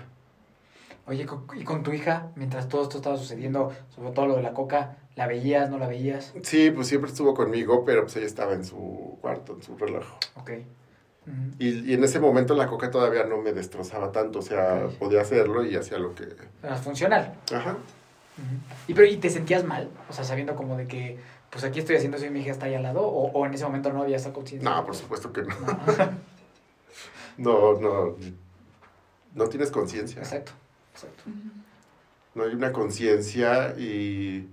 Oye, 1.08 1.25
¿y 1.56 1.63
con 1.63 1.82
tu 1.82 1.91
hija, 1.91 2.28
mientras 2.36 2.67
todo 2.69 2.84
esto 2.84 2.97
estaba 2.97 3.17
sucediendo, 3.17 3.71
sobre 3.95 4.12
todo 4.12 4.28
lo 4.28 4.36
de 4.36 4.43
la 4.43 4.54
coca, 4.54 4.97
la 5.15 5.25
veías, 5.25 5.69
no 5.69 5.80
la 5.80 5.88
veías? 5.88 6.34
Sí, 6.43 6.69
pues 6.69 6.88
siempre 6.88 7.10
estuvo 7.10 7.34
conmigo, 7.34 7.84
pero 7.84 8.04
pues 8.04 8.15
ella 8.17 8.28
estaba 8.28 8.54
en 8.54 8.63
su 8.63 9.17
cuarto, 9.21 9.54
en 9.56 9.63
su 9.63 9.75
relajo. 9.75 10.17
Ok. 10.36 10.52
Y, 11.60 11.91
y 11.91 11.93
en 11.93 12.04
ese 12.04 12.19
momento 12.19 12.54
la 12.56 12.67
coca 12.67 12.89
todavía 12.89 13.23
no 13.23 13.38
me 13.38 13.54
destrozaba 13.54 14.12
tanto, 14.12 14.39
o 14.39 14.41
sea, 14.41 14.86
Ok. 14.86 14.93
podía 14.99 15.21
hacerlo 15.21 15.63
y 15.65 15.75
hacía 15.75 15.97
lo 15.99 16.13
que... 16.15 16.28
Era 16.63 16.75
funcional. 16.75 17.34
Ajá. 17.54 17.78
¿Y, 18.88 18.93
pero, 18.93 19.06
¿Y 19.08 19.17
te 19.17 19.30
sentías 19.30 19.63
mal? 19.63 19.89
O 20.10 20.13
sea, 20.13 20.23
sabiendo 20.23 20.56
como 20.56 20.78
de 20.78 20.88
que, 20.88 21.19
pues 21.49 21.63
aquí 21.63 21.80
estoy 21.80 21.97
haciendo 21.97 22.17
eso 22.17 22.25
y 22.25 22.30
mi 22.30 22.39
hija 22.41 22.52
está 22.52 22.67
ahí 22.67 22.73
al 22.75 22.84
lado, 22.84 23.02
o, 23.02 23.32
o 23.32 23.45
en 23.45 23.54
ese 23.54 23.63
momento 23.65 23.91
no 23.91 24.02
había 24.04 24.15
esa 24.15 24.32
conciencia. 24.32 24.69
No, 24.69 24.84
por 24.86 24.95
supuesto 24.95 25.34
que 25.34 25.41
no. 25.41 25.56
No. 25.60 25.80
No, 27.39 27.80
no. 27.80 28.15
No 29.34 29.47
tienes 29.47 29.71
conciencia. 29.71 30.19
Exacto, 30.19 30.52
exacto. 30.91 31.23
No 32.36 32.43
hay 32.43 32.54
una 32.54 32.71
conciencia 32.73 33.75
y 33.78 34.47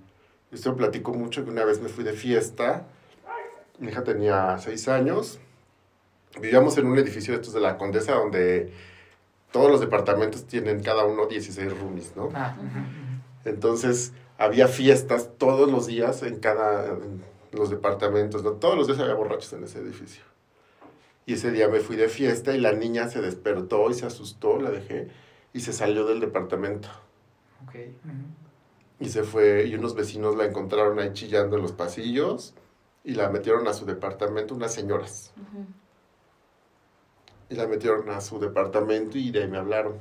esto 0.53 0.71
lo 0.71 0.77
platico 0.77 1.13
mucho 1.13 1.45
que 1.45 1.51
una 1.51 1.65
vez 1.65 1.81
me 1.81 1.89
fui 1.89 2.05
de 2.05 2.13
fiesta. 2.13 2.87
Mi 3.79 3.89
hija 3.89 4.05
tenía 4.05 4.57
seis 4.59 4.89
años. 4.89 5.41
Vivíamos 6.41 6.79
en 6.79 6.87
un 6.87 6.99
edificio 6.99 7.35
de 7.35 7.41
estos 7.41 7.55
de 7.55 7.61
la 7.61 7.77
Condesa 7.77 8.15
donde 8.15 8.73
todos 9.51 9.71
los 9.71 9.81
departamentos 9.81 10.47
tienen 10.47 10.83
cada 10.83 11.05
uno 11.05 11.27
16 11.27 11.79
roomies, 11.79 12.15
¿no? 12.15 12.31
Ah. 12.35 12.55
Entonces 13.45 14.13
había 14.39 14.69
fiestas 14.69 15.31
todos 15.39 15.71
los 15.71 15.87
días 15.87 16.23
en 16.23 16.39
cada 16.39 16.87
en 16.89 17.23
los 17.53 17.71
departamentos, 17.71 18.45
¿no? 18.45 18.53
Todos 18.53 18.77
los 18.77 18.87
días 18.87 19.01
había 19.01 19.15
borrachos 19.15 19.53
en 19.55 19.65
ese 19.65 19.81
edificio. 19.81 20.23
Y 21.27 21.35
ese 21.35 21.51
día 21.51 21.69
me 21.69 21.81
fui 21.81 21.97
de 21.97 22.09
fiesta 22.09 22.55
y 22.55 22.61
la 22.61 22.73
niña 22.73 23.09
se 23.09 23.21
despertó 23.21 23.91
y 23.91 23.95
se 23.95 24.07
asustó, 24.07 24.61
la 24.61 24.71
dejé, 24.71 25.09
y 25.53 25.61
se 25.61 25.73
salió 25.73 26.07
del 26.07 26.21
departamento. 26.21 26.89
Ok. 27.65 27.75
ujú. 28.05 28.15
Y 29.01 29.09
se 29.11 29.25
fue, 29.25 29.67
y 29.67 29.75
unos 29.75 29.95
vecinos 29.95 30.37
la 30.37 30.45
encontraron 30.45 30.99
ahí 31.01 31.13
chillando 31.13 31.57
en 31.57 31.63
los 31.63 31.73
pasillos 31.73 32.55
y 33.05 33.13
la 33.15 33.29
metieron 33.29 33.67
a 33.69 33.75
su 33.75 33.85
departamento, 33.85 34.55
unas 34.55 34.73
señoras. 34.73 35.33
Y 37.51 37.55
la 37.57 37.67
metieron 37.67 38.09
a 38.11 38.21
su 38.21 38.39
departamento 38.39 39.19
y 39.19 39.31
de 39.33 39.43
ahí 39.43 39.49
me 39.49 39.59
hablaron. 39.59 39.99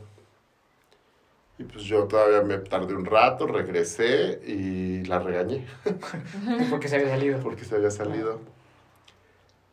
Y 1.57 1.63
pues 1.63 1.83
yo 1.85 2.05
todavía 2.05 2.41
me 2.43 2.57
tardé 2.59 2.93
un 2.95 3.05
rato, 3.05 3.47
regresé 3.47 4.41
y 4.45 5.03
la 5.05 5.19
regañé 5.19 5.65
Porque 6.69 6.87
se 6.87 6.97
había 6.97 7.09
salido. 7.09 7.39
porque 7.41 7.63
se 7.65 7.75
había 7.75 7.91
salido. 7.91 8.39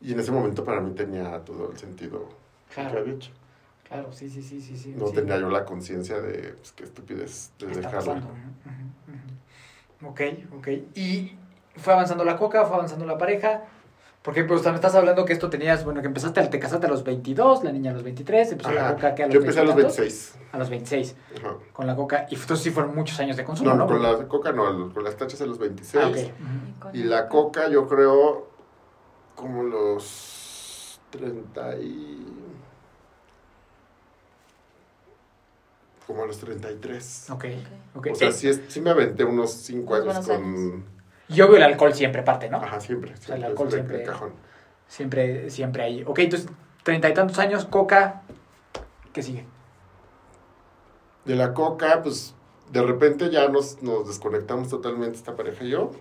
Y 0.02 0.12
en 0.12 0.20
ese 0.20 0.32
momento 0.32 0.64
para 0.64 0.80
mí 0.80 0.92
tenía 0.94 1.38
todo 1.44 1.70
el 1.70 1.78
sentido 1.78 2.18
lo 2.18 2.28
que 2.68 2.74
Claro, 2.74 2.98
había 3.00 3.14
hecho. 3.14 3.30
claro, 3.88 4.12
sí, 4.12 4.28
sí, 4.28 4.42
sí, 4.42 4.60
sí. 4.60 4.76
sí 4.76 4.94
No 4.96 5.06
sí. 5.08 5.14
tenía 5.14 5.38
yo 5.38 5.48
la 5.48 5.64
conciencia 5.64 6.20
de 6.20 6.54
pues, 6.54 6.72
qué 6.72 6.84
estupidez 6.84 7.52
de 7.58 7.66
ujú, 7.66 7.78
ujú. 7.78 10.08
Ok, 10.08 10.20
ok. 10.58 10.68
Y 10.96 11.36
fue 11.76 11.92
avanzando 11.92 12.24
la 12.24 12.36
coca, 12.36 12.64
fue 12.64 12.76
avanzando 12.76 13.06
la 13.06 13.18
pareja. 13.18 13.62
Porque 14.22 14.44
pues 14.44 14.62
me 14.64 14.72
estás 14.76 14.94
hablando 14.94 15.24
que 15.24 15.32
esto 15.32 15.50
tenías, 15.50 15.84
bueno, 15.84 16.00
que 16.00 16.06
empezaste, 16.06 16.38
al- 16.38 16.48
te 16.48 16.60
casaste 16.60 16.86
a 16.86 16.88
los 16.88 17.02
22, 17.02 17.64
la 17.64 17.72
niña 17.72 17.90
a 17.90 17.94
los 17.94 18.04
23, 18.04 18.52
empezó 18.52 18.70
la 18.70 18.84
Ajá. 18.86 18.94
coca 18.94 19.14
que 19.16 19.24
a 19.24 19.26
los 19.26 19.34
Yo 19.34 19.40
empecé 19.40 19.58
a 19.58 19.64
los 19.64 19.74
20 19.74 19.92
y 19.92 19.96
tantos. 19.96 19.98
26. 19.98 20.38
A 20.52 20.58
los 20.58 20.70
26, 20.70 21.16
Ajá. 21.40 21.56
con 21.72 21.86
la 21.88 21.96
coca. 21.96 22.26
Y 22.30 22.36
entonces 22.36 22.62
sí 22.62 22.70
fueron 22.70 22.94
muchos 22.94 23.18
años 23.18 23.36
de 23.36 23.42
consumo, 23.44 23.70
No, 23.70 23.76
¿no? 23.76 23.82
no, 23.84 23.88
con 23.88 24.00
la 24.02 24.28
coca 24.28 24.52
no, 24.52 24.92
con 24.94 25.02
las 25.02 25.16
tachas 25.16 25.40
a 25.40 25.46
los 25.46 25.58
26. 25.58 26.04
Ah, 26.04 26.08
ok. 26.08 26.16
Ujú. 26.90 26.96
Y 26.96 27.02
la 27.02 27.28
coca 27.28 27.68
yo 27.68 27.88
creo 27.88 28.46
como 29.34 29.62
los 29.62 31.00
30 31.10 31.76
y... 31.76 32.26
Como 36.06 36.24
a 36.24 36.26
los 36.26 36.38
33. 36.38 37.30
Ok, 37.30 37.44
ok. 37.94 38.08
O 38.12 38.14
sea, 38.14 38.32
sí, 38.32 38.48
es- 38.48 38.60
sí 38.68 38.80
me 38.80 38.90
aventé 38.90 39.24
unos 39.24 39.52
5 39.52 39.94
Unos 39.94 40.16
años 40.16 40.26
buenos 40.26 40.42
con... 40.42 40.84
Y 41.28 41.40
obvio 41.40 41.56
el 41.56 41.62
alcohol 41.62 41.94
siempre 41.94 42.22
parte, 42.22 42.50
¿no? 42.50 42.58
Ajá, 42.58 42.80
siempre. 42.80 43.12
sea, 43.16 43.36
el 43.36 43.42
siempre, 43.42 43.46
alcohol 43.46 43.70
siempre- 43.70 43.98
de 43.98 44.04
cajón. 44.04 44.32
Siempre, 44.88 45.50
siempre 45.50 45.82
ahí. 45.84 46.04
Ok, 46.06 46.18
entonces, 46.18 46.48
treinta 46.82 47.08
y 47.08 47.14
tantos 47.14 47.38
años, 47.38 47.64
coca, 47.64 48.22
¿qué 49.14 49.22
sigue? 49.22 49.46
De 51.24 51.36
la 51.36 51.54
coca, 51.54 52.02
pues 52.02 52.34
de 52.72 52.82
repente 52.82 53.30
ya 53.30 53.48
nos, 53.48 53.80
nos 53.82 54.06
desconectamos 54.08 54.68
totalmente 54.68 55.16
esta 55.16 55.34
pareja 55.36 55.64
y 55.64 55.70
yo. 55.70 55.92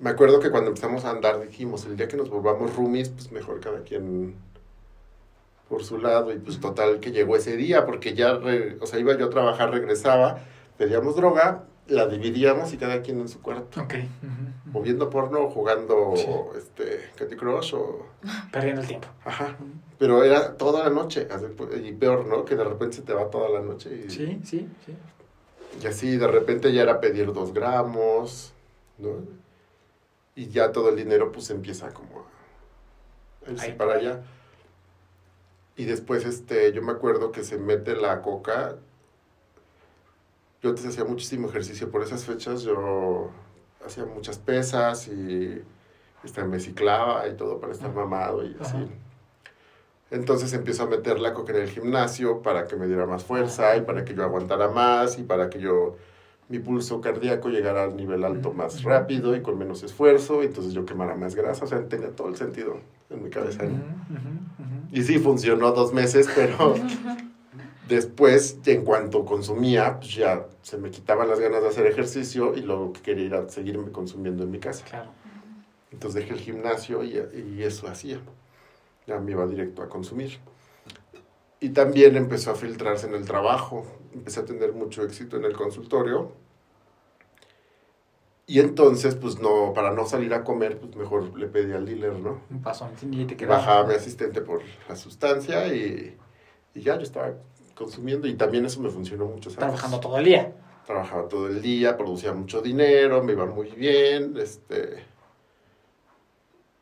Me 0.00 0.10
acuerdo 0.10 0.40
que 0.40 0.50
cuando 0.50 0.68
empezamos 0.70 1.04
a 1.04 1.10
andar 1.10 1.40
dijimos, 1.46 1.84
el 1.84 1.96
día 1.96 2.08
que 2.08 2.16
nos 2.16 2.30
volvamos 2.30 2.74
roomies, 2.74 3.10
pues 3.10 3.30
mejor 3.32 3.60
cada 3.60 3.80
quien 3.82 4.34
por 5.68 5.84
su 5.84 5.98
lado. 5.98 6.32
Y 6.32 6.38
pues 6.38 6.58
total 6.58 7.00
que 7.00 7.12
llegó 7.12 7.36
ese 7.36 7.56
día, 7.56 7.84
porque 7.86 8.14
ya, 8.14 8.34
re- 8.34 8.78
o 8.80 8.86
sea, 8.86 8.98
iba 8.98 9.16
yo 9.16 9.26
a 9.26 9.30
trabajar, 9.30 9.70
regresaba, 9.70 10.40
pedíamos 10.78 11.16
droga, 11.16 11.64
la 11.86 12.06
dividíamos 12.06 12.72
y 12.72 12.78
cada 12.78 13.02
quien 13.02 13.20
en 13.20 13.28
su 13.28 13.42
cuarto. 13.42 13.82
Ok. 13.82 13.94
O 14.72 14.80
viendo 14.80 15.10
porno, 15.10 15.40
o 15.42 15.50
jugando 15.50 16.14
Sí. 16.16 16.26
este, 16.56 17.10
Candy 17.16 17.36
Crush 17.36 17.74
o... 17.74 18.06
Perdiendo 18.52 18.80
el 18.80 18.86
tiempo. 18.86 19.08
Ajá. 19.24 19.56
Pero 19.98 20.24
era 20.24 20.56
toda 20.56 20.84
la 20.84 20.90
noche. 20.90 21.26
Y 21.84 21.92
peor, 21.92 22.26
¿no? 22.26 22.44
Que 22.46 22.54
de 22.56 22.64
repente 22.64 22.96
se 22.96 23.02
te 23.02 23.12
va 23.12 23.28
toda 23.28 23.48
la 23.50 23.60
noche. 23.60 24.04
Y, 24.06 24.10
Sí, 24.10 24.40
sí, 24.44 24.66
sí. 24.86 24.94
y 25.82 25.86
así 25.86 26.16
de 26.16 26.26
repente 26.26 26.72
ya 26.72 26.82
era 26.82 27.00
pedir 27.00 27.32
dos 27.34 27.52
gramos, 27.52 28.54
¿no? 28.98 29.10
Y 30.40 30.48
ya 30.48 30.72
todo 30.72 30.88
el 30.88 30.96
dinero 30.96 31.32
pues 31.32 31.50
empieza 31.50 31.92
como 31.92 32.24
a 33.46 33.50
irse 33.50 33.72
para 33.72 33.96
allá. 33.96 34.22
Y 35.76 35.84
después, 35.84 36.24
este, 36.24 36.72
yo 36.72 36.80
me 36.80 36.92
acuerdo 36.92 37.30
que 37.30 37.44
se 37.44 37.58
mete 37.58 37.94
la 37.94 38.22
coca. 38.22 38.76
Yo 40.62 40.70
antes 40.70 40.86
hacía 40.86 41.04
muchísimo 41.04 41.50
ejercicio. 41.50 41.90
Por 41.90 42.02
esas 42.02 42.24
fechas 42.24 42.62
yo 42.62 43.30
hacía 43.84 44.06
muchas 44.06 44.38
pesas 44.38 45.08
y 45.08 45.62
este, 46.24 46.42
me 46.44 46.58
ciclaba 46.58 47.28
y 47.28 47.36
todo 47.36 47.60
para 47.60 47.74
estar 47.74 47.92
mamado 47.92 48.42
y 48.42 48.56
así. 48.58 48.78
Ajá. 48.78 48.86
Entonces 50.10 50.54
empiezo 50.54 50.84
a 50.84 50.86
meter 50.86 51.20
la 51.20 51.34
coca 51.34 51.52
en 51.52 51.64
el 51.64 51.68
gimnasio 51.68 52.40
para 52.40 52.66
que 52.66 52.76
me 52.76 52.86
diera 52.86 53.04
más 53.04 53.24
fuerza 53.24 53.76
y 53.76 53.82
para 53.82 54.06
que 54.06 54.14
yo 54.14 54.24
aguantara 54.24 54.68
más 54.68 55.18
y 55.18 55.22
para 55.22 55.50
que 55.50 55.60
yo 55.60 55.96
mi 56.50 56.58
pulso 56.58 57.00
cardíaco 57.00 57.48
llegara 57.48 57.84
al 57.84 57.96
nivel 57.96 58.24
alto 58.24 58.52
más 58.52 58.82
rápido 58.82 59.36
y 59.36 59.40
con 59.40 59.56
menos 59.56 59.84
esfuerzo, 59.84 60.42
entonces 60.42 60.72
yo 60.72 60.84
quemara 60.84 61.14
más 61.14 61.36
grasa, 61.36 61.64
o 61.64 61.68
sea, 61.68 61.88
tenía 61.88 62.10
todo 62.10 62.28
el 62.28 62.36
sentido 62.36 62.78
en 63.08 63.22
mi 63.22 63.30
cabeza. 63.30 63.62
Y 64.90 65.02
sí, 65.04 65.20
funcionó 65.20 65.70
dos 65.70 65.94
meses, 65.94 66.28
pero 66.34 66.74
después, 67.88 68.58
en 68.66 68.84
cuanto 68.84 69.24
consumía, 69.24 70.00
pues 70.00 70.16
ya 70.16 70.44
se 70.62 70.76
me 70.76 70.90
quitaban 70.90 71.28
las 71.28 71.38
ganas 71.38 71.62
de 71.62 71.68
hacer 71.68 71.86
ejercicio 71.86 72.56
y 72.56 72.66
que 72.94 73.00
quería 73.00 73.26
era 73.26 73.48
seguirme 73.48 73.92
consumiendo 73.92 74.42
en 74.42 74.50
mi 74.50 74.58
casa. 74.58 74.84
Claro. 74.86 75.10
Entonces 75.92 76.22
dejé 76.22 76.34
el 76.34 76.40
gimnasio 76.40 77.04
y, 77.04 77.16
y 77.56 77.62
eso 77.62 77.86
hacía. 77.86 78.18
Ya 79.06 79.20
me 79.20 79.30
iba 79.30 79.46
directo 79.46 79.82
a 79.82 79.88
consumir. 79.88 80.40
Y 81.60 81.68
también 81.70 82.16
empezó 82.16 82.50
a 82.50 82.54
filtrarse 82.56 83.06
en 83.06 83.14
el 83.14 83.24
trabajo. 83.24 83.86
Empecé 84.12 84.40
a 84.40 84.44
tener 84.44 84.72
mucho 84.72 85.02
éxito 85.02 85.36
en 85.36 85.44
el 85.44 85.52
consultorio. 85.52 86.32
Y 88.46 88.58
entonces, 88.58 89.14
pues 89.14 89.38
no, 89.38 89.72
para 89.74 89.92
no 89.92 90.06
salir 90.06 90.34
a 90.34 90.42
comer, 90.42 90.78
pues 90.78 90.96
mejor 90.96 91.38
le 91.38 91.46
pedí 91.46 91.72
al 91.72 91.86
dealer, 91.86 92.14
¿no? 92.18 92.40
Un 92.50 92.60
pasón, 92.60 92.90
y 93.12 93.24
te. 93.24 93.46
Bajaba 93.46 93.80
a 93.80 93.86
mi 93.86 93.94
asistente 93.94 94.40
por 94.40 94.62
la 94.88 94.96
sustancia 94.96 95.72
y, 95.72 96.16
y 96.74 96.80
ya 96.80 96.96
yo 96.96 97.02
estaba 97.02 97.34
consumiendo 97.76 98.26
y 98.26 98.34
también 98.34 98.66
eso 98.66 98.80
me 98.80 98.90
funcionó 98.90 99.26
mucho. 99.26 99.50
¿sabes? 99.50 99.58
Trabajando 99.58 100.00
todo 100.00 100.18
el 100.18 100.24
día. 100.24 100.52
Trabajaba 100.84 101.28
todo 101.28 101.46
el 101.46 101.62
día, 101.62 101.96
producía 101.96 102.32
mucho 102.32 102.60
dinero, 102.60 103.22
me 103.22 103.32
iba 103.32 103.46
muy 103.46 103.70
bien, 103.70 104.36
este... 104.36 105.04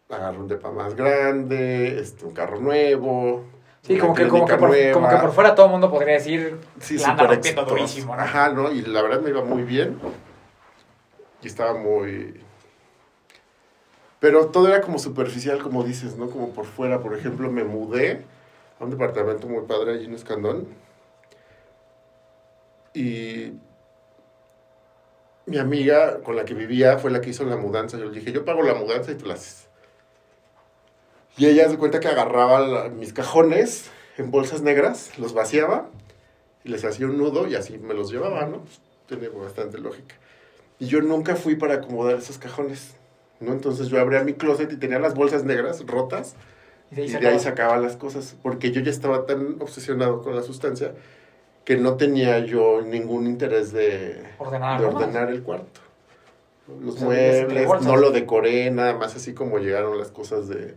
Agarré 0.08 0.38
un 0.38 0.48
depa 0.48 0.70
más 0.70 0.94
grande, 0.94 2.00
este, 2.00 2.24
un 2.24 2.32
carro 2.32 2.58
nuevo. 2.58 3.44
Sí, 3.82 3.96
como 3.96 4.14
que, 4.14 4.28
como, 4.28 4.44
que 4.44 4.56
por, 4.56 4.76
como 4.92 5.08
que 5.08 5.16
por 5.16 5.32
fuera 5.32 5.54
todo 5.54 5.66
el 5.66 5.72
mundo 5.72 5.90
podría 5.90 6.14
decir, 6.14 6.58
Sí, 6.80 6.98
la 6.98 7.10
anda 7.10 7.26
rompiendo 7.26 7.64
durísimo, 7.64 8.14
¿no? 8.14 8.22
Ajá, 8.22 8.50
¿no? 8.50 8.70
Y 8.70 8.82
la 8.82 9.02
verdad 9.02 9.20
me 9.20 9.30
iba 9.30 9.44
muy 9.44 9.62
bien. 9.62 9.98
Y 11.42 11.46
estaba 11.46 11.74
muy... 11.74 12.42
Pero 14.20 14.48
todo 14.48 14.68
era 14.68 14.80
como 14.80 14.98
superficial, 14.98 15.62
como 15.62 15.84
dices, 15.84 16.16
¿no? 16.16 16.28
Como 16.28 16.50
por 16.50 16.66
fuera. 16.66 17.00
Por 17.00 17.16
ejemplo, 17.16 17.50
me 17.50 17.62
mudé 17.62 18.24
a 18.80 18.84
un 18.84 18.90
departamento 18.90 19.46
muy 19.46 19.64
padre 19.64 19.92
allí 19.94 20.06
en 20.06 20.14
Escandón. 20.14 20.66
Y 22.94 23.52
mi 25.46 25.58
amiga 25.58 26.20
con 26.22 26.34
la 26.34 26.44
que 26.44 26.54
vivía 26.54 26.98
fue 26.98 27.12
la 27.12 27.20
que 27.20 27.30
hizo 27.30 27.44
la 27.44 27.56
mudanza. 27.56 27.96
Yo 27.96 28.06
le 28.06 28.18
dije, 28.18 28.32
yo 28.32 28.44
pago 28.44 28.62
la 28.62 28.74
mudanza 28.74 29.12
y 29.12 29.14
tú 29.14 29.26
la 29.26 29.34
haces. 29.34 29.67
Y 31.38 31.46
ella 31.46 31.68
se 31.68 31.78
cuenta 31.78 32.00
que 32.00 32.08
agarraba 32.08 32.60
la- 32.60 32.88
mis 32.88 33.12
cajones 33.12 33.90
en 34.16 34.30
bolsas 34.30 34.62
negras, 34.62 35.18
los 35.18 35.32
vaciaba 35.34 35.88
y 36.64 36.68
les 36.70 36.84
hacía 36.84 37.06
un 37.06 37.16
nudo 37.18 37.46
y 37.46 37.54
así 37.54 37.78
me 37.78 37.94
los 37.94 38.10
llevaba, 38.10 38.46
¿no? 38.46 38.58
Pues, 38.62 38.80
tiene 39.06 39.28
bastante 39.28 39.78
lógica. 39.78 40.16
Y 40.80 40.86
yo 40.86 41.00
nunca 41.00 41.36
fui 41.36 41.54
para 41.56 41.74
acomodar 41.74 42.16
esos 42.18 42.38
cajones, 42.38 42.94
¿no? 43.40 43.52
Entonces 43.52 43.88
yo 43.88 44.00
abría 44.00 44.22
mi 44.24 44.34
closet 44.34 44.70
y 44.72 44.76
tenía 44.76 44.98
las 44.98 45.14
bolsas 45.14 45.44
negras 45.44 45.84
rotas 45.86 46.34
Y 46.90 46.96
de 46.96 47.02
ahí 47.02 47.08
y 47.08 47.12
de 47.12 47.28
ahí 47.28 47.38
sacaba 47.38 47.76
las 47.78 47.96
cosas, 47.96 48.36
porque 48.42 48.70
yo 48.72 48.80
ya 48.80 48.90
estaba 48.90 49.26
tan 49.26 49.56
obsesionado 49.60 50.22
con 50.22 50.34
la 50.34 50.42
sustancia 50.42 50.94
que 51.64 51.76
no 51.76 51.96
tenía 51.96 52.38
yo 52.40 52.80
ningún 52.82 53.26
interés 53.26 53.72
de, 53.72 54.22
Ordenar 54.38 54.80
de 54.80 54.86
ordenar 54.86 55.30
el 55.30 55.42
cuarto. 55.42 55.80
Los 56.80 56.96
O 56.96 56.98
sea, 56.98 57.06
muebles, 57.06 57.68
no 57.82 57.96
lo 57.96 58.10
decoré, 58.10 58.70
nada 58.70 58.94
más 58.94 59.16
así 59.16 59.34
como 59.34 59.58
llegaron 59.58 59.98
las 59.98 60.10
cosas 60.10 60.48
de 60.48 60.74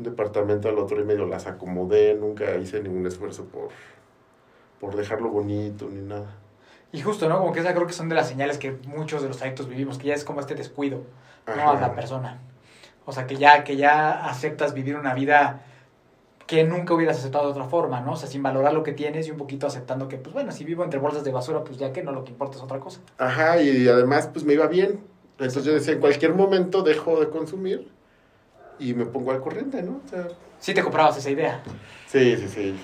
un 0.00 0.04
departamento 0.04 0.68
al 0.68 0.78
otro 0.78 0.98
y 0.98 1.04
medio 1.04 1.26
las 1.26 1.46
acomodé, 1.46 2.14
nunca 2.14 2.56
hice 2.56 2.82
ningún 2.82 3.06
esfuerzo 3.06 3.44
por, 3.44 3.68
por 4.80 4.96
dejarlo 4.96 5.28
bonito 5.28 5.88
ni 5.90 6.00
nada. 6.00 6.36
Y 6.90 7.02
justo, 7.02 7.28
¿no? 7.28 7.38
Como 7.38 7.52
que 7.52 7.60
esa 7.60 7.74
creo 7.74 7.86
que 7.86 7.92
son 7.92 8.08
de 8.08 8.14
las 8.14 8.28
señales 8.28 8.58
que 8.58 8.72
muchos 8.86 9.22
de 9.22 9.28
los 9.28 9.40
adictos 9.42 9.68
vivimos, 9.68 9.98
que 9.98 10.08
ya 10.08 10.14
es 10.14 10.24
como 10.24 10.40
este 10.40 10.54
descuido, 10.54 11.02
¿no? 11.46 11.70
A 11.70 11.80
la 11.80 11.94
persona. 11.94 12.40
O 13.04 13.12
sea, 13.12 13.26
que 13.26 13.36
ya, 13.36 13.62
que 13.62 13.76
ya 13.76 14.24
aceptas 14.26 14.74
vivir 14.74 14.96
una 14.96 15.14
vida 15.14 15.64
que 16.46 16.64
nunca 16.64 16.94
hubieras 16.94 17.18
aceptado 17.18 17.44
de 17.44 17.50
otra 17.52 17.64
forma, 17.64 18.00
¿no? 18.00 18.12
O 18.12 18.16
sea, 18.16 18.28
sin 18.28 18.42
valorar 18.42 18.72
lo 18.72 18.82
que 18.82 18.92
tienes 18.92 19.28
y 19.28 19.30
un 19.30 19.36
poquito 19.36 19.66
aceptando 19.66 20.08
que, 20.08 20.16
pues 20.16 20.32
bueno, 20.32 20.50
si 20.50 20.64
vivo 20.64 20.82
entre 20.82 20.98
bolsas 20.98 21.22
de 21.22 21.30
basura, 21.30 21.62
pues 21.62 21.78
ya 21.78 21.92
que 21.92 22.02
no, 22.02 22.10
lo 22.10 22.24
que 22.24 22.30
importa 22.30 22.56
es 22.56 22.62
otra 22.62 22.80
cosa. 22.80 23.00
Ajá, 23.18 23.62
y 23.62 23.86
además 23.86 24.28
pues 24.32 24.44
me 24.44 24.54
iba 24.54 24.66
bien. 24.66 25.00
Entonces 25.32 25.64
yo 25.64 25.72
decía, 25.72 25.92
en 25.92 26.00
cualquier 26.00 26.34
momento 26.34 26.82
dejo 26.82 27.20
de 27.20 27.28
consumir 27.28 27.88
y 28.80 28.94
me 28.94 29.06
pongo 29.06 29.30
al 29.30 29.40
corriente, 29.40 29.82
¿no? 29.82 30.00
O 30.04 30.08
sea, 30.08 30.26
Sí 30.58 30.74
te 30.74 30.82
comprabas 30.82 31.16
esa 31.16 31.30
idea 31.30 31.62
sí, 32.06 32.36
sí, 32.36 32.48
sí. 32.48 32.80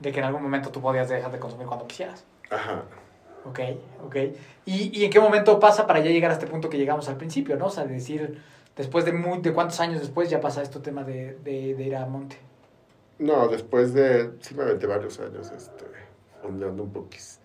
de 0.00 0.12
que 0.12 0.18
en 0.18 0.24
algún 0.24 0.42
momento 0.42 0.70
tú 0.70 0.80
podías 0.80 1.08
dejar 1.08 1.30
de 1.30 1.38
consumir 1.38 1.66
cuando 1.66 1.86
quisieras. 1.86 2.24
Ajá. 2.50 2.82
Ok, 3.44 3.60
ok. 4.04 4.16
¿Y, 4.64 4.98
y 4.98 5.04
en 5.04 5.10
qué 5.10 5.20
momento 5.20 5.60
pasa 5.60 5.86
para 5.86 6.00
ya 6.00 6.10
llegar 6.10 6.30
a 6.32 6.34
este 6.34 6.46
punto 6.48 6.68
que 6.68 6.78
llegamos 6.78 7.08
al 7.08 7.16
principio, 7.16 7.56
¿no? 7.56 7.66
O 7.66 7.70
sea, 7.70 7.84
de 7.84 7.94
decir, 7.94 8.42
después 8.76 9.04
de 9.04 9.12
muy, 9.12 9.38
de 9.40 9.52
cuántos 9.52 9.78
años 9.78 10.00
después 10.00 10.28
ya 10.30 10.40
pasa 10.40 10.62
este 10.62 10.80
tema 10.80 11.04
de, 11.04 11.34
de, 11.44 11.74
de 11.74 11.82
ir 11.84 11.94
a 11.94 12.06
monte. 12.06 12.38
No, 13.20 13.46
después 13.46 13.94
de, 13.94 14.32
sí 14.40 14.54
me 14.54 14.64
aventé 14.64 14.86
varios 14.86 15.20
años, 15.20 15.50
este, 15.52 15.84
ondeando 16.42 16.82
un 16.82 16.92
poquís. 16.92 17.38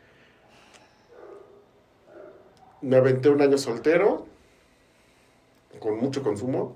Me 2.81 2.97
aventé 2.97 3.29
un 3.29 3.41
año 3.41 3.57
soltero, 3.59 4.25
con 5.79 5.97
mucho 5.99 6.23
consumo, 6.23 6.75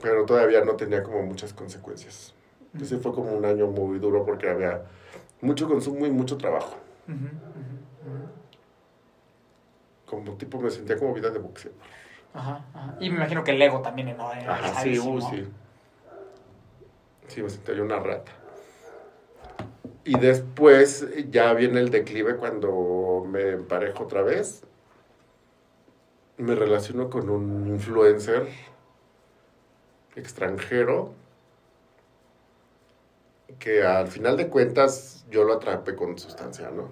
pero 0.00 0.24
todavía 0.24 0.64
no 0.64 0.74
tenía 0.76 1.02
como 1.02 1.22
muchas 1.22 1.52
consecuencias. 1.52 2.34
Ese 2.80 2.98
fue 2.98 3.12
como 3.12 3.32
un 3.32 3.44
año 3.44 3.66
muy 3.66 3.98
duro 3.98 4.24
porque 4.24 4.48
había 4.48 4.82
mucho 5.40 5.68
consumo 5.68 6.06
y 6.06 6.10
mucho 6.10 6.36
trabajo. 6.36 6.76
Como 10.06 10.32
tipo 10.34 10.60
me 10.60 10.70
sentía 10.70 10.96
como 10.96 11.14
vida 11.14 11.30
de 11.30 11.38
boxeo. 11.38 11.72
Ajá, 12.32 12.64
ajá. 12.72 12.96
Y 13.00 13.10
me 13.10 13.16
imagino 13.16 13.42
que 13.42 13.50
el 13.50 13.60
ego 13.60 13.80
también 13.80 14.16
¿no? 14.16 14.32
era 14.32 14.54
Ajá, 14.54 14.82
sí, 14.82 14.98
uy, 14.98 15.22
sí. 15.22 15.48
Sí, 17.26 17.42
me 17.42 17.50
sentía 17.50 17.74
yo 17.74 17.84
una 17.84 17.98
rata. 17.98 18.32
Y 20.04 20.18
después 20.18 21.06
ya 21.30 21.52
viene 21.54 21.80
el 21.80 21.90
declive 21.90 22.36
cuando 22.36 23.24
me 23.28 23.50
emparejo 23.50 24.04
otra 24.04 24.22
vez. 24.22 24.62
me 26.38 26.54
relaciono 26.54 27.10
con 27.10 27.28
un 27.28 27.66
influencer 27.66 28.48
extranjero 30.20 31.14
que 33.58 33.82
al 33.84 34.08
final 34.08 34.36
de 34.36 34.48
cuentas 34.48 35.24
yo 35.30 35.44
lo 35.44 35.54
atrapé 35.54 35.94
con 35.94 36.18
sustancia, 36.18 36.70
¿no? 36.70 36.90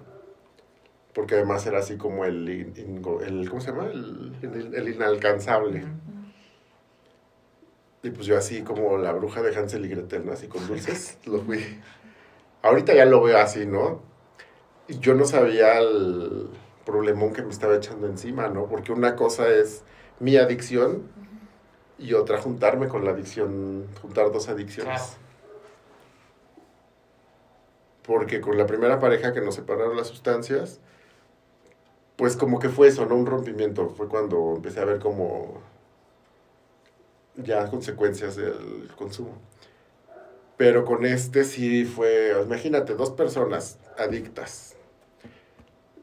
Porque 1.13 1.35
además 1.35 1.65
era 1.67 1.79
así 1.79 1.97
como 1.97 2.25
el, 2.25 2.47
el 2.49 3.49
¿cómo 3.49 3.61
se 3.61 3.71
llama? 3.71 3.87
El, 3.87 4.33
el- 4.41 4.73
el 4.75 4.89
inalcanzable. 4.89 5.83
Y 8.01 8.11
pues 8.11 8.25
yo 8.27 8.37
así 8.37 8.63
como 8.63 8.97
la 8.97 9.11
bruja 9.11 9.41
de 9.41 9.55
Hansel 9.55 9.85
y 9.85 9.89
Gretel, 9.89 10.25
¿no? 10.25 10.31
Así 10.31 10.47
con 10.47 10.65
dulces, 10.67 11.17
lo 11.25 11.41
fui. 11.41 11.59
Ahorita 12.63 12.93
ya 12.93 13.05
lo 13.05 13.21
veo 13.23 13.37
así, 13.39 13.65
¿no? 13.65 14.01
Y 14.87 14.99
yo 14.99 15.15
no 15.15 15.25
sabía 15.25 15.79
el 15.79 16.49
problemón 16.85 17.33
que 17.33 17.43
me 17.43 17.51
estaba 17.51 17.75
echando 17.77 18.07
encima, 18.07 18.49
¿no? 18.49 18.67
Porque 18.67 18.91
una 18.93 19.15
cosa 19.15 19.49
es 19.49 19.83
mi 20.19 20.37
adicción 20.37 21.03
y 21.99 22.13
otra 22.13 22.41
juntarme 22.41 22.87
con 22.87 23.03
la 23.03 23.11
adicción, 23.11 23.87
juntar 24.01 24.31
dos 24.31 24.47
adicciones. 24.47 25.01
Claro. 25.01 25.29
Porque 28.03 28.41
con 28.41 28.57
la 28.57 28.65
primera 28.65 28.99
pareja 28.99 29.33
que 29.33 29.41
nos 29.41 29.55
separaron 29.55 29.95
las 29.95 30.07
sustancias, 30.07 30.79
pues 32.15 32.35
como 32.35 32.59
que 32.59 32.69
fue 32.69 32.87
eso, 32.87 33.05
¿no? 33.05 33.15
Un 33.15 33.25
rompimiento. 33.25 33.89
Fue 33.89 34.07
cuando 34.07 34.53
empecé 34.55 34.79
a 34.79 34.85
ver 34.85 34.99
como 34.99 35.61
ya 37.35 37.69
consecuencias 37.69 38.35
del 38.35 38.89
consumo. 38.97 39.37
Pero 40.57 40.83
con 40.85 41.05
este 41.05 41.43
sí 41.43 41.85
fue, 41.85 42.33
imagínate, 42.43 42.95
dos 42.95 43.11
personas 43.11 43.77
adictas, 43.97 44.75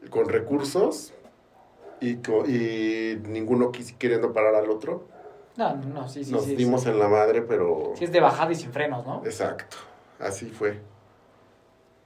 con 0.09 0.29
recursos 0.29 1.13
y, 1.99 2.13
y 2.49 3.21
ninguno 3.27 3.71
queriendo 3.99 4.33
parar 4.33 4.55
al 4.55 4.69
otro. 4.69 5.16
No, 5.57 5.75
no, 5.75 6.07
sí, 6.07 6.23
sí. 6.23 6.31
Nos 6.31 6.45
sí, 6.45 6.55
dimos 6.55 6.83
sí. 6.83 6.89
en 6.89 6.99
la 6.99 7.07
madre, 7.07 7.41
pero... 7.41 7.93
Sí, 7.95 8.05
es 8.05 8.11
de 8.11 8.19
bajada 8.19 8.51
y 8.51 8.55
sin 8.55 8.71
frenos, 8.71 9.05
¿no? 9.05 9.23
Exacto, 9.25 9.77
así 10.19 10.45
fue. 10.51 10.79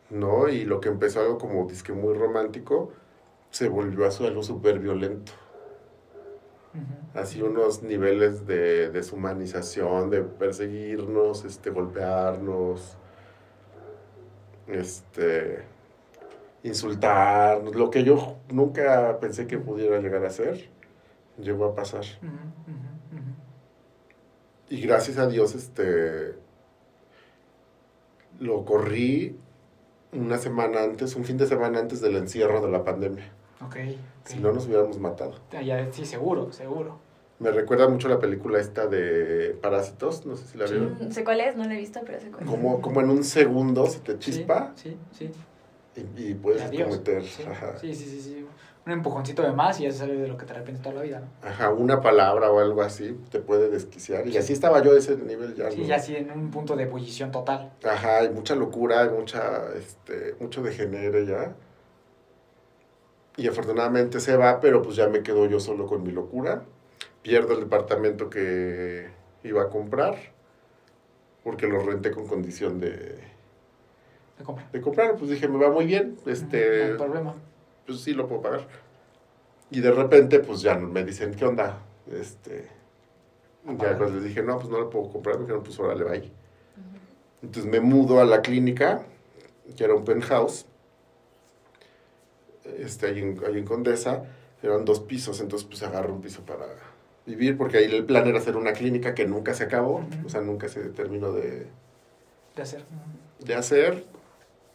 ¿No? 0.10 0.48
Y 0.48 0.64
lo 0.64 0.80
que 0.80 0.90
empezó 0.90 1.20
algo 1.20 1.38
como 1.38 1.66
disque 1.66 1.92
muy 1.92 2.14
romántico, 2.14 2.92
se 3.50 3.68
volvió 3.68 4.06
a 4.06 4.10
algo 4.26 4.42
súper 4.42 4.80
violento. 4.80 5.34
Así 7.14 7.42
unos 7.42 7.84
niveles 7.84 8.48
de 8.48 8.90
deshumanización, 8.90 10.10
de 10.10 10.22
perseguirnos, 10.22 11.44
este, 11.44 11.70
golpearnos, 11.70 12.96
este, 14.68 15.66
insultarnos, 16.64 17.76
lo 17.76 17.90
que 17.90 18.06
yo 18.06 18.38
nunca 18.50 19.20
pensé 19.20 19.48
que 19.48 19.58
pudiera 19.58 20.00
llegar 20.00 20.24
a 20.24 20.30
ser, 20.30 20.70
llegó 21.38 21.66
a 21.66 21.76
pasar. 21.76 22.06
Ujú. 22.22 22.91
Y 24.72 24.80
gracias 24.80 25.18
a 25.18 25.28
Dios, 25.28 25.54
este, 25.54 26.34
lo 28.40 28.64
corrí 28.64 29.36
una 30.14 30.38
semana 30.38 30.82
antes, 30.84 31.14
un 31.18 31.26
fin 31.26 31.36
de 31.38 31.46
semana 31.46 31.80
antes 31.80 32.00
del 32.00 32.16
encierro 32.16 32.62
de 32.62 32.72
la 32.72 32.86
pandemia. 32.86 33.34
Ok. 33.66 33.76
Si 34.24 34.40
no, 34.40 34.54
nos 34.54 34.68
hubiéramos 34.68 34.98
matado. 34.98 35.36
Ah, 35.52 35.62
ya, 35.62 35.92
sí, 35.92 36.06
seguro, 36.06 36.54
seguro. 36.54 37.00
Me 37.40 37.52
recuerda 37.52 37.90
mucho 37.90 38.08
la 38.08 38.20
película 38.20 38.62
esta 38.62 38.88
de 38.88 39.58
Parásitos, 39.62 40.26
no 40.26 40.38
sé 40.38 40.48
si 40.48 40.58
la 40.58 40.68
Sí. 40.68 40.76
vieron. 40.76 40.98
Mm, 41.02 41.12
Sé 41.12 41.26
cuál 41.26 41.42
es, 41.42 41.58
no 41.58 41.66
la 41.66 41.74
he 41.76 41.78
visto, 41.78 42.00
pero 42.06 42.22
sé 42.22 42.32
cuál 42.32 42.44
es. 42.44 42.50
Como, 42.50 42.80
como 42.82 43.02
en 43.02 43.10
un 43.10 43.26
segundo 43.26 43.86
se 43.88 44.00
te 44.00 44.18
chispa 44.20 44.72
Sí, 44.76 44.96
sí. 45.12 45.32
sí. 45.96 46.06
y, 46.16 46.34
puedes 46.36 46.62
cometer 46.64 47.24
sí, 47.24 47.44
sí, 47.94 47.94
sí, 47.94 48.22
sí. 48.22 48.46
Un 48.86 48.92
empujoncito 48.94 49.44
de 49.44 49.52
más 49.52 49.80
y 49.80 49.84
ya 49.84 49.92
se 49.92 50.00
sale 50.00 50.16
de 50.16 50.28
lo 50.28 50.38
que 50.38 50.46
te 50.46 50.54
arrepientes 50.54 50.82
toda 50.82 50.96
la 50.96 51.02
vida, 51.04 51.20
¿no? 51.20 51.48
ajá, 51.48 51.70
una 51.72 52.02
palabra 52.02 52.52
o 52.52 52.60
algo 52.60 52.82
así 52.82 53.16
te 53.30 53.40
puede 53.40 53.70
desquiciar. 53.70 54.28
Y 54.28 54.36
así 54.38 54.54
estaba 54.54 54.82
yo 54.82 54.94
a 54.94 54.98
ese 54.98 55.16
nivel 55.18 55.54
ya. 55.56 55.70
Sí, 55.70 55.82
¿no? 55.82 55.88
ya 55.88 56.00
sí, 56.00 56.16
en 56.16 56.32
un 56.32 56.50
punto 56.50 56.76
de 56.76 56.84
ebullición 56.84 57.32
total. 57.32 57.72
Ajá, 57.84 58.18
hay 58.18 58.30
mucha 58.32 58.56
locura, 58.56 59.02
hay 59.02 59.10
mucha, 59.10 59.68
este, 59.76 60.36
mucho 60.40 60.64
degenere 60.64 61.28
ya. 61.28 61.54
Y 63.38 63.48
afortunadamente 63.48 64.20
se 64.20 64.36
va, 64.36 64.60
pero 64.60 64.82
pues 64.82 64.96
ya 64.96 65.08
me 65.08 65.22
quedo 65.22 65.46
yo 65.46 65.60
solo 65.60 65.86
con 65.86 66.02
mi 66.04 66.12
locura. 66.12 66.64
Pierdo 67.22 67.54
el 67.54 67.60
departamento 67.60 68.32
que 68.32 69.10
iba 69.44 69.62
a 69.62 69.70
comprar, 69.70 70.16
porque 71.44 71.68
lo 71.68 71.80
renté 71.84 72.10
con 72.12 72.26
condición 72.28 72.80
de, 72.80 72.90
De 74.40 74.44
compra. 74.44 74.68
de 74.74 74.82
comprar. 74.82 75.16
Pues 75.18 75.30
dije, 75.30 75.48
me 75.48 75.64
va 75.64 75.70
muy 75.72 75.86
bien, 75.86 76.18
No 76.26 76.32
este, 76.32 76.84
hay 76.86 76.94
problema. 76.98 77.36
Pues 77.86 78.02
sí 78.02 78.14
lo 78.14 78.28
puedo 78.28 78.42
pagar. 78.42 78.68
Y 79.70 79.80
de 79.80 79.92
repente, 79.92 80.40
pues 80.40 80.62
ya 80.62 80.76
me 80.76 81.04
dicen, 81.04 81.34
¿qué 81.34 81.46
onda? 81.46 81.80
Este, 82.12 82.68
ya 83.66 83.98
cuando 83.98 84.16
les 84.16 84.24
dije, 84.24 84.44
no, 84.44 84.58
pues 84.58 84.70
no 84.70 84.80
lo 84.80 84.90
puedo 84.90 85.10
comprar, 85.10 85.36
me 85.36 85.42
dijeron, 85.44 85.64
pues 85.64 85.80
órale, 85.80 86.04
va 86.04 86.12
ahí. 86.12 86.32
Entonces 87.42 87.72
me 87.72 87.80
mudo 87.80 88.20
a 88.20 88.26
la 88.26 88.42
clínica, 88.42 89.04
que 89.76 89.84
era 89.84 89.96
un 89.96 90.04
penthouse, 90.04 90.66
este, 92.78 93.08
ahí 93.08 93.20
en, 93.20 93.40
ahí 93.46 93.58
en 93.58 93.66
Condesa, 93.66 94.26
eran 94.62 94.86
dos 94.86 95.00
pisos, 95.00 95.40
entonces 95.40 95.68
pues 95.68 95.82
agarro 95.84 96.14
un 96.14 96.22
piso 96.22 96.42
para 96.42 96.66
vivir, 97.26 97.58
porque 97.58 97.78
ahí 97.78 97.86
el 97.86 98.06
plan 98.06 98.28
era 98.28 98.40
hacer 98.40 98.58
una 98.58 98.74
clínica 98.74 99.16
que 99.16 99.26
nunca 99.26 99.54
se 99.54 99.64
acabó, 99.64 100.06
o 100.26 100.30
sea, 100.30 100.42
nunca 100.42 100.70
se 100.70 100.82
terminó 100.90 101.32
de, 101.32 101.68
De 102.56 102.62
hacer. 102.62 102.84
de 103.40 103.56
hacer. 103.56 104.06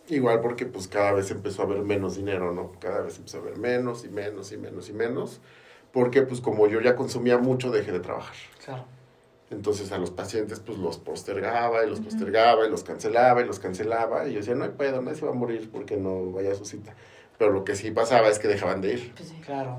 Igual 0.08 0.40
porque 0.40 0.66
pues 0.66 0.86
cada 0.88 1.12
vez 1.12 1.30
empezó 1.30 1.62
a 1.62 1.64
haber 1.64 1.78
menos 1.80 2.16
dinero, 2.16 2.52
¿no? 2.52 2.72
Cada 2.80 3.02
vez 3.02 3.16
empezó 3.16 3.38
a 3.38 3.40
haber 3.40 3.58
menos 3.58 4.04
y 4.04 4.08
menos 4.08 4.52
y 4.52 4.56
menos 4.56 4.88
y 4.88 4.92
menos. 4.92 5.40
Porque 5.92 6.22
pues 6.22 6.40
como 6.40 6.68
yo 6.68 6.80
ya 6.80 6.94
consumía 6.94 7.38
mucho, 7.38 7.70
dejé 7.70 7.92
de 7.92 8.00
trabajar. 8.00 8.36
Claro. 8.64 8.84
Entonces 9.50 9.92
a 9.92 9.98
los 9.98 10.10
pacientes 10.10 10.60
pues 10.60 10.78
los 10.78 10.98
postergaba 10.98 11.84
y 11.84 11.88
los 11.88 12.00
postergaba 12.00 12.66
y 12.66 12.70
los 12.70 12.82
cancelaba 12.82 13.42
y 13.42 13.46
los 13.46 13.58
cancelaba. 13.58 14.28
Y 14.28 14.32
yo 14.32 14.40
decía, 14.40 14.54
no 14.54 14.64
hay 14.64 14.70
pedo, 14.70 15.02
nadie 15.02 15.18
se 15.18 15.24
va 15.24 15.32
a 15.32 15.34
morir 15.34 15.70
porque 15.72 15.96
no 15.96 16.30
vaya 16.32 16.52
a 16.52 16.54
su 16.54 16.64
cita. 16.64 16.94
Pero 17.38 17.52
lo 17.52 17.64
que 17.64 17.74
sí 17.74 17.90
pasaba 17.90 18.28
es 18.28 18.38
que 18.38 18.48
dejaban 18.48 18.80
de 18.80 18.94
ir. 18.94 19.14
Pues 19.14 19.28
sí. 19.28 19.40
Claro. 19.44 19.78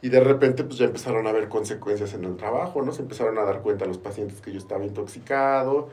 Y 0.00 0.10
de 0.10 0.20
repente 0.20 0.64
pues 0.64 0.78
ya 0.78 0.84
empezaron 0.84 1.26
a 1.26 1.30
haber 1.30 1.48
consecuencias 1.48 2.14
en 2.14 2.24
el 2.24 2.36
trabajo, 2.36 2.82
¿no? 2.82 2.92
Se 2.92 3.02
empezaron 3.02 3.38
a 3.38 3.42
dar 3.42 3.62
cuenta 3.62 3.84
los 3.84 3.98
pacientes 3.98 4.40
que 4.40 4.52
yo 4.52 4.58
estaba 4.58 4.84
intoxicado, 4.84 5.88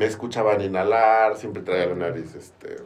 me 0.00 0.06
escuchaban 0.06 0.62
inhalar, 0.62 1.36
siempre 1.36 1.62
traía 1.62 1.84
la 1.84 1.94
nariz, 1.94 2.34
este... 2.34 2.76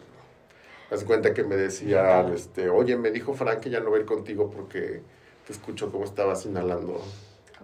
Haz 0.91 1.05
cuenta 1.05 1.33
que 1.33 1.45
me 1.45 1.55
decían, 1.55 2.33
este, 2.33 2.69
oye, 2.69 2.97
me 2.97 3.13
dijo 3.13 3.35
Frank 3.35 3.61
que 3.61 3.71
ya 3.71 3.79
no 3.79 3.93
va 3.93 3.99
a 3.99 4.01
ir 4.01 4.05
contigo 4.05 4.51
porque 4.51 5.01
te 5.47 5.53
escucho 5.53 5.93
cómo 5.93 6.05
estabas 6.05 6.45
inhalando 6.45 7.01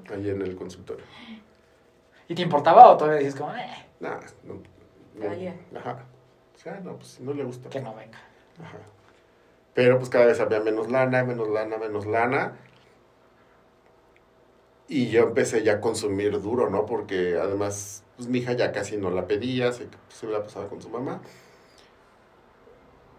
ahí 0.09 0.31
en 0.31 0.41
el 0.43 0.55
consultorio. 0.55 1.05
¿Y 2.29 2.35
te 2.37 2.43
importaba 2.43 2.89
o 2.91 2.97
todavía 2.97 3.19
dices 3.19 3.35
como, 3.35 3.53
eh, 3.57 3.67
Nada, 3.99 4.21
no, 4.45 4.63
Te 5.21 5.27
valía. 5.27 5.57
Ajá. 5.75 6.05
O 6.55 6.59
sea, 6.59 6.79
no, 6.79 6.95
pues 6.97 7.19
no 7.19 7.35
le 7.35 7.43
gusta. 7.43 7.69
que 7.71 7.81
no 7.81 7.93
venga? 7.97 8.19
Ajá. 8.63 8.79
Pero 9.75 9.99
pues 9.99 10.11
cada 10.11 10.27
vez 10.27 10.39
había 10.39 10.61
menos 10.61 10.89
lana, 10.93 11.25
menos 11.25 11.49
lana, 11.49 11.77
menos 11.77 12.07
lana. 12.07 12.57
Y 14.91 15.07
yo 15.07 15.23
empecé 15.23 15.63
ya 15.63 15.75
a 15.75 15.81
consumir 15.81 16.43
duro, 16.43 16.69
¿no? 16.69 16.85
Porque 16.85 17.39
además, 17.41 18.03
pues 18.17 18.29
mi 18.29 18.39
hija 18.39 18.55
ya 18.55 18.73
casi 18.73 18.97
no 18.97 19.11
la 19.11 19.29
pedía, 19.29 19.73
se, 19.73 19.87
se 20.09 20.27
la 20.27 20.43
pasaba 20.43 20.67
con 20.67 20.83
su 20.83 20.91
mamá. 20.91 21.21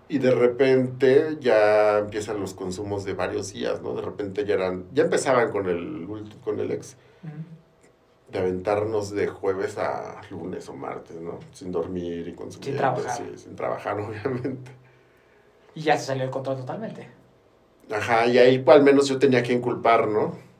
Y 0.09 0.17
de 0.17 0.31
repente 0.31 1.37
ya 1.39 1.99
empiezan 1.99 2.41
los 2.41 2.53
consumos 2.53 3.05
de 3.05 3.13
varios 3.13 3.53
días, 3.53 3.81
¿no? 3.81 3.95
De 3.95 4.01
repente 4.01 4.43
ya 4.43 4.55
eran, 4.55 4.83
ya 4.91 5.03
empezaban 5.03 5.49
con 5.49 5.69
el, 5.69 6.09
con 6.43 6.59
el 6.59 6.71
ex, 6.71 6.97
de 8.29 8.39
aventarnos 8.39 9.11
de 9.11 9.27
jueves 9.27 9.77
a 9.77 10.19
lunes 10.29 10.67
o 10.67 10.73
martes, 10.73 11.21
¿no? 11.21 11.39
Sin 11.53 11.71
dormir 11.71 12.27
y 12.27 12.33
consumiendo. 12.33 12.65
Sin 12.65 12.77
trabajar. 12.77 13.17
sí, 13.17 13.37
sin 13.37 13.55
trabajar, 13.55 13.97
obviamente. 14.01 14.73
Y 15.73 15.83
ya 15.83 15.97
se 15.97 16.07
salió 16.07 16.25
el 16.25 16.31
control 16.31 16.57
totalmente. 16.57 17.07
Ajá, 17.89 18.27
y 18.27 18.37
ahí 18.39 18.59
pues, 18.59 18.75
al 18.75 18.83
menos 18.83 19.07
yo 19.07 19.17
tenía 19.17 19.41
que 19.41 19.53
inculpar, 19.53 20.09
¿no? 20.09 20.50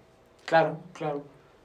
Claro, 0.46 0.80
claro. 0.94 1.24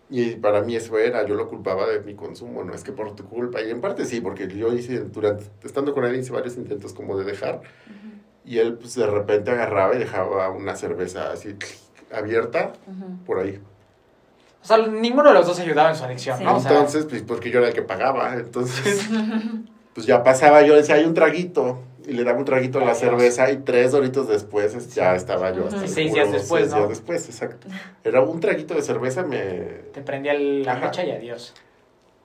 Y 0.08 0.36
para 0.36 0.62
mí 0.62 0.76
eso 0.76 0.96
era, 0.98 1.26
yo 1.26 1.34
lo 1.34 1.48
culpaba 1.48 1.86
de 1.88 2.00
mi 2.00 2.14
consumo, 2.14 2.62
no 2.62 2.72
es 2.72 2.84
que 2.84 2.92
por 2.92 3.16
tu 3.16 3.24
culpa. 3.24 3.60
Y 3.60 3.70
en 3.70 3.80
parte 3.80 4.04
sí, 4.04 4.20
porque 4.20 4.46
yo 4.46 4.72
hice, 4.72 5.00
durante, 5.00 5.44
estando 5.64 5.92
con 5.92 6.04
él, 6.04 6.14
hice 6.14 6.32
varios 6.32 6.56
intentos 6.56 6.92
como 6.92 7.18
de 7.18 7.24
dejar. 7.24 7.60
Y 8.44 8.58
él 8.58 8.74
pues 8.74 8.94
de 8.94 9.06
repente 9.06 9.50
agarraba 9.50 9.96
y 9.96 9.98
dejaba 9.98 10.50
una 10.50 10.76
cerveza 10.76 11.32
así 11.32 11.56
abierta 12.14 12.72
por 13.26 13.40
ahí. 13.40 13.60
O 14.62 14.66
sea, 14.66 14.78
ninguno 14.86 15.28
de 15.28 15.34
los 15.34 15.46
dos 15.46 15.58
ayudaba 15.58 15.90
en 15.90 15.96
su 15.96 16.04
adicción, 16.04 16.38
Sí. 16.38 16.44
¿no? 16.44 16.56
O 16.56 16.60
sea, 16.60 16.70
Entonces, 16.72 17.06
pues 17.06 17.22
porque 17.22 17.50
yo 17.50 17.58
era 17.58 17.68
el 17.68 17.74
que 17.74 17.82
pagaba. 17.82 18.34
Entonces, 18.34 19.08
pues 19.94 20.06
ya 20.06 20.22
pasaba, 20.22 20.62
yo 20.62 20.74
decía, 20.76 20.96
hay 20.96 21.04
un 21.04 21.14
traguito. 21.14 21.80
Y 22.06 22.12
le 22.12 22.22
daba 22.22 22.38
un 22.38 22.44
traguito 22.44 22.78
a 22.78 22.84
la 22.84 22.94
cerveza 22.94 23.50
y 23.50 23.56
tres 23.58 23.92
horitos 23.92 24.28
después 24.28 24.74
es- 24.74 24.94
ya 24.94 25.16
estaba 25.16 25.52
yo 25.52 25.66
hasta 25.66 25.88
Seis 25.88 26.12
días 26.14 26.30
después, 26.30 26.62
seis 26.62 26.70
¿no? 26.70 26.76
días 26.78 26.88
después, 26.90 27.26
exacto. 27.28 27.66
Era 28.04 28.20
un 28.22 28.38
traguito 28.38 28.74
de 28.74 28.82
cerveza, 28.82 29.24
me, 29.24 29.38
te 29.92 30.02
prendía 30.02 30.32
el- 30.32 30.62
la 30.62 30.72
Ajá. 30.74 30.86
mecha 30.86 31.04
y 31.04 31.10
adiós. 31.10 31.52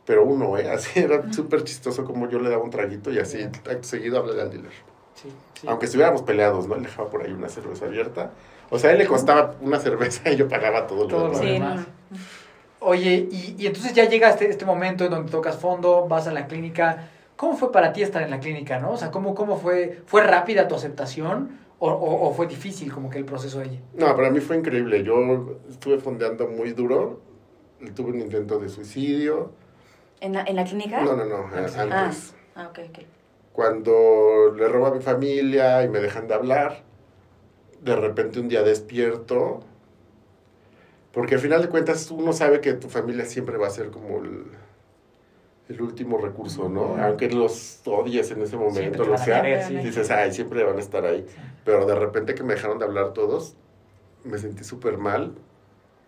Pero 0.05 0.23
uno, 0.23 0.55
¿eh? 0.57 0.69
Así 0.71 0.99
era 0.99 1.31
súper 1.33 1.63
chistoso 1.63 2.05
como 2.05 2.29
yo 2.29 2.39
le 2.39 2.49
daba 2.49 2.63
un 2.63 2.69
traguito 2.69 3.11
y 3.11 3.17
así, 3.19 3.41
acto 3.41 3.83
seguido, 3.83 4.19
hablé 4.19 4.39
al 4.39 4.51
dealer. 4.51 4.71
Sí, 5.15 5.29
sí. 5.59 5.67
Aunque 5.67 5.85
estuviéramos 5.85 6.21
peleados, 6.21 6.67
¿no? 6.67 6.75
Él 6.75 6.83
dejaba 6.83 7.09
por 7.09 7.23
ahí 7.23 7.31
una 7.31 7.49
cerveza 7.49 7.85
abierta. 7.85 8.31
O 8.69 8.77
sea, 8.79 8.91
a 8.91 8.93
él 8.93 8.99
le 8.99 9.07
costaba 9.07 9.55
una 9.61 9.79
cerveza 9.79 10.29
y 10.31 10.35
yo 10.35 10.47
pagaba 10.47 10.85
todo 10.87 11.03
lo 11.03 11.07
Todo 11.07 11.27
lo 11.29 11.39
demás. 11.39 11.81
Sí. 12.13 12.19
Oye, 12.79 13.27
y, 13.31 13.55
y 13.59 13.67
entonces 13.67 13.93
ya 13.93 14.05
llega 14.05 14.29
este, 14.29 14.49
este 14.49 14.65
momento 14.65 15.05
en 15.05 15.11
donde 15.11 15.31
tocas 15.31 15.57
fondo, 15.57 16.07
vas 16.07 16.27
a 16.27 16.31
la 16.31 16.47
clínica. 16.47 17.09
¿Cómo 17.41 17.57
fue 17.57 17.71
para 17.71 17.91
ti 17.91 18.03
estar 18.03 18.21
en 18.21 18.29
la 18.29 18.39
clínica, 18.39 18.77
no? 18.77 18.91
O 18.91 18.97
sea, 18.97 19.09
¿cómo, 19.09 19.33
cómo 19.33 19.57
fue? 19.57 19.99
¿Fue 20.05 20.21
rápida 20.21 20.67
tu 20.67 20.75
aceptación 20.75 21.57
o, 21.79 21.89
o- 21.89 22.27
o 22.29 22.33
fue 22.35 22.45
difícil 22.45 22.93
como 22.93 23.09
que 23.09 23.17
el 23.17 23.25
proceso 23.25 23.57
de 23.57 23.63
allí? 23.65 23.79
No, 23.95 24.15
para 24.15 24.29
mí 24.29 24.39
fue 24.41 24.57
increíble. 24.57 25.03
Yo 25.03 25.57
estuve 25.67 25.97
fondeando 25.97 26.47
muy 26.47 26.73
duro. 26.73 27.19
Tuve 27.95 28.11
un 28.11 28.19
intento 28.21 28.59
de 28.59 28.69
suicidio. 28.69 29.53
¿En 30.19 30.33
la, 30.33 30.43
en 30.43 30.55
la 30.55 30.65
clínica? 30.65 31.01
No, 31.01 31.15
no, 31.15 31.25
no, 31.25 31.49
Ah, 31.51 31.67
sí. 31.67 31.79
antes. 31.79 32.35
Ah, 32.53 32.67
ok, 32.69 32.79
ok. 32.91 32.99
Cuando 33.53 34.53
le 34.55 34.67
robo 34.67 34.85
a 34.85 34.93
mi 34.93 35.01
familia 35.01 35.83
y 35.83 35.89
me 35.89 35.97
dejan 35.99 36.27
de 36.27 36.35
hablar, 36.35 36.83
de 37.81 37.95
repente 37.95 38.39
un 38.39 38.49
día 38.49 38.61
despierto. 38.61 39.61
Porque 41.11 41.33
al 41.33 41.41
final 41.41 41.63
de 41.63 41.69
cuentas 41.69 42.11
uno 42.11 42.33
sabe 42.33 42.61
que 42.61 42.73
tu 42.73 42.87
familia 42.87 43.25
siempre 43.25 43.57
va 43.57 43.65
a 43.65 43.71
ser 43.71 43.89
como 43.89 44.19
el, 44.19 44.43
el 45.71 45.81
último 45.81 46.17
recurso, 46.17 46.69
¿no? 46.69 46.97
Aunque 47.01 47.29
los 47.29 47.81
odies 47.85 48.31
en 48.31 48.41
ese 48.41 48.57
momento, 48.57 49.03
lo 49.05 49.17
sea. 49.17 49.41
querer. 49.41 49.83
Dices, 49.83 50.11
ay, 50.11 50.31
siempre 50.33 50.63
van 50.63 50.77
a 50.77 50.79
estar 50.79 51.05
ahí. 51.05 51.25
Pero 51.63 51.85
de 51.85 51.95
repente 51.95 52.35
que 52.35 52.43
me 52.43 52.55
dejaron 52.55 52.79
de 52.79 52.85
hablar 52.85 53.13
todos, 53.13 53.55
me 54.23 54.37
sentí 54.37 54.63
súper 54.63 54.97
mal. 54.97 55.33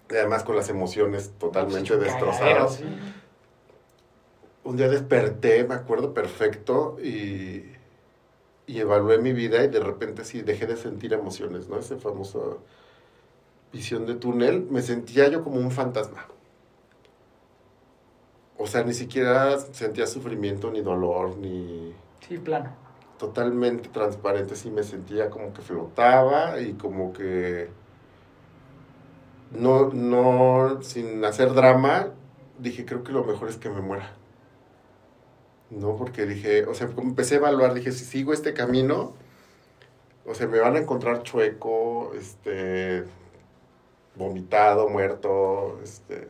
Y 0.09 0.15
además 0.15 0.43
con 0.43 0.55
las 0.55 0.69
emociones 0.69 1.33
totalmente 1.39 1.97
destrozadas. 1.97 2.75
sí. 2.75 2.85
Un 4.65 4.77
día 4.77 4.87
desperté, 4.87 5.65
me 5.65 5.75
acuerdo 5.75 6.13
perfecto, 6.13 6.97
y, 7.03 7.65
y 8.65 8.79
evalué 8.79 9.17
mi 9.17 9.33
vida 9.33 9.61
y 9.61 9.67
de 9.67 9.81
repente 9.81 10.23
sí 10.23 10.41
dejé 10.41 10.67
de 10.67 10.77
sentir 10.77 11.11
emociones, 11.11 11.67
¿no? 11.67 11.77
Ese 11.77 11.97
famoso 11.97 12.61
visión 13.73 14.05
de 14.05 14.15
túnel, 14.15 14.67
me 14.69 14.81
sentía 14.81 15.27
yo 15.27 15.43
como 15.43 15.57
un 15.57 15.71
fantasma. 15.71 16.27
O 18.63 18.67
sea, 18.67 18.83
ni 18.83 18.93
siquiera 18.93 19.59
sentía 19.59 20.07
sufrimiento, 20.07 20.71
ni 20.71 20.81
dolor, 20.81 21.37
ni 21.37 21.93
Sí, 22.21 22.37
plano. 22.39 22.71
totalmente 23.17 23.89
transparente, 23.89 24.55
sí 24.55 24.69
me 24.71 24.83
sentía 24.83 25.29
como 25.29 25.53
que 25.53 25.61
flotaba 25.61 26.59
y 26.61 26.73
como 26.75 27.13
que 27.13 27.69
no, 29.51 29.89
no, 29.93 30.81
sin 30.81 31.23
hacer 31.25 31.53
drama, 31.53 32.09
dije, 32.59 32.85
creo 32.85 33.03
que 33.03 33.11
lo 33.11 33.23
mejor 33.23 33.49
es 33.49 33.57
que 33.57 33.69
me 33.69 33.81
muera. 33.81 34.11
No, 35.69 35.95
porque 35.97 36.25
dije, 36.25 36.65
o 36.65 36.73
sea, 36.73 36.87
empecé 36.97 37.35
a 37.35 37.37
evaluar, 37.39 37.73
dije, 37.73 37.91
si 37.91 38.05
sigo 38.05 38.33
este 38.33 38.53
camino, 38.53 39.13
o 40.25 40.35
sea, 40.35 40.47
me 40.47 40.59
van 40.59 40.75
a 40.75 40.79
encontrar 40.79 41.23
chueco, 41.23 42.13
este, 42.15 43.05
vomitado, 44.15 44.89
muerto, 44.89 45.79
este, 45.83 46.27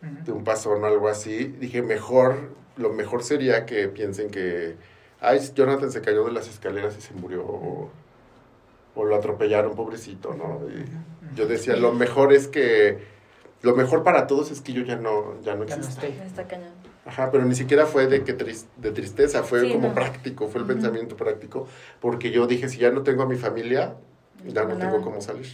de 0.00 0.32
un 0.32 0.44
pasón 0.44 0.82
o 0.82 0.86
algo 0.86 1.08
así. 1.08 1.44
Dije, 1.58 1.82
mejor, 1.82 2.50
lo 2.76 2.92
mejor 2.92 3.22
sería 3.22 3.66
que 3.66 3.88
piensen 3.88 4.30
que, 4.30 4.76
ay, 5.20 5.40
Jonathan 5.54 5.90
se 5.90 6.00
cayó 6.00 6.24
de 6.24 6.32
las 6.32 6.48
escaleras 6.48 6.96
y 6.98 7.00
se 7.00 7.14
murió, 7.14 7.44
o, 7.44 7.90
o 8.94 9.04
lo 9.04 9.16
atropellaron, 9.16 9.74
pobrecito, 9.74 10.34
¿no? 10.34 10.60
Y 10.68 11.36
yo 11.36 11.46
decía, 11.46 11.76
lo 11.76 11.92
mejor 11.92 12.32
es 12.32 12.48
que, 12.48 12.98
lo 13.62 13.74
mejor 13.74 14.02
para 14.04 14.26
todos 14.26 14.50
es 14.50 14.60
que 14.60 14.72
yo 14.72 14.82
ya 14.82 14.96
no, 14.96 15.40
ya 15.42 15.54
no 15.54 15.64
Ya 15.64 15.76
no 15.76 15.82
exista. 15.82 16.06
Está 16.06 16.46
cañón. 16.46 16.72
Ajá, 17.04 17.30
pero 17.30 17.44
ni 17.44 17.54
siquiera 17.54 17.86
fue 17.86 18.06
de, 18.08 18.24
que 18.24 18.36
tris- 18.36 18.66
de 18.76 18.90
tristeza, 18.90 19.42
fue 19.44 19.60
Sí, 19.62 19.72
como 19.72 19.88
no. 19.88 19.94
práctico, 19.94 20.48
fue 20.48 20.60
el 20.60 20.66
pensamiento 20.66 21.16
práctico, 21.16 21.68
porque 22.00 22.30
yo 22.32 22.46
dije, 22.48 22.68
si 22.68 22.78
ya 22.78 22.90
no 22.90 23.02
tengo 23.02 23.22
a 23.22 23.26
mi 23.26 23.36
familia, 23.36 23.94
ya 24.44 24.62
no 24.64 24.68
tengo 24.70 24.78
tengo 24.80 24.92
nada. 24.92 25.02
cómo 25.02 25.20
salir. 25.20 25.46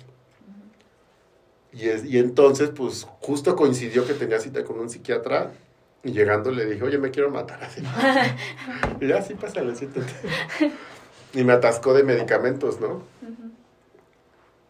Y, 1.73 1.89
es, 1.89 2.05
y 2.05 2.19
entonces, 2.19 2.71
pues, 2.71 3.07
justo 3.21 3.57
coincidió 3.57 4.07
que 4.07 4.15
tenía 4.15 4.39
cita 4.39 4.65
con 4.65 4.79
un 4.79 4.91
psiquiatra, 4.91 5.53
y 6.05 6.13
llegando 6.13 6.51
le 6.51 6.67
dije, 6.67 6.83
oye, 6.83 6.99
me 6.99 7.11
quiero 7.11 7.31
matar 7.31 7.63
así. 7.63 7.83
y 9.01 9.07
ya, 9.07 9.23
sí, 9.23 9.35
pásale, 9.35 9.75
siéntate. 9.77 10.13
y 11.33 11.45
me 11.45 11.53
atascó 11.53 11.95
de 11.95 12.03
medicamentos, 12.03 12.81
¿no? 12.81 13.03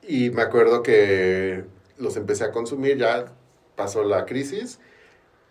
Y 0.02 0.30
me 0.30 0.42
acuerdo 0.42 0.82
que 0.82 1.64
los 1.96 2.16
empecé 2.16 2.44
a 2.44 2.52
consumir, 2.52 2.98
ya 2.98 3.26
pasó 3.76 4.04
la 4.04 4.26
crisis 4.26 4.78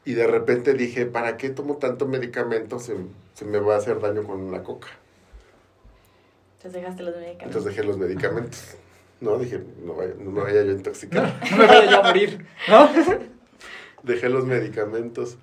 y 0.05 0.13
de 0.13 0.27
repente 0.27 0.73
dije, 0.73 1.05
¿para 1.05 1.37
qué 1.37 1.49
tomo 1.49 1.77
tanto 1.77 2.07
medicamento? 2.07 2.79
Se, 2.79 2.95
se 3.33 3.45
me 3.45 3.59
va 3.59 3.75
a 3.75 3.77
hacer 3.77 3.99
daño 3.99 4.23
con 4.23 4.51
la 4.51 4.63
coca. 4.63 4.89
Entonces 6.57 6.81
dejaste 6.81 7.03
los 7.03 7.15
medicamentos. 7.15 7.47
Entonces 7.47 7.75
dejé 7.75 7.87
los 7.87 7.97
medicamentos. 7.97 8.75
No, 9.21 9.37
dije, 9.37 9.63
no, 9.83 9.93
vaya- 9.93 10.15
no 10.19 10.31
me 10.31 10.41
vaya 10.41 10.63
yo 10.63 10.71
a 10.71 10.73
intoxicar. 10.73 11.39
No 11.51 11.57
me 11.57 11.67
vaya 11.67 11.89
yo 11.91 11.99
a 11.99 12.03
morir, 12.03 12.45
¿no? 12.67 12.89
Dejé 14.03 14.29
los 14.29 14.45
medicamentos. 14.45 15.37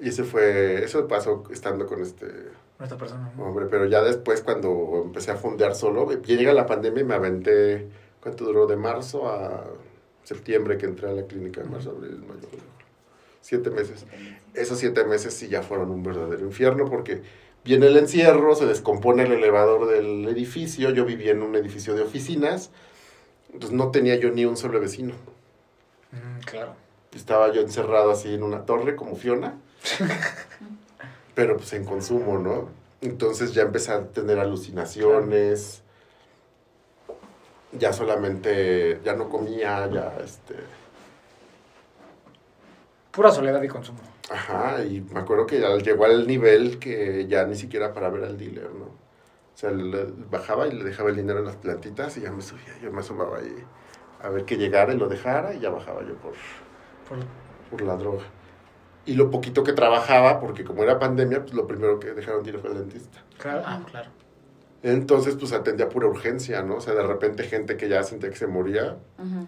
Y 0.00 0.08
ese 0.08 0.24
fue, 0.24 0.82
eso 0.82 1.06
pasó 1.06 1.44
estando 1.52 1.86
con 1.86 2.02
este 2.02 2.26
Nuestra 2.78 2.98
persona. 2.98 3.30
¿no? 3.36 3.44
hombre, 3.44 3.66
pero 3.70 3.84
ya 3.86 4.02
después 4.02 4.40
cuando 4.42 5.02
empecé 5.04 5.30
a 5.30 5.36
fondear 5.36 5.74
solo, 5.74 6.10
ya 6.22 6.36
llega 6.36 6.52
la 6.52 6.66
pandemia 6.66 7.02
y 7.02 7.04
me 7.04 7.14
aventé, 7.14 7.88
¿cuánto 8.20 8.44
duró? 8.44 8.66
De 8.66 8.76
marzo 8.76 9.28
a 9.28 9.64
septiembre 10.24 10.78
que 10.78 10.86
entré 10.86 11.08
a 11.08 11.12
la 11.12 11.26
clínica, 11.26 11.62
marzo, 11.64 11.90
abril, 11.90 12.18
mayo, 12.26 12.48
siete 13.42 13.70
meses. 13.70 14.06
Esos 14.54 14.78
siete 14.78 15.04
meses 15.04 15.34
sí 15.34 15.48
ya 15.48 15.62
fueron 15.62 15.90
un 15.90 16.02
verdadero 16.02 16.44
infierno 16.46 16.86
porque 16.86 17.22
viene 17.64 17.86
el 17.86 17.96
encierro, 17.96 18.54
se 18.54 18.66
descompone 18.66 19.24
el 19.24 19.32
elevador 19.32 19.88
del 19.88 20.26
edificio, 20.28 20.90
yo 20.90 21.04
vivía 21.04 21.32
en 21.32 21.42
un 21.42 21.54
edificio 21.56 21.94
de 21.94 22.02
oficinas, 22.02 22.70
entonces 23.52 23.76
no 23.76 23.90
tenía 23.90 24.16
yo 24.16 24.30
ni 24.30 24.44
un 24.44 24.56
solo 24.56 24.80
vecino. 24.80 25.14
Mm, 26.12 26.40
claro. 26.44 26.74
Estaba 27.14 27.52
yo 27.52 27.60
encerrado 27.60 28.10
así 28.10 28.34
en 28.34 28.42
una 28.42 28.64
torre 28.64 28.96
como 28.96 29.16
Fiona, 29.16 29.54
pero 31.34 31.56
pues 31.56 31.72
en 31.74 31.84
consumo, 31.84 32.38
¿no? 32.38 32.68
Entonces 33.00 33.52
ya 33.52 33.62
empecé 33.62 33.92
a 33.92 34.06
tener 34.06 34.38
alucinaciones, 34.38 35.82
ya 37.72 37.92
solamente, 37.92 39.00
ya 39.04 39.14
no 39.14 39.28
comía, 39.28 39.88
ya 39.90 40.14
este... 40.22 40.54
Pura 43.10 43.30
soledad 43.30 43.62
y 43.62 43.68
consumo. 43.68 44.11
Ajá, 44.30 44.84
y 44.84 45.00
me 45.00 45.20
acuerdo 45.20 45.46
que 45.46 45.60
ya 45.60 45.68
llegó 45.76 46.04
al 46.04 46.26
nivel 46.26 46.78
que 46.78 47.26
ya 47.28 47.44
ni 47.44 47.54
siquiera 47.56 47.92
para 47.92 48.08
ver 48.08 48.24
al 48.24 48.38
dealer, 48.38 48.70
¿no? 48.72 48.84
O 48.86 49.56
sea, 49.56 49.70
le- 49.70 50.06
bajaba 50.30 50.66
y 50.68 50.72
le 50.72 50.84
dejaba 50.84 51.10
el 51.10 51.16
dinero 51.16 51.40
en 51.40 51.44
las 51.46 51.56
plantitas 51.56 52.16
y 52.16 52.22
ya 52.22 52.32
me 52.32 52.40
subía, 52.42 52.78
yo 52.82 52.90
me 52.92 53.00
asomaba 53.00 53.38
ahí 53.38 53.54
a 54.22 54.28
ver 54.30 54.44
que 54.44 54.56
llegara 54.56 54.94
y 54.94 54.96
lo 54.96 55.08
dejara 55.08 55.52
y 55.54 55.60
ya 55.60 55.70
bajaba 55.70 56.02
yo 56.02 56.14
por, 56.16 56.32
Por- 57.08 57.18
por 57.70 57.82
la 57.82 57.96
droga. 57.96 58.24
Y 59.04 59.14
lo 59.14 59.30
poquito 59.30 59.64
que 59.64 59.72
trabajaba, 59.72 60.38
porque 60.40 60.62
como 60.64 60.84
era 60.84 60.98
pandemia, 61.00 61.40
pues 61.42 61.54
lo 61.54 61.66
primero 61.66 61.98
que 61.98 62.12
dejaron 62.14 62.44
de 62.44 62.50
ir 62.50 62.58
fue 62.58 62.70
al 62.70 62.78
dentista. 62.78 63.18
Claro. 63.38 63.62
Ah, 63.66 63.80
claro. 63.90 64.10
Entonces, 64.84 65.34
pues 65.36 65.52
atendía 65.52 65.88
pura 65.88 66.06
urgencia, 66.06 66.62
¿no? 66.62 66.76
O 66.76 66.80
sea, 66.80 66.94
de 66.94 67.02
repente 67.02 67.42
gente 67.44 67.76
que 67.76 67.88
ya 67.88 68.02
sentía 68.04 68.30
que 68.30 68.36
se 68.36 68.46
moría, 68.46 68.96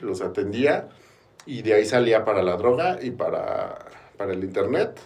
los 0.00 0.20
atendía 0.20 0.88
y 1.46 1.62
de 1.62 1.74
ahí 1.74 1.84
salía 1.84 2.24
para 2.24 2.42
la 2.42 2.56
droga 2.56 2.98
y 3.02 3.10
para, 3.12 3.78
para 4.16 4.32
el 4.32 4.44
internet 4.44 5.00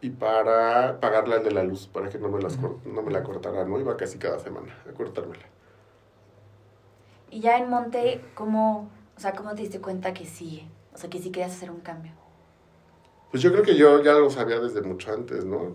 y 0.00 0.10
para 0.10 1.00
pagarle 1.00 1.36
al 1.36 1.44
de 1.44 1.50
la 1.50 1.64
luz, 1.64 1.88
para 1.88 2.08
que 2.08 2.18
no 2.18 2.28
me, 2.28 2.40
las 2.40 2.58
no 2.58 3.02
me 3.02 3.10
la 3.10 3.22
cortara, 3.22 3.64
¿no? 3.64 3.80
Iba 3.80 3.96
casi 3.96 4.18
cada 4.18 4.38
semana 4.38 4.76
a 4.88 4.92
cortármela. 4.92 5.46
Y 7.30 7.40
ya 7.40 7.58
en 7.58 7.68
Monte, 7.68 8.24
¿cómo, 8.34 8.90
o 9.16 9.20
sea, 9.20 9.32
¿cómo 9.32 9.54
te 9.54 9.62
diste 9.62 9.80
cuenta 9.80 10.14
que 10.14 10.26
sí? 10.26 10.68
O 10.94 10.98
sea, 10.98 11.10
que 11.10 11.18
sí 11.18 11.30
querías 11.30 11.52
hacer 11.52 11.70
un 11.70 11.80
cambio. 11.80 12.12
Pues 13.30 13.42
yo 13.42 13.50
creo 13.50 13.64
que 13.64 13.76
yo 13.76 14.02
ya 14.02 14.12
lo 14.12 14.30
sabía 14.30 14.60
desde 14.60 14.82
mucho 14.82 15.12
antes, 15.12 15.44
¿no? 15.44 15.74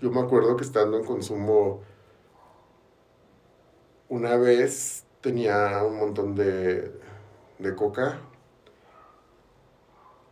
Yo 0.00 0.10
me 0.10 0.20
acuerdo 0.20 0.56
que 0.56 0.64
estando 0.64 0.98
en 0.98 1.04
consumo, 1.04 1.80
una 4.08 4.36
vez 4.36 5.04
tenía 5.20 5.82
un 5.82 5.98
montón 5.98 6.34
de, 6.34 6.92
de 7.58 7.74
coca 7.74 8.20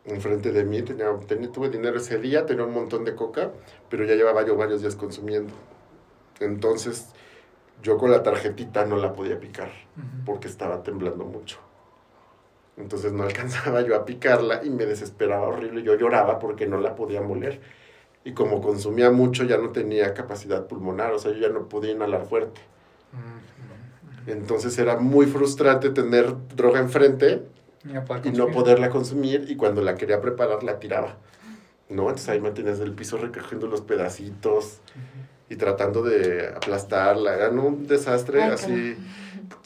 enfrente 0.05 0.52
de 0.52 0.64
mí, 0.64 0.82
tenía, 0.82 1.07
tenía- 1.26 1.50
tuve 1.50 1.70
dinero 1.70 1.96
ese 1.96 2.18
día, 2.18 2.46
tenía 2.46 2.64
un 2.64 2.74
montón 2.74 3.05
de 3.05 3.14
coca, 3.14 3.50
pero 3.88 4.05
ya 4.05 4.14
llevaba 4.14 4.44
yo 4.44 4.57
varios 4.57 4.80
días 4.82 4.96
consumiendo. 4.96 5.52
Entonces, 6.40 7.09
yo 7.82 7.98
con 7.98 8.11
la 8.11 8.22
tarjetita 8.22 8.84
no 8.86 8.96
la 8.96 9.12
podía 9.12 9.38
picar 9.40 9.70
porque 10.26 10.48
estaba 10.48 10.82
temblando 10.82 11.24
mucho. 11.24 11.59
Entonces 12.76 13.12
no 13.12 13.22
alcanzaba 13.28 13.82
yo 13.82 13.94
a 13.96 14.05
picarla 14.05 14.64
y 14.64 14.70
me 14.70 14.86
desesperaba 14.86 15.46
horrible. 15.48 15.82
Yo 15.82 15.94
lloraba 15.96 16.38
porque 16.38 16.66
no 16.66 16.78
la 16.80 16.94
podía 16.96 17.20
moler. 17.22 17.61
Y 18.24 18.32
como 18.32 18.62
consumía 18.62 19.11
mucho 19.11 19.44
ya 19.44 19.59
no 19.59 19.70
tenía 19.70 20.14
capacidad 20.14 20.66
pulmonar, 20.66 21.12
o 21.12 21.18
sea, 21.18 21.32
yo 21.32 21.38
ya 21.38 21.50
no 21.50 21.68
podía 21.68 21.92
inhalar 21.92 22.24
fuerte. 22.26 22.61
Entonces 24.26 24.78
era 24.78 24.96
muy 24.96 25.26
frustrante 25.26 25.90
tener 25.90 26.34
droga 26.57 26.80
enfrente 26.80 27.42
no 27.85 28.05
poder 28.05 28.26
y 28.26 28.30
no 28.37 28.49
poderla 28.49 28.91
consumir 28.91 29.47
y 29.49 29.57
cuando 29.57 29.82
la 29.82 29.95
quería 29.95 30.20
preparar 30.20 30.62
la 30.62 30.78
tiraba. 30.78 31.16
¿No? 31.89 32.05
Entonces 32.05 32.28
ahí 32.30 32.41
me 32.41 32.51
tenías 32.51 32.78
del 32.78 32.93
piso 32.93 33.18
recogiendo 33.18 33.66
los 33.66 33.82
pedacitos 33.82 34.78
y 35.51 35.57
tratando 35.57 36.03
de 36.03 36.49
aplastarla. 36.49 37.35
Era 37.35 37.51
un 37.51 37.87
desastre 37.87 38.43
Ay, 38.43 38.53
así. 38.53 38.97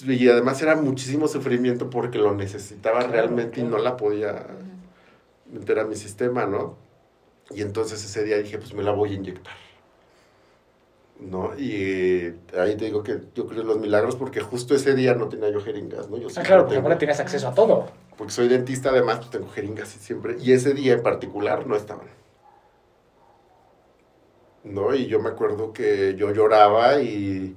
Y 0.04 0.28
además 0.28 0.60
era 0.60 0.74
muchísimo 0.74 1.28
sufrimiento 1.28 1.90
porque 1.90 2.18
lo 2.18 2.34
necesitaba 2.34 2.98
Claro, 2.98 3.12
realmente 3.12 3.60
y 3.60 3.64
no 3.64 3.78
la 3.78 3.96
podía 3.96 4.46
meter 5.52 5.78
a 5.78 5.84
mi 5.84 5.94
sistema, 5.94 6.46
¿no? 6.46 6.76
Y 7.50 7.62
entonces 7.62 8.04
ese 8.04 8.24
día 8.24 8.38
dije, 8.38 8.58
pues 8.58 8.74
me 8.74 8.82
la 8.82 8.90
voy 8.90 9.12
a 9.12 9.14
inyectar. 9.14 9.54
¿No? 11.20 11.58
Y 11.58 12.32
ahí 12.56 12.76
te 12.76 12.84
digo 12.84 13.02
que 13.02 13.18
yo 13.34 13.46
creo 13.48 13.62
en 13.62 13.66
los 13.66 13.78
milagros 13.78 14.14
porque 14.14 14.40
justo 14.40 14.74
ese 14.76 14.94
día 14.94 15.14
no 15.14 15.28
tenía 15.28 15.50
yo 15.50 15.60
jeringas, 15.60 16.08
¿no? 16.08 16.16
Yo 16.16 16.28
Ah, 16.36 16.42
claro, 16.42 16.62
porque 16.62 16.76
tengo- 16.76 16.86
ahora 16.86 16.98
tienes 16.98 17.18
acceso 17.18 17.48
a 17.48 17.54
todo. 17.54 17.86
Porque 18.16 18.32
soy 18.32 18.46
dentista, 18.48 18.90
además, 18.90 19.18
pues 19.18 19.30
tengo 19.30 19.48
jeringas 19.48 19.88
siempre. 19.88 20.36
Y 20.40 20.52
ese 20.52 20.74
día 20.74 20.92
en 20.92 21.02
particular 21.02 21.66
no 21.66 21.74
estaban. 21.74 22.06
¿No? 24.64 24.94
Y 24.94 25.06
yo 25.06 25.20
me 25.20 25.28
acuerdo 25.30 25.72
que 25.72 26.14
yo 26.16 26.32
lloraba 26.32 27.00
y. 27.00 27.56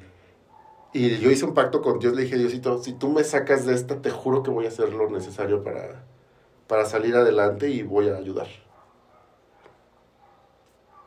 Y 0.93 1.17
yo 1.19 1.31
hice 1.31 1.45
un 1.45 1.53
pacto 1.53 1.81
con 1.81 1.99
Dios. 1.99 2.13
Le 2.15 2.23
dije, 2.23 2.37
Diosito, 2.37 2.81
si 2.83 2.93
tú 2.93 3.09
me 3.09 3.23
sacas 3.23 3.65
de 3.65 3.73
esta, 3.73 4.01
te 4.01 4.09
juro 4.09 4.43
que 4.43 4.51
voy 4.51 4.65
a 4.65 4.69
hacer 4.69 4.91
lo 4.93 5.09
necesario 5.09 5.63
para, 5.63 6.03
para 6.67 6.85
salir 6.85 7.15
adelante 7.15 7.69
y 7.69 7.81
voy 7.83 8.09
a 8.09 8.17
ayudar. 8.17 8.47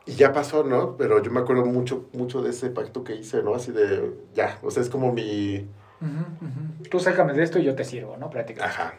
Y 0.05 0.13
ya 0.13 0.31
pasó, 0.33 0.63
¿no? 0.63 0.95
Pero 0.97 1.21
yo 1.23 1.31
me 1.31 1.39
acuerdo 1.39 1.65
mucho, 1.65 2.07
mucho 2.13 2.41
de 2.41 2.51
ese 2.51 2.69
pacto 2.69 3.03
que 3.03 3.15
hice, 3.15 3.41
¿no? 3.41 3.55
Así 3.55 3.71
de, 3.71 4.13
ya, 4.35 4.59
o 4.61 4.69
sea, 4.69 4.83
es 4.83 4.89
como 4.89 5.11
mi, 5.11 5.67
Ujú, 6.01 6.45
ujú. 6.45 6.89
Tú 6.89 6.99
sácame 6.99 7.33
de 7.33 7.43
esto 7.43 7.57
y 7.59 7.63
yo 7.63 7.75
te 7.75 7.83
sirvo, 7.83 8.17
¿no? 8.17 8.29
Prácticamente. 8.29 8.75
Ajá. 8.81 8.95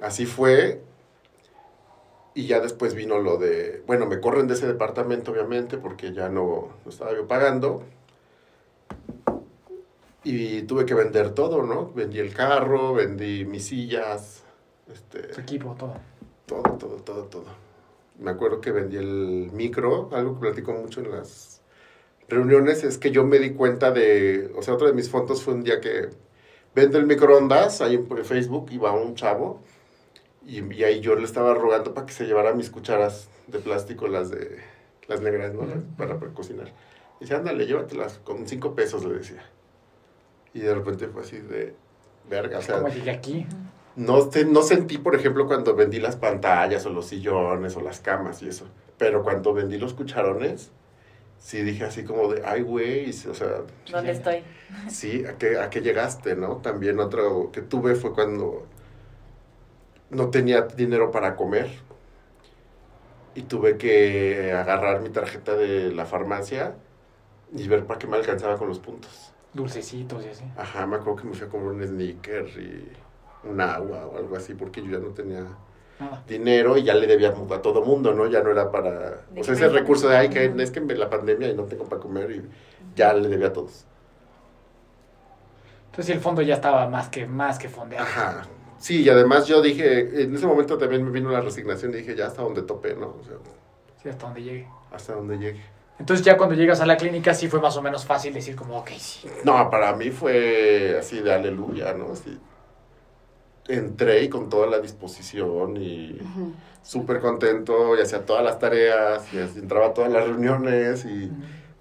Así 0.00 0.26
fue. 0.26 0.82
Y 2.34 2.46
ya 2.46 2.60
después 2.60 2.94
vino 2.94 3.18
lo 3.18 3.36
de, 3.36 3.82
bueno, 3.86 4.06
me 4.06 4.20
corren 4.20 4.46
de 4.48 4.54
ese 4.54 4.66
departamento, 4.66 5.32
obviamente, 5.32 5.76
porque 5.78 6.12
ya 6.12 6.28
no, 6.28 6.68
no 6.84 6.90
estaba 6.90 7.12
yo 7.14 7.26
pagando. 7.26 7.82
Y 10.24 10.62
tuve 10.62 10.86
que 10.86 10.94
vender 10.94 11.34
todo, 11.34 11.62
¿no? 11.62 11.90
Vendí 11.92 12.20
el 12.20 12.32
carro, 12.32 12.94
vendí 12.94 13.44
mis 13.44 13.66
sillas, 13.66 14.44
este, 14.90 15.18
Tu 15.28 15.40
equipo, 15.40 15.74
todo. 15.74 15.94
todo, 16.46 16.62
todo, 16.78 16.96
todo, 16.96 17.24
todo. 17.24 17.71
Me 18.18 18.30
acuerdo 18.30 18.60
que 18.60 18.70
vendí 18.70 18.96
el 18.96 19.50
micro, 19.52 20.10
algo 20.12 20.34
que 20.34 20.40
platico 20.40 20.72
mucho 20.72 21.00
en 21.00 21.10
las 21.10 21.62
reuniones, 22.28 22.84
es 22.84 22.98
que 22.98 23.10
yo 23.10 23.24
me 23.24 23.38
di 23.38 23.50
cuenta 23.50 23.90
de, 23.90 24.52
o 24.56 24.62
sea, 24.62 24.74
otro 24.74 24.86
de 24.86 24.92
mis 24.92 25.10
fotos 25.10 25.42
fue 25.42 25.54
un 25.54 25.64
día 25.64 25.80
que 25.80 26.10
vendo 26.74 26.98
el 26.98 27.06
microondas, 27.06 27.80
ahí 27.80 27.94
en 27.94 28.24
Facebook 28.24 28.68
iba 28.70 28.92
un 28.92 29.14
chavo, 29.14 29.62
y, 30.46 30.62
y 30.74 30.84
ahí 30.84 31.00
yo 31.00 31.14
le 31.14 31.24
estaba 31.24 31.54
rogando 31.54 31.94
para 31.94 32.06
que 32.06 32.12
se 32.12 32.24
llevara 32.24 32.52
mis 32.54 32.70
cucharas 32.70 33.28
de 33.46 33.58
plástico, 33.58 34.08
las 34.08 34.30
de, 34.30 34.58
las 35.08 35.20
negras, 35.20 35.54
¿no? 35.54 35.66
Para, 35.96 36.18
para 36.18 36.32
cocinar. 36.32 36.68
Y 37.20 37.24
dice, 37.24 37.34
ándale, 37.34 37.66
llévatelas, 37.66 38.18
con 38.24 38.46
cinco 38.46 38.74
pesos, 38.74 39.04
le 39.04 39.14
decía. 39.14 39.42
Y 40.54 40.60
de 40.60 40.74
repente 40.74 41.08
fue 41.08 41.22
así 41.22 41.38
de, 41.38 41.74
verga, 42.28 42.58
o 42.58 42.62
sea... 42.62 42.76
Como 42.76 42.92
llegué 42.92 43.10
aquí. 43.10 43.46
No, 43.96 44.28
te- 44.28 44.44
no 44.44 44.62
sentí, 44.62 44.98
por 44.98 45.14
ejemplo, 45.14 45.46
cuando 45.46 45.74
vendí 45.74 45.98
las 46.00 46.16
pantallas 46.16 46.86
o 46.86 46.90
los 46.90 47.06
sillones 47.06 47.76
o 47.76 47.80
las 47.80 48.00
camas 48.00 48.42
y 48.42 48.48
eso. 48.48 48.66
Pero 48.98 49.22
cuando 49.22 49.52
vendí 49.52 49.78
los 49.78 49.94
cucharones, 49.94 50.70
sí 51.38 51.62
dije 51.62 51.84
así 51.84 52.04
como 52.04 52.32
de, 52.32 52.42
ay, 52.46 52.62
güey, 52.62 53.10
o 53.10 53.34
sea, 53.34 53.62
¿Dónde 53.90 54.12
estoy? 54.12 54.44
sí, 54.88 55.24
¿a 55.26 55.36
qué, 55.38 55.58
¿a 55.58 55.70
qué 55.70 55.80
llegaste, 55.82 56.36
no? 56.36 56.58
También 56.58 57.00
otro 57.00 57.50
que 57.52 57.62
tuve 57.62 57.94
fue 57.96 58.12
cuando 58.14 58.66
no 60.10 60.30
tenía 60.30 60.62
dinero 60.62 61.10
para 61.10 61.36
comer 61.36 61.68
y 63.34 63.42
tuve 63.42 63.78
que 63.78 64.52
agarrar 64.52 65.00
mi 65.00 65.08
tarjeta 65.08 65.54
de 65.56 65.92
la 65.92 66.04
farmacia 66.06 66.74
y 67.54 67.68
ver 67.68 67.86
para 67.86 67.98
qué 67.98 68.06
me 68.06 68.16
alcanzaba 68.16 68.58
con 68.58 68.68
los 68.68 68.78
puntos. 68.78 69.32
Dulcecitos 69.54 70.24
y 70.24 70.28
así. 70.28 70.44
Ajá, 70.56 70.86
me 70.86 70.96
acuerdo 70.96 71.16
que 71.16 71.28
me 71.28 71.34
fui 71.34 71.46
a 71.46 71.50
comprar 71.50 71.74
un 71.74 71.86
sneaker 71.86 72.46
y 72.58 72.88
un 73.44 73.60
agua 73.60 74.06
o 74.06 74.16
algo 74.18 74.36
así 74.36 74.54
porque 74.54 74.82
yo 74.82 74.90
ya 74.92 74.98
no 74.98 75.08
tenía 75.08 75.46
Nada. 75.98 76.22
dinero 76.26 76.76
y 76.76 76.82
ya 76.84 76.94
le 76.94 77.06
debía 77.06 77.28
a 77.30 77.62
todo 77.62 77.82
mundo, 77.84 78.12
¿no? 78.14 78.26
Ya 78.26 78.42
no 78.42 78.50
era 78.50 78.70
para... 78.70 79.24
De 79.30 79.40
O 79.40 79.44
sea, 79.44 79.54
ese 79.54 79.68
recurso 79.68 80.08
de, 80.08 80.16
ay, 80.16 80.28
que 80.30 80.52
es 80.58 80.70
que 80.70 80.80
me- 80.80 80.94
la 80.94 81.08
pandemia 81.10 81.48
y 81.48 81.54
no 81.54 81.64
tengo 81.64 81.84
para 81.84 82.00
comer 82.00 82.30
y 82.30 82.42
ya 82.96 83.12
le 83.14 83.28
debía 83.28 83.48
a 83.48 83.52
todos. 83.52 83.84
Entonces 85.90 86.14
el 86.14 86.20
fondo 86.20 86.42
ya 86.42 86.54
estaba 86.54 86.88
más 86.88 87.08
que, 87.08 87.26
más 87.26 87.58
que 87.58 87.68
fondeado. 87.68 88.04
Ajá. 88.04 88.42
Sí, 88.78 89.02
y 89.02 89.08
además 89.08 89.46
yo 89.46 89.60
dije, 89.62 90.22
en 90.22 90.34
ese 90.34 90.46
momento 90.46 90.76
también 90.78 91.04
me 91.04 91.10
vino 91.10 91.30
la 91.30 91.40
resignación 91.40 91.92
y 91.92 91.98
dije, 91.98 92.16
ya 92.16 92.26
hasta 92.26 92.42
donde 92.42 92.62
tope, 92.62 92.94
¿no? 92.94 93.16
O 93.20 93.24
sea, 93.24 93.36
Sí, 94.02 94.08
hasta 94.08 94.26
donde 94.26 94.42
llegue. 94.42 94.68
hasta 94.90 95.12
donde 95.14 95.38
llegue. 95.38 95.60
Entonces 95.98 96.24
ya 96.26 96.36
cuando 96.36 96.56
llegas 96.56 96.80
a 96.80 96.86
la 96.86 96.96
clínica 96.96 97.32
sí 97.34 97.46
fue 97.46 97.60
más 97.60 97.76
o 97.76 97.82
menos 97.82 98.04
fácil 98.04 98.34
decir 98.34 98.56
como, 98.56 98.78
ok, 98.78 98.88
sí. 98.98 99.28
No, 99.44 99.70
para 99.70 99.94
mí 99.94 100.10
fue 100.10 100.96
así 100.98 101.20
de 101.20 101.32
aleluya, 101.32 101.92
¿no? 101.92 102.12
Así, 102.12 102.36
entré 103.68 104.24
y 104.24 104.28
con 104.28 104.48
toda 104.48 104.66
la 104.66 104.80
disposición 104.80 105.76
y 105.76 106.20
Ujú. 106.20 106.52
súper 106.82 107.20
contento 107.20 107.96
y 107.96 108.00
hacía 108.00 108.24
todas 108.26 108.44
las 108.44 108.58
tareas 108.58 109.32
y 109.32 109.38
así 109.38 109.58
entraba 109.60 109.86
a 109.88 109.94
todas 109.94 110.10
las 110.10 110.26
reuniones 110.26 111.04
y 111.04 111.30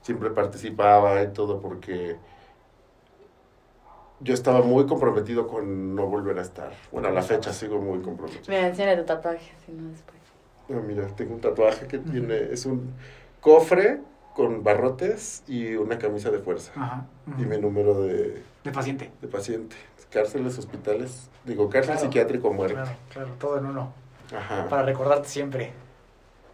siempre 0.01 0.29
participaba 0.31 1.21
y 1.23 1.27
todo 1.33 1.59
porque 1.59 2.17
yo 4.19 4.33
estaba 4.33 4.61
muy 4.61 4.85
comprometido 4.85 5.47
con 5.47 5.95
no 5.95 6.05
volver 6.05 6.37
a 6.37 6.41
estar. 6.43 6.71
Bueno, 6.91 7.07
a 7.07 7.11
la 7.11 7.23
fecha 7.23 7.51
sigo 7.53 7.79
muy 7.79 7.99
comprometido. 8.01 8.43
Mira, 8.47 8.67
enseña 8.67 8.95
tu 8.95 9.03
tatuaje, 9.03 9.51
si 9.65 9.71
no 9.71 9.89
después. 9.89 10.19
Ah, 10.69 10.81
mira, 10.85 11.07
tengo 11.15 11.33
un 11.33 11.41
tatuaje 11.41 11.87
que 11.87 11.97
tiene, 11.97 12.35
es 12.51 12.65
un 12.65 12.93
cofre 13.39 13.99
con 14.35 14.63
barrotes 14.63 15.43
y 15.47 15.75
una 15.75 15.97
camisa 15.97 16.29
de 16.29 16.39
fuerza. 16.39 16.71
Ajá. 16.75 17.05
Y 17.37 17.43
mi 17.45 17.57
número 17.57 18.03
de, 18.03 18.43
De 18.63 18.71
paciente. 18.71 19.11
de 19.21 19.27
paciente. 19.27 19.75
Cárceles, 20.11 20.57
hospitales, 20.57 21.29
digo, 21.45 21.69
cárcel 21.69 21.93
Claro. 21.93 22.01
psiquiátrico 22.07 22.51
muerte. 22.51 22.73
Claro, 22.75 22.91
claro, 23.13 23.29
todo 23.39 23.57
en 23.57 23.65
uno. 23.65 23.93
Ajá. 24.35 24.67
Para 24.69 24.83
recordarte 24.83 25.29
siempre. 25.29 25.71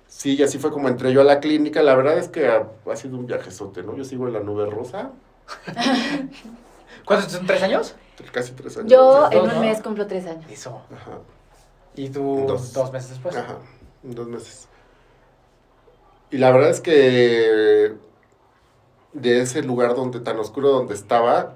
Sí, 0.07 0.35
y 0.35 0.43
así 0.43 0.57
fue 0.59 0.71
como 0.71 0.87
entré 0.87 1.11
yo 1.11 1.21
a 1.21 1.23
la 1.23 1.39
clínica. 1.39 1.81
La 1.81 1.95
verdad 1.95 2.17
es 2.17 2.27
que 2.29 2.47
ha, 2.47 2.67
ha 2.89 2.95
sido 2.95 3.17
un 3.17 3.25
viajezote, 3.25 3.83
¿no? 3.83 3.95
Yo 3.97 4.03
sigo 4.05 4.27
en 4.27 4.33
la 4.33 4.39
nube 4.41 4.65
rosa, 4.69 5.11
¿Cuántos 7.05 7.31
son? 7.31 7.45
¿Tres 7.45 7.63
años? 7.63 7.95
casi 8.31 8.51
tres 8.53 8.75
años. 8.77 8.91
Yo 8.91 9.25
en 9.31 9.37
Dos, 9.39 9.47
un 9.47 9.53
¿no? 9.55 9.59
mes 9.61 9.81
cumplo 9.81 10.07
tres 10.07 10.25
años. 10.27 10.45
Eso. 10.51 10.81
Ajá, 10.93 11.19
Y 11.95 12.09
tú 12.09 12.45
Dos. 12.47 12.73
dos, 12.73 12.91
meses 12.91 13.11
después. 13.11 13.35
ajá, 13.35 13.57
dos 14.03 14.27
meses. 14.27 14.67
Y 16.31 16.37
la 16.37 16.51
verdad 16.51 16.69
es 16.69 16.81
que 16.81 17.93
de 19.13 19.41
ese 19.41 19.61
lugar 19.63 19.95
donde 19.95 20.19
tan 20.19 20.37
oscuro 20.39 20.69
donde 20.69 20.93
estaba, 20.93 21.55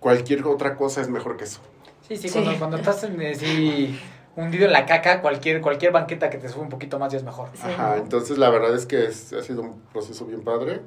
cualquier 0.00 0.44
otra 0.46 0.76
cosa 0.76 1.00
es 1.00 1.08
mejor 1.08 1.36
que 1.36 1.44
eso. 1.44 1.60
Sí, 2.08 2.16
sí, 2.16 2.28
Sí. 2.28 2.32
Cuando, 2.40 2.58
cuando 2.58 2.76
estás 2.78 3.04
en, 3.04 3.20
eh, 3.22 3.34
sí, 3.36 4.00
hundido 4.34 4.64
en 4.66 4.72
la 4.72 4.84
caca, 4.86 5.20
cualquier, 5.20 5.60
cualquier 5.60 5.92
banqueta 5.92 6.28
que 6.30 6.38
te 6.38 6.48
sube 6.48 6.62
un 6.62 6.68
poquito 6.68 6.98
más 6.98 7.12
ya 7.12 7.18
es 7.18 7.24
mejor. 7.24 7.50
Sí. 7.54 7.62
Ajá, 7.64 7.98
entonces 7.98 8.36
la 8.38 8.50
verdad 8.50 8.74
es 8.74 8.86
que 8.86 9.04
es- 9.06 9.32
ha 9.32 9.42
sido 9.42 9.62
un 9.62 9.80
proceso 9.92 10.24
bien 10.26 10.42
padre. 10.42 10.80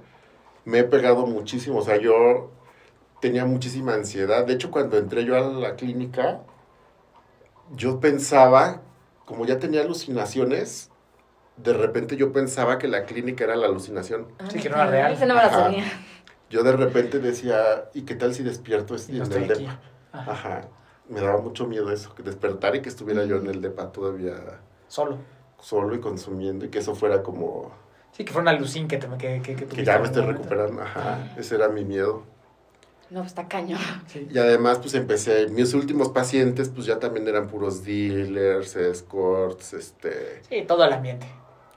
Me 0.65 0.79
he 0.79 0.83
pegado 0.83 1.25
muchísimo, 1.27 1.79
o 1.79 1.81
sea, 1.81 1.97
yo 1.97 2.51
tenía 3.21 3.45
muchísima 3.45 3.93
ansiedad. 3.93 4.45
De 4.45 4.53
hecho, 4.53 4.69
cuando 4.71 4.97
entré 4.97 5.23
yo 5.23 5.37
a 5.37 5.41
la 5.41 5.75
clínica, 5.75 6.41
yo 7.75 7.99
pensaba, 7.99 8.81
como 9.25 9.45
ya 9.45 9.59
tenía 9.59 9.81
alucinaciones, 9.81 10.89
de 11.57 11.73
repente 11.73 12.17
yo 12.17 12.33
pensaba 12.33 12.77
que 12.79 12.87
la 12.87 13.05
clínica 13.05 13.43
era 13.43 13.55
la 13.55 13.67
alucinación. 13.67 14.27
Sí, 14.49 14.59
que 14.59 14.69
no 14.69 14.75
era 14.75 14.87
real. 14.87 15.13
No 15.19 15.27
me 15.27 15.33
la. 15.35 15.73
Yo 16.53 16.61
de 16.61 16.73
repente 16.73 17.17
decía, 17.17 17.89
¿y 17.95 18.03
qué 18.03 18.13
tal 18.13 18.35
si 18.35 18.43
despierto 18.43 18.95
Y 19.07 19.17
en 19.19 19.27
no 19.27 19.35
el 19.35 19.47
depa? 19.47 19.79
Ajá. 20.11 20.31
Ajá, 20.31 20.67
me 21.09 21.19
daba 21.19 21.41
mucho 21.41 21.65
miedo 21.65 21.91
eso, 21.91 22.13
que 22.13 22.21
despertar 22.21 22.75
y 22.75 22.83
que 22.83 22.89
estuviera 22.89 23.25
yo 23.25 23.37
en 23.37 23.47
el 23.47 23.59
depa 23.59 23.91
todavía 23.91 24.35
Solo. 24.87 25.17
solo 25.59 25.95
y 25.95 25.99
consumiendo 25.99 26.65
y 26.65 26.69
que 26.69 26.77
eso 26.77 26.93
fuera 26.93 27.23
como 27.23 27.71
Sí, 28.11 28.23
que 28.23 28.31
fue 28.31 28.43
una 28.43 28.51
alucín 28.51 28.87
que, 28.87 28.97
te, 28.99 29.07
que, 29.17 29.41
que, 29.41 29.55
que 29.55 29.65
que 29.65 29.83
ya 29.83 29.97
me 29.97 30.05
estoy 30.05 30.21
recuperando, 30.25 30.79
ajá, 30.83 31.33
ese 31.35 31.55
era 31.55 31.69
mi 31.69 31.83
miedo. 31.85 32.21
No, 33.09 33.21
pues 33.21 33.31
está 33.31 33.47
cañón. 33.47 33.79
Sí. 34.05 34.27
Y 34.31 34.37
además, 34.37 34.77
pues 34.77 34.93
empecé, 34.93 35.47
mis 35.47 35.73
últimos 35.73 36.09
pacientes, 36.09 36.69
pues 36.69 36.85
ya 36.85 36.99
también 36.99 37.27
eran 37.27 37.47
puros 37.47 37.83
dealers, 37.83 38.75
escorts, 38.75 39.73
este, 39.73 40.43
Sí, 40.47 40.63
todo 40.67 40.85
el 40.85 40.93
ambiente. 40.93 41.25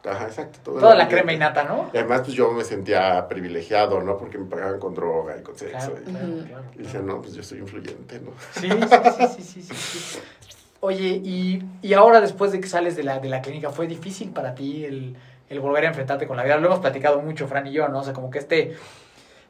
Ajá, 0.07 0.25
exacto. 0.27 0.59
todo 0.65 0.75
Toda 0.81 0.95
la 0.95 1.05
ambiente. 1.05 1.15
crema 1.15 1.33
innata, 1.33 1.65
¿no? 1.65 1.91
Y 1.93 1.99
además, 1.99 2.23
pues 2.23 2.33
yo 2.35 2.51
me 2.53 2.65
sentía 2.65 3.27
privilegiado, 3.29 4.01
¿no? 4.03 4.17
Porque 4.17 4.39
me 4.39 4.47
pagaban 4.47 4.79
con 4.79 4.95
droga 4.95 5.37
y 5.39 5.43
con 5.43 5.57
sexo. 5.57 5.93
Claro, 5.93 5.99
y, 6.07 6.11
claro, 6.45 6.65
y 6.79 6.83
claro. 6.85 7.03
no, 7.07 7.21
pues 7.21 7.35
yo 7.35 7.43
soy 7.43 7.59
influyente, 7.59 8.21
¿no? 8.21 8.31
Sí, 8.53 8.69
sí, 8.71 9.43
sí, 9.43 9.43
sí, 9.43 9.63
sí, 9.63 9.75
sí, 9.75 9.99
sí. 9.99 10.19
Oye, 10.81 11.21
y, 11.25 11.63
y 11.83 11.95
ahora 11.95 12.21
después 12.21 12.53
de 12.53 12.61
que 12.61 12.69
sales 12.69 12.97
de 12.97 13.03
la, 13.03 13.19
de 13.19 13.29
la 13.29 13.41
clínica, 13.41 13.71
¿fue 13.71 13.87
difícil 13.87 14.31
para 14.31 14.55
ti 14.55 14.85
el, 14.85 15.17
el 15.49 15.61
volver 15.61 15.85
a 15.85 15.89
enfrentarte 15.89 16.27
con 16.27 16.37
la 16.37 16.45
vida? 16.45 16.59
Lo 16.59 16.67
hemos 16.67 16.81
platicado 16.81 17.21
mucho, 17.23 17.49
Fran 17.49 17.67
y 17.67 17.73
yo, 17.73 17.89
¿no? 17.89 18.01
O 18.01 18.05
sea, 18.05 18.13
como 18.13 18.31
que 18.31 18.39
este, 18.39 18.77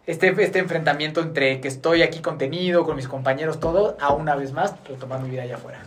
este, 0.07 0.29
este 0.43 0.61
enfrentamiento 0.61 1.21
entre 1.21 1.61
que 1.61 1.69
estoy 1.69 2.03
aquí 2.03 2.21
contenido, 2.21 2.85
con 2.85 2.97
mis 2.97 3.09
compañeros, 3.09 3.59
todo, 3.61 3.97
a 4.01 4.13
una 4.15 4.37
vez 4.37 4.53
más 4.53 4.75
retomar 4.89 5.21
mi 5.21 5.29
vida 5.29 5.43
allá 5.43 5.57
afuera. 5.57 5.81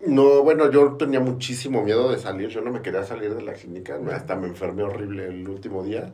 No, 0.00 0.42
bueno, 0.44 0.70
yo 0.70 0.96
tenía 0.96 1.18
muchísimo 1.20 1.82
miedo 1.82 2.10
de 2.10 2.18
salir, 2.18 2.48
yo 2.48 2.60
no 2.60 2.70
me 2.70 2.82
quería 2.82 3.04
salir 3.04 3.34
de 3.34 3.42
la 3.42 3.54
clínica, 3.54 3.98
hasta 4.12 4.36
me 4.36 4.46
enfermé 4.46 4.84
horrible 4.84 5.26
el 5.26 5.48
último 5.48 5.82
día. 5.82 6.12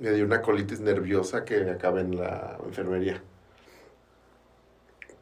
me 0.00 0.12
dio 0.12 0.24
una 0.24 0.42
colitis 0.42 0.80
nerviosa 0.80 1.44
que 1.44 1.70
acabé 1.70 2.02
en 2.02 2.16
la 2.16 2.58
enfermería. 2.64 3.20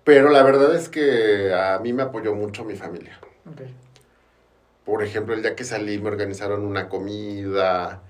Pero 0.04 0.30
la 0.30 0.42
verdad 0.42 0.74
es 0.76 0.88
que 0.88 1.52
a 1.54 1.78
mí 1.80 1.92
me 1.92 2.02
apoyó 2.04 2.34
mucho 2.34 2.64
mi 2.64 2.76
familia. 2.76 3.18
Por 4.84 5.02
ejemplo, 5.02 5.34
el 5.34 5.42
día 5.42 5.56
que 5.56 5.64
salí 5.64 5.98
me 5.98 6.08
organizaron 6.10 6.64
una 6.64 6.88
comida 6.88 8.02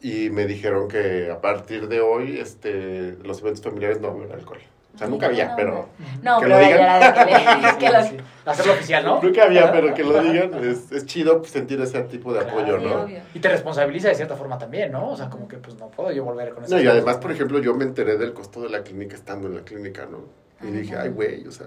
y 0.00 0.30
me 0.30 0.46
dijeron 0.46 0.88
que 0.88 1.30
a 1.30 1.40
partir 1.40 1.88
de 1.88 2.00
hoy 2.00 2.38
este, 2.38 3.16
los 3.24 3.40
eventos 3.40 3.62
familiares 3.64 4.00
no 4.00 4.08
había 4.08 4.34
alcohol. 4.34 4.60
O 4.96 4.98
sea, 4.98 5.06
nunca 5.08 5.26
había, 5.26 5.54
pero... 5.54 5.88
No, 6.22 6.38
que 6.40 6.46
pero 6.46 6.58
lo 6.58 6.64
digan. 6.64 6.80
era 6.80 7.12
de 7.12 7.78
que, 7.78 8.24
Hacerlo 8.46 8.72
oficial, 8.72 9.04
¿no? 9.04 9.20
Nunca 9.22 9.44
había, 9.44 9.70
pero 9.70 9.92
que 9.92 10.02
lo 10.02 10.22
digan. 10.22 10.54
Es, 10.64 10.90
es 10.90 11.04
chido 11.06 11.38
pues, 11.40 11.50
sentir 11.52 11.80
ese 11.80 12.00
tipo 12.04 12.32
de 12.32 12.40
Claro, 12.40 12.58
apoyo, 12.60 12.78
¿no? 12.78 13.02
obvio. 13.02 13.18
Y 13.34 13.38
te 13.40 13.48
responsabiliza 13.48 14.08
de 14.08 14.14
cierta 14.14 14.36
forma 14.36 14.56
también, 14.56 14.90
¿no? 14.92 15.10
O 15.10 15.16
sea, 15.16 15.28
como 15.28 15.46
que 15.46 15.58
pues 15.58 15.76
no 15.76 15.88
puedo 15.88 16.10
yo 16.12 16.24
volver 16.24 16.50
con 16.54 16.64
eso. 16.64 16.74
No, 16.74 16.80
y 16.80 16.86
además, 16.86 17.18
por 17.18 17.30
ejemplo, 17.32 17.58
yo 17.58 17.74
me 17.74 17.84
enteré 17.84 18.16
del 18.16 18.32
costo 18.32 18.60
de 18.62 18.70
la 18.70 18.82
clínica 18.82 19.16
estando 19.16 19.48
en 19.48 19.56
la 19.56 19.60
clínica, 19.62 20.06
¿no? 20.06 20.24
Y 20.66 20.70
dije, 20.72 20.96
ay, 20.96 21.10
güey, 21.10 21.46
o 21.46 21.50
sea... 21.52 21.66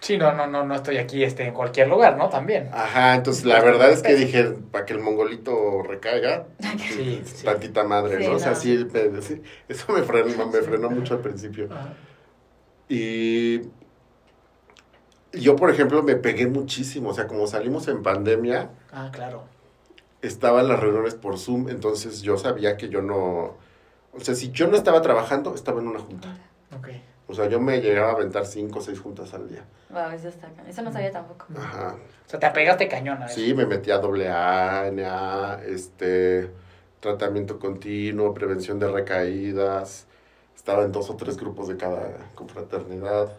Sí, 0.00 0.16
no, 0.16 0.32
no, 0.32 0.46
no, 0.46 0.64
no 0.64 0.74
estoy 0.76 0.96
aquí 0.98 1.24
este, 1.24 1.44
en 1.44 1.52
cualquier 1.52 1.88
lugar, 1.88 2.16
¿no? 2.16 2.28
También. 2.28 2.70
Ajá, 2.72 3.16
entonces 3.16 3.44
la 3.44 3.60
verdad 3.60 3.90
es 3.90 4.00
que 4.00 4.14
dije, 4.14 4.44
para 4.70 4.86
que 4.86 4.92
el 4.92 5.00
mongolito 5.00 5.82
recaiga, 5.82 6.46
Sí, 6.78 7.20
sí. 7.24 7.44
tantita 7.44 7.82
madre, 7.84 8.18
Sí, 8.22 8.28
¿no? 8.28 8.36
O 8.36 8.38
sea, 8.38 8.50
no. 8.52 8.56
sí, 8.56 8.86
me- 8.92 9.20
sí, 9.22 9.42
eso 9.68 9.92
me 9.92 10.02
frenó, 10.02 10.46
me 10.46 10.62
frenó 10.62 10.88
mucho 10.88 11.14
al 11.14 11.20
principio. 11.20 11.68
Ajá. 11.70 11.94
Y 12.88 13.62
yo, 15.32 15.56
por 15.56 15.70
ejemplo, 15.70 16.02
me 16.02 16.16
pegué 16.16 16.46
muchísimo, 16.46 17.10
o 17.10 17.14
sea, 17.14 17.26
como 17.26 17.46
salimos 17.46 17.86
en 17.88 18.02
pandemia, 18.02 18.70
Ah, 18.92 19.10
claro. 19.12 19.44
estaban 20.22 20.68
las 20.68 20.80
reuniones 20.80 21.14
por 21.14 21.38
Zoom, 21.38 21.68
entonces 21.68 22.22
yo 22.22 22.38
sabía 22.38 22.76
que 22.76 22.88
yo 22.88 23.02
no... 23.02 23.56
O 24.12 24.20
sea, 24.20 24.34
si 24.34 24.50
yo 24.50 24.66
no 24.68 24.76
estaba 24.76 25.02
trabajando, 25.02 25.54
estaba 25.54 25.80
en 25.80 25.88
una 25.88 26.00
junta. 26.00 26.28
Ok. 26.76 26.88
O 27.28 27.34
sea, 27.34 27.46
yo 27.46 27.60
me 27.60 27.80
llegaba 27.82 28.08
a 28.08 28.12
aventar 28.14 28.46
cinco 28.46 28.78
o 28.78 28.82
seis 28.82 28.98
juntas 28.98 29.34
al 29.34 29.48
día. 29.48 29.62
Wow, 29.90 30.10
eso 30.12 30.28
está. 30.28 30.48
Eso 30.66 30.80
no 30.82 30.90
sabía 30.90 31.12
tampoco. 31.12 31.44
Ajá. 31.56 31.94
O 32.26 32.28
sea, 32.28 32.40
te 32.40 32.46
apegaste 32.46 32.88
cañón 32.88 33.22
a 33.22 33.26
eso. 33.26 33.34
Sí, 33.34 33.52
me 33.52 33.66
metí 33.66 33.90
a 33.90 33.98
doble 33.98 34.28
A, 34.30 34.90
NA, 34.90 35.60
este, 35.66 36.50
tratamiento 37.00 37.58
continuo, 37.58 38.32
prevención 38.32 38.78
de 38.78 38.88
recaídas. 38.90 40.06
Estaba 40.68 40.84
en 40.84 40.92
dos 40.92 41.08
o 41.08 41.16
tres 41.16 41.38
grupos 41.38 41.68
de 41.68 41.78
cada 41.78 42.30
confraternidad. 42.34 43.32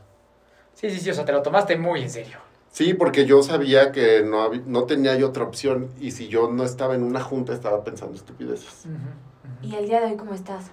Sí, 0.74 0.90
sí, 0.90 1.00
sí, 1.00 1.12
o 1.12 1.14
sea, 1.14 1.26
te 1.26 1.32
lo 1.32 1.44
tomaste 1.44 1.78
muy 1.78 2.02
en 2.02 2.10
serio. 2.10 2.40
Sí, 2.72 2.96
porque 2.96 3.28
yo 3.28 3.44
sabía 3.44 3.92
que 3.92 4.24
no, 4.24 4.50
no 4.66 4.86
tenía 4.86 5.16
yo 5.16 5.28
otra 5.28 5.44
opción 5.44 5.92
y 6.00 6.10
si 6.10 6.28
yo 6.28 6.50
no 6.50 6.64
estaba 6.64 6.96
en 6.96 7.04
una 7.04 7.22
junta 7.22 7.54
estaba 7.54 7.84
pensando 7.84 8.16
estupideces. 8.16 8.88
¿Y 9.62 9.76
el 9.76 9.86
día 9.86 10.00
de 10.00 10.08
hoy 10.08 10.18
cómo 10.18 10.34
estás? 10.34 10.72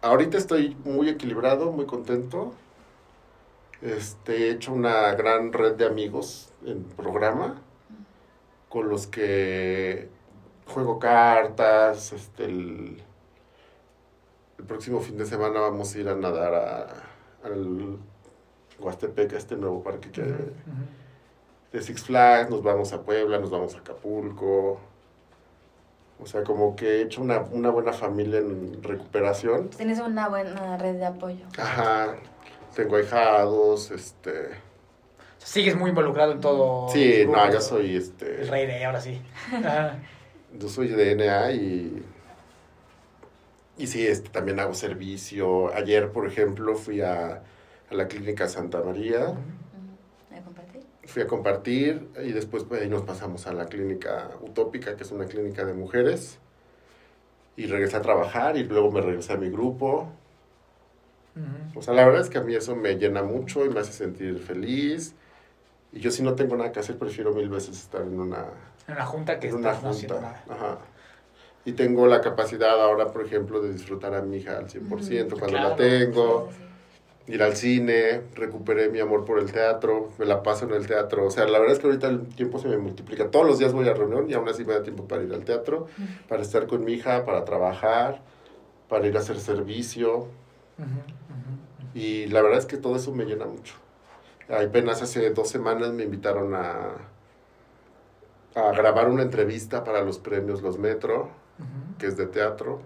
Ahorita 0.00 0.38
estoy 0.38 0.74
muy 0.86 1.10
equilibrado, 1.10 1.70
muy 1.70 1.84
contento. 1.84 2.54
Este, 3.82 4.48
he 4.48 4.50
hecho 4.52 4.72
una 4.72 5.14
gran 5.16 5.52
red 5.52 5.74
de 5.74 5.84
amigos 5.84 6.48
en 6.64 6.82
programa 6.82 7.60
con 8.70 8.88
los 8.88 9.06
que 9.06 10.08
juego 10.66 10.98
cartas. 10.98 12.14
Este, 12.14 12.46
el, 12.46 13.02
el 14.58 14.64
próximo 14.64 15.00
fin 15.00 15.16
de 15.16 15.26
semana 15.26 15.60
vamos 15.60 15.94
a 15.94 15.98
ir 15.98 16.08
a 16.08 16.14
nadar 16.14 16.54
a, 16.54 16.86
al 17.44 17.98
Huastepec, 18.78 19.32
a 19.34 19.36
este 19.36 19.56
nuevo 19.56 19.82
parque 19.82 20.10
que 20.10 20.22
de 21.72 21.82
Six 21.82 22.04
Flags. 22.04 22.50
Nos 22.50 22.62
vamos 22.62 22.92
a 22.92 23.02
Puebla, 23.02 23.38
nos 23.38 23.50
vamos 23.50 23.74
a 23.74 23.78
Acapulco. 23.78 24.80
O 26.18 26.26
sea, 26.26 26.42
como 26.44 26.74
que 26.74 26.86
he 26.86 27.02
hecho 27.02 27.20
una, 27.20 27.40
una 27.40 27.70
buena 27.70 27.92
familia 27.92 28.38
en 28.38 28.82
recuperación. 28.82 29.68
Tienes 29.68 29.98
una 29.98 30.28
buena 30.28 30.78
red 30.78 30.94
de 30.94 31.04
apoyo. 31.04 31.44
Ajá, 31.58 32.16
tengo 32.74 32.96
ahijados, 32.96 33.90
este... 33.90 34.66
Sigues 35.38 35.76
muy 35.76 35.90
involucrado 35.90 36.32
en 36.32 36.40
todo. 36.40 36.88
Sí, 36.88 37.24
no, 37.28 37.52
yo 37.52 37.60
soy, 37.60 37.96
este... 37.96 38.42
El 38.42 38.48
rey 38.48 38.66
de 38.66 38.84
ahora 38.84 39.00
sí. 39.00 39.20
Ajá. 39.52 39.98
Yo 40.58 40.68
soy 40.68 40.88
de 40.88 41.14
NA 41.14 41.52
y... 41.52 42.02
Y 43.78 43.86
sí, 43.88 44.06
este, 44.06 44.30
también 44.30 44.58
hago 44.60 44.74
servicio. 44.74 45.72
Ayer, 45.74 46.10
por 46.10 46.26
ejemplo, 46.26 46.74
fui 46.76 47.00
a, 47.02 47.42
a 47.90 47.94
la 47.94 48.08
clínica 48.08 48.48
Santa 48.48 48.82
María. 48.82 49.34
¿Me 50.30 50.42
compartir? 50.42 50.82
fui 51.04 51.22
a 51.22 51.26
compartir 51.26 52.08
y 52.24 52.32
después 52.32 52.64
pues, 52.64 52.82
ahí 52.82 52.88
nos 52.88 53.02
pasamos 53.02 53.46
a 53.46 53.52
la 53.52 53.66
clínica 53.66 54.30
Utópica, 54.40 54.96
que 54.96 55.04
es 55.04 55.10
una 55.12 55.26
clínica 55.26 55.64
de 55.64 55.74
mujeres. 55.74 56.38
Y 57.56 57.66
regresé 57.66 57.96
a 57.96 58.02
trabajar 58.02 58.56
y 58.56 58.64
luego 58.64 58.90
me 58.90 59.00
regresé 59.00 59.32
a 59.34 59.36
mi 59.36 59.48
grupo. 59.50 60.08
O 61.74 61.82
sea, 61.82 61.92
la 61.92 62.06
verdad 62.06 62.22
es 62.22 62.30
que 62.30 62.38
a 62.38 62.42
mí 62.42 62.54
eso 62.54 62.74
me 62.74 62.94
llena 62.96 63.22
mucho 63.22 63.64
y 63.66 63.68
me 63.68 63.80
hace 63.80 63.92
sentir 63.92 64.38
feliz. 64.38 65.14
Y 65.92 66.00
yo 66.00 66.10
si 66.10 66.22
no 66.22 66.34
tengo 66.34 66.56
nada 66.56 66.72
que 66.72 66.80
hacer, 66.80 66.98
prefiero 66.98 67.32
mil 67.34 67.48
veces 67.50 67.78
estar 67.78 68.00
en 68.02 68.18
una, 68.18 68.46
En 68.88 68.94
una 68.94 69.04
junta 69.06 69.38
que 69.38 69.48
en 69.48 69.56
una 69.56 69.70
estás 69.70 69.84
no 69.84 69.90
haciendo 69.90 70.14
junta. 70.14 70.42
nada. 70.48 70.56
Ajá. 70.58 70.78
Y 71.66 71.72
tengo 71.72 72.06
la 72.06 72.20
capacidad 72.22 72.80
ahora, 72.80 73.08
por 73.08 73.26
ejemplo, 73.26 73.60
de 73.60 73.72
disfrutar 73.72 74.14
a 74.14 74.22
mi 74.22 74.38
hija 74.38 74.56
al 74.56 74.68
100% 74.68 75.30
cuando 75.38 75.58
Claro. 75.58 75.68
la 75.70 75.76
tengo. 75.76 76.48
Ir 77.28 77.42
al 77.42 77.56
cine, 77.56 78.22
recuperé 78.36 78.88
mi 78.88 79.00
amor 79.00 79.24
por 79.24 79.40
el 79.40 79.50
teatro, 79.50 80.10
me 80.16 80.24
la 80.26 80.44
paso 80.44 80.64
en 80.66 80.74
el 80.74 80.86
teatro. 80.86 81.26
O 81.26 81.30
sea, 81.32 81.44
la 81.48 81.58
verdad 81.58 81.74
es 81.74 81.80
que 81.80 81.88
ahorita 81.88 82.06
el 82.06 82.20
tiempo 82.28 82.60
se 82.60 82.68
me 82.68 82.78
multiplica. 82.78 83.28
Todos 83.32 83.44
los 83.44 83.58
días 83.58 83.72
voy 83.72 83.88
a 83.88 83.94
reunión 83.94 84.30
y 84.30 84.34
aún 84.34 84.48
así 84.48 84.64
me 84.64 84.74
da 84.74 84.84
tiempo 84.84 85.08
para 85.08 85.24
ir 85.24 85.34
al 85.34 85.44
teatro, 85.44 85.88
para 86.28 86.42
estar 86.42 86.68
con 86.68 86.84
mi 86.84 86.92
hija, 86.92 87.24
para 87.24 87.44
trabajar, 87.44 88.22
para 88.88 89.08
ir 89.08 89.16
a 89.16 89.20
hacer 89.20 89.40
servicio. 89.40 90.28
Y 91.94 92.26
la 92.26 92.42
verdad 92.42 92.60
es 92.60 92.66
que 92.66 92.76
todo 92.76 92.94
eso 92.94 93.12
me 93.12 93.24
llena 93.24 93.46
mucho. 93.46 93.74
Apenas 94.48 95.02
hace 95.02 95.30
dos 95.30 95.48
semanas 95.48 95.92
me 95.92 96.04
invitaron 96.04 96.54
a, 96.54 96.92
a 98.54 98.70
grabar 98.70 99.08
una 99.08 99.22
entrevista 99.22 99.82
para 99.82 100.02
los 100.02 100.18
premios 100.18 100.62
Los 100.62 100.78
Metro, 100.78 101.30
Que 101.98 102.06
es 102.06 102.16
de 102.16 102.26
teatro. 102.26 102.80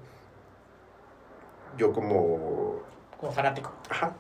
Yo 1.77 1.93
como... 1.93 2.81
Como 3.19 3.33
fanático. 3.33 3.73
Ajá. 3.89 4.13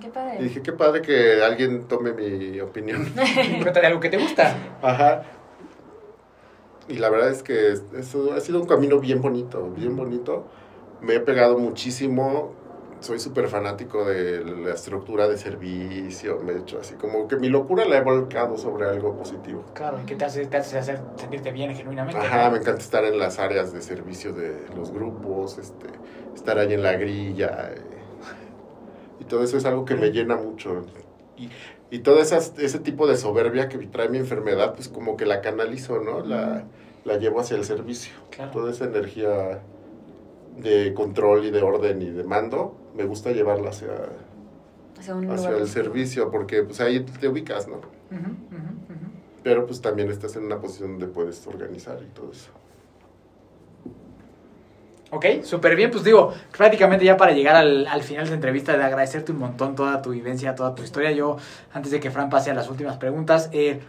Qué 0.00 0.06
Y 0.08 0.10
padre. 0.10 0.42
dije, 0.42 0.62
qué 0.62 0.72
padre 0.72 1.02
que 1.02 1.42
alguien 1.42 1.84
tome 1.84 2.12
mi 2.12 2.60
opinión. 2.60 3.12
Cuéntale 3.62 3.86
algo 3.86 4.00
que 4.00 4.08
te 4.08 4.18
gusta. 4.18 4.56
Ajá. 4.82 5.22
Y 6.88 6.94
la 6.98 7.08
verdad 7.10 7.30
es 7.30 7.42
que 7.42 7.72
eso 7.96 8.32
ha 8.34 8.40
sido 8.40 8.60
un 8.60 8.66
camino 8.66 8.98
bien 8.98 9.20
bonito, 9.20 9.70
bien 9.70 9.96
bonito. 9.96 10.46
Me 11.00 11.14
he 11.14 11.20
pegado 11.20 11.56
muchísimo. 11.58 12.52
Soy 13.00 13.18
súper 13.18 13.48
fanático 13.48 14.04
de 14.04 14.44
la 14.44 14.74
estructura 14.74 15.26
de 15.26 15.38
servicio. 15.38 16.38
Me 16.44 16.52
he 16.52 16.58
hecho 16.58 16.78
así 16.80 16.94
como 16.94 17.26
que 17.28 17.36
mi 17.36 17.48
locura 17.48 17.86
la 17.86 17.96
he 17.96 18.02
volcado 18.02 18.58
sobre 18.58 18.86
algo 18.88 19.16
positivo. 19.16 19.64
Claro, 19.74 19.98
y 20.02 20.04
que 20.06 20.16
te 20.16 20.26
hace, 20.26 20.44
te 20.46 20.58
hace 20.58 20.78
hacer 20.78 21.00
sentirte 21.16 21.50
bien 21.50 21.74
genuinamente. 21.74 22.20
Ajá, 22.20 22.44
¿no? 22.46 22.52
me 22.52 22.58
encanta 22.58 22.80
estar 22.82 23.04
en 23.04 23.18
las 23.18 23.38
áreas 23.38 23.72
de 23.72 23.80
servicio 23.80 24.34
de 24.34 24.54
los 24.76 24.92
grupos, 24.92 25.56
este, 25.56 25.86
estar 26.34 26.58
ahí 26.58 26.74
en 26.74 26.82
la 26.82 26.92
grilla. 26.92 27.70
eh, 27.74 27.80
y 29.18 29.24
todo 29.24 29.42
eso 29.44 29.56
es 29.56 29.64
algo 29.64 29.86
que 29.86 29.94
me 29.94 30.10
llena 30.10 30.36
mucho. 30.36 30.84
Y, 31.38 31.48
y 31.90 32.00
todo 32.00 32.20
esas, 32.20 32.52
ese 32.58 32.80
tipo 32.80 33.06
de 33.06 33.16
soberbia 33.16 33.70
que 33.70 33.78
trae 33.78 34.10
mi 34.10 34.18
enfermedad, 34.18 34.74
pues 34.74 34.88
como 34.88 35.16
que 35.16 35.24
la 35.24 35.40
canalizo, 35.40 36.00
¿no? 36.00 36.20
La, 36.20 36.64
la 37.04 37.16
llevo 37.16 37.40
hacia 37.40 37.56
el 37.56 37.64
servicio. 37.64 38.12
Claro. 38.30 38.50
Toda 38.50 38.70
esa 38.70 38.84
energía 38.84 39.62
de 40.62 40.94
control 40.94 41.44
y 41.46 41.50
de 41.50 41.62
orden 41.62 42.02
y 42.02 42.10
de 42.10 42.24
mando, 42.24 42.76
me 42.96 43.04
gusta 43.04 43.32
llevarla 43.32 43.70
hacia, 43.70 43.88
Hacia 44.98 45.14
un 45.14 45.30
hacia 45.30 45.48
lugar 45.48 45.62
el 45.62 45.68
servicio, 45.68 46.30
porque 46.30 46.62
pues 46.62 46.80
ahí 46.80 47.00
te 47.00 47.28
ubicas, 47.28 47.68
¿no? 47.68 47.80
Pero 49.42 49.66
pues 49.66 49.80
también 49.80 50.10
estás 50.10 50.36
en 50.36 50.44
una 50.44 50.60
posición 50.60 50.98
donde 50.98 51.06
puedes 51.06 51.46
organizar 51.46 51.98
y 52.02 52.12
todo 52.12 52.30
eso. 52.30 52.50
Ok, 55.12 55.42
súper 55.42 55.74
bien, 55.74 55.90
pues 55.90 56.04
digo, 56.04 56.32
prácticamente 56.56 57.04
ya 57.04 57.16
para 57.16 57.32
llegar 57.32 57.56
al, 57.56 57.86
al 57.88 58.02
final 58.02 58.24
de 58.24 58.30
la 58.30 58.34
entrevista, 58.36 58.76
de 58.76 58.84
agradecerte 58.84 59.32
un 59.32 59.38
montón 59.38 59.74
toda 59.74 60.02
tu 60.02 60.10
vivencia, 60.10 60.54
toda 60.54 60.74
tu 60.74 60.84
historia. 60.84 61.10
Yo, 61.10 61.36
antes 61.72 61.90
de 61.90 61.98
que 61.98 62.12
Fran 62.12 62.30
pase 62.30 62.52
a 62.52 62.54
las 62.54 62.68
últimas 62.68 62.96
preguntas, 62.96 63.48
eh, 63.52 63.80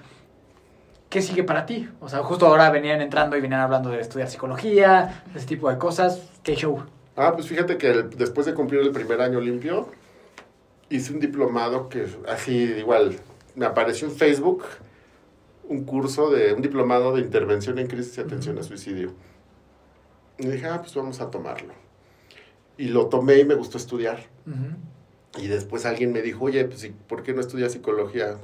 ¿qué 1.12 1.22
sigue 1.22 1.44
para 1.44 1.68
ti? 1.68 1.88
O 2.00 2.10
sea, 2.10 2.24
justo 2.24 2.48
ahora 2.48 2.72
venían 2.72 3.02
entrando 3.02 3.38
y 3.38 3.42
venían 3.42 3.60
hablando 3.62 3.90
de 3.92 4.00
estudiar 4.02 4.30
psicología, 4.30 5.24
ese 5.36 5.46
tipo 5.46 5.70
de 5.70 5.78
cosas. 5.78 6.20
¿Qué 6.42 6.56
show? 6.56 6.82
Ah, 7.16 7.34
pues 7.36 7.48
fíjate 7.48 7.78
que 7.78 7.92
el- 7.92 8.10
después 8.10 8.48
de 8.48 8.54
cumplir 8.56 8.82
el 8.82 8.92
primer 8.92 9.22
año 9.22 9.40
limpio, 9.40 9.90
hice 10.90 11.14
un 11.14 11.20
diplomado 11.20 11.90
que 11.90 12.08
así 12.28 12.56
igual, 12.56 13.20
me 13.56 13.66
apareció 13.66 14.08
en 14.08 14.16
Facebook 14.16 14.64
un 15.68 15.84
curso 15.84 16.32
de 16.32 16.54
un 16.54 16.62
diplomado 16.62 17.14
de 17.14 17.22
intervención 17.22 17.78
en 17.78 17.88
crisis 17.88 18.18
y 18.18 18.22
atención 18.22 18.58
a 18.58 18.64
suicidio. 18.64 19.12
Y 20.40 20.48
dije, 20.48 20.66
ah, 20.68 20.80
pues 20.82 20.96
vamos 20.96 21.22
a 21.22 21.30
tomarlo. 21.30 21.74
Y 22.78 22.86
lo 22.88 23.08
tomé 23.08 23.38
y 23.40 23.46
me 23.46 23.54
gustó 23.56 23.78
estudiar. 23.78 24.20
Y 25.38 25.48
después 25.48 25.86
alguien 25.86 26.12
me 26.14 26.22
dijo, 26.22 26.46
oye, 26.46 26.66
pues 26.66 26.84
¿y 26.86 26.90
¿por 26.90 27.22
qué 27.24 27.34
no 27.34 27.42
estudias 27.42 27.74
psicología? 27.74 28.38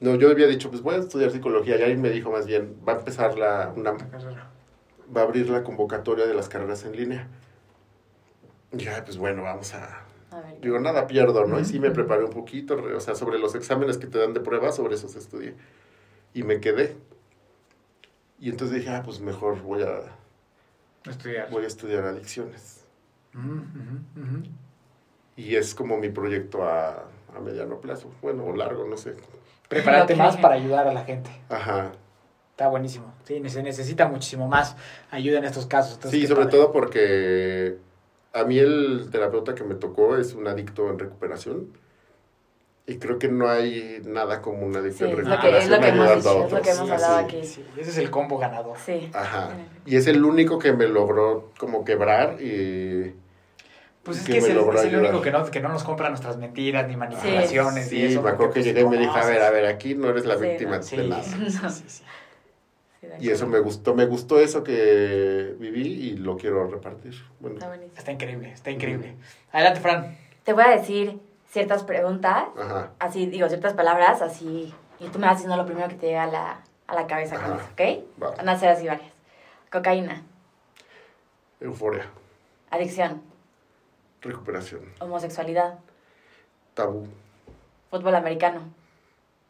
No, 0.00 0.14
yo 0.16 0.30
había 0.30 0.46
dicho, 0.46 0.70
pues 0.70 0.82
voy 0.82 0.94
a 0.94 0.98
estudiar 0.98 1.30
psicología. 1.30 1.76
Y 1.78 1.82
alguien 1.82 2.02
me 2.02 2.10
dijo 2.10 2.30
más 2.30 2.46
bien, 2.46 2.76
va 2.86 2.94
a 2.94 2.98
empezar 2.98 3.38
la, 3.38 3.72
una, 3.74 3.92
La 3.92 4.08
carrera. 4.10 4.50
va 5.14 5.20
a 5.22 5.24
abrir 5.24 5.48
la 5.48 5.62
convocatoria 5.64 6.26
de 6.26 6.34
las 6.34 6.48
carreras 6.48 6.84
en 6.84 6.96
línea. 6.96 7.28
Y 8.72 8.78
ya, 8.78 9.04
pues 9.04 9.16
bueno, 9.16 9.42
vamos 9.42 9.72
a... 9.74 10.02
A 10.30 10.40
ver. 10.40 10.60
Digo, 10.60 10.78
nada 10.80 11.06
pierdo, 11.06 11.46
¿no? 11.46 11.58
Y 11.58 11.64
sí 11.64 11.78
me 11.80 11.90
preparé 11.90 12.24
un 12.24 12.30
poquito, 12.30 12.76
o 12.94 13.00
sea, 13.00 13.14
sobre 13.14 13.38
los 13.38 13.54
exámenes 13.54 13.96
que 13.96 14.06
te 14.06 14.18
dan 14.18 14.34
de 14.34 14.40
prueba, 14.40 14.70
sobre 14.72 14.96
esos 14.96 15.14
estudié. 15.16 15.54
Y 16.34 16.42
me 16.42 16.60
quedé. 16.60 16.96
Y 18.38 18.50
entonces 18.50 18.76
dije, 18.76 18.90
ah, 18.90 19.02
pues 19.02 19.20
mejor 19.20 19.62
voy 19.62 19.82
a, 19.82 20.02
Estudiar. 21.08 21.48
voy 21.50 21.64
a 21.64 21.66
estudiar 21.68 22.04
adicciones. 22.04 22.84
Ujú. 23.34 24.42
Y 25.36 25.54
es 25.54 25.74
como 25.74 25.96
mi 25.96 26.08
proyecto 26.10 26.64
a, 26.64 27.04
a 27.34 27.40
mediano 27.40 27.80
plazo, 27.80 28.10
bueno, 28.20 28.44
o 28.44 28.54
largo, 28.54 28.86
no 28.86 28.96
sé. 28.96 29.14
Prepárate 29.68 30.12
Ok. 30.14 30.18
más 30.18 30.36
para 30.36 30.54
ayudar 30.54 30.86
a 30.88 30.92
la 30.92 31.04
gente. 31.04 31.30
Ajá. 31.48 31.92
Está 32.52 32.68
buenísimo. 32.68 33.12
Sí, 33.24 33.42
se 33.48 33.62
necesita 33.62 34.08
muchísimo 34.08 34.48
más 34.48 34.76
ayuda 35.10 35.38
en 35.38 35.44
estos 35.44 35.66
casos. 35.66 35.94
Entonces, 35.94 36.20
Sí, 36.20 36.26
sobre 36.26 36.44
padre. 36.44 36.56
todo 36.58 36.72
porque 36.72 37.76
a 38.32 38.44
mí 38.44 38.58
el 38.58 39.08
terapeuta 39.10 39.54
que 39.54 39.64
me 39.64 39.74
tocó 39.74 40.16
es 40.16 40.32
un 40.34 40.46
adicto 40.48 40.88
en 40.90 40.98
recuperación. 40.98 41.68
Y 42.88 42.98
creo 42.98 43.18
que 43.18 43.26
no 43.28 43.48
hay 43.48 44.00
nada 44.06 44.40
como 44.40 44.64
un 44.64 44.76
adicto 44.76 45.04
Sí, 45.06 45.10
en 45.10 45.10
es 45.10 45.16
lo 45.16 45.24
que- 45.24 45.30
recuperación 45.30 45.62
es 45.62 45.70
lo 45.70 45.80
que 45.80 45.88
hemos 45.88 46.06
dicho, 46.06 46.18
es 46.18 46.24
lo 46.24 46.44
otros. 46.44 46.60
que 46.60 46.70
hemos 46.70 46.90
hablado 46.90 47.16
aquí. 47.16 47.44
Sí, 47.44 47.66
ese 47.76 47.90
es 47.90 47.98
el 47.98 48.10
combo 48.10 48.38
ganador. 48.38 48.78
Sí. 48.78 49.10
Ajá. 49.12 49.50
Y 49.84 49.96
es 49.96 50.06
el 50.06 50.24
único 50.24 50.58
que 50.60 50.72
me 50.72 50.86
logró 50.86 51.50
como 51.58 51.84
quebrar 51.84 52.40
y... 52.40 53.14
Pues 54.06 54.18
es 54.18 54.24
que 54.24 54.38
es 54.38 54.44
el, 54.48 54.56
es 54.58 54.84
el 54.84 54.96
único 54.96 55.20
que 55.20 55.30
no, 55.30 55.44
que 55.44 55.60
no 55.60 55.68
nos 55.68 55.84
compra 55.84 56.08
nuestras 56.08 56.36
mentiras 56.38 56.86
ni 56.88 56.96
manipulaciones 56.96 57.88
Sí, 57.88 57.98
y 57.98 58.04
eso. 58.06 58.22
me 58.22 58.30
acuerdo 58.30 58.52
que 58.54 58.60
pues, 58.60 58.64
llegué 58.66 58.80
y 58.82 58.86
me 58.86 58.96
dijo, 58.96 59.12
a 59.14 59.26
ver, 59.26 59.42
a 59.42 59.50
ver, 59.50 59.66
aquí 59.66 59.94
no 59.94 60.08
eres 60.08 60.24
la 60.24 60.36
Sí, 60.38 60.44
víctima 60.46 60.78
de 60.78 61.08
nada. 61.08 61.22
Y 63.20 63.30
eso 63.30 63.46
me 63.46 63.58
gustó, 63.60 63.94
me 63.94 64.06
gustó 64.06 64.40
eso 64.40 64.64
que 64.64 65.54
viví 65.58 65.82
y 65.86 66.16
lo 66.16 66.36
quiero 66.36 66.66
repartir. 66.68 67.14
Bueno, 67.38 67.56
Está 67.56 67.68
buenísimo. 67.68 67.96
Está 67.96 68.12
increíble, 68.12 68.52
está 68.52 68.70
increíble. 68.70 69.14
Adelante, 69.52 69.80
Fran. 69.80 70.16
Te 70.44 70.52
voy 70.52 70.64
a 70.64 70.70
decir 70.70 71.20
ciertas 71.50 71.84
preguntas, 71.84 72.44
ajá, 72.58 72.90
así 72.98 73.26
digo, 73.26 73.48
ciertas 73.48 73.74
palabras, 73.74 74.22
así, 74.22 74.74
y 74.98 75.08
tú 75.08 75.18
me 75.18 75.26
vas 75.26 75.36
diciendo 75.36 75.56
lo 75.56 75.66
primero 75.66 75.88
que 75.88 75.94
te 75.94 76.06
llega 76.06 76.24
a 76.24 76.26
la, 76.26 76.60
a 76.86 76.94
la 76.94 77.06
cabeza 77.06 77.36
con 77.36 77.54
eso, 77.54 77.64
¿ok? 77.72 78.22
va. 78.22 78.30
Van 78.36 78.48
a 78.48 78.58
ser 78.58 78.68
así 78.70 78.86
varias. 78.86 79.10
Cocaína, 79.70 80.22
Euforia, 81.60 82.06
adicción, 82.70 83.22
recuperación, 84.20 84.82
homosexualidad, 85.00 85.78
tabú, 86.74 87.08
fútbol 87.90 88.14
americano, 88.14 88.60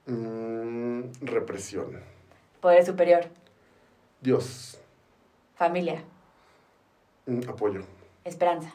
mm, 0.06 1.02
represión, 1.22 2.00
poder 2.60 2.84
superior, 2.84 3.26
Dios, 4.20 4.78
familia, 5.54 6.02
mm, 7.26 7.48
apoyo, 7.48 7.82
esperanza. 8.24 8.72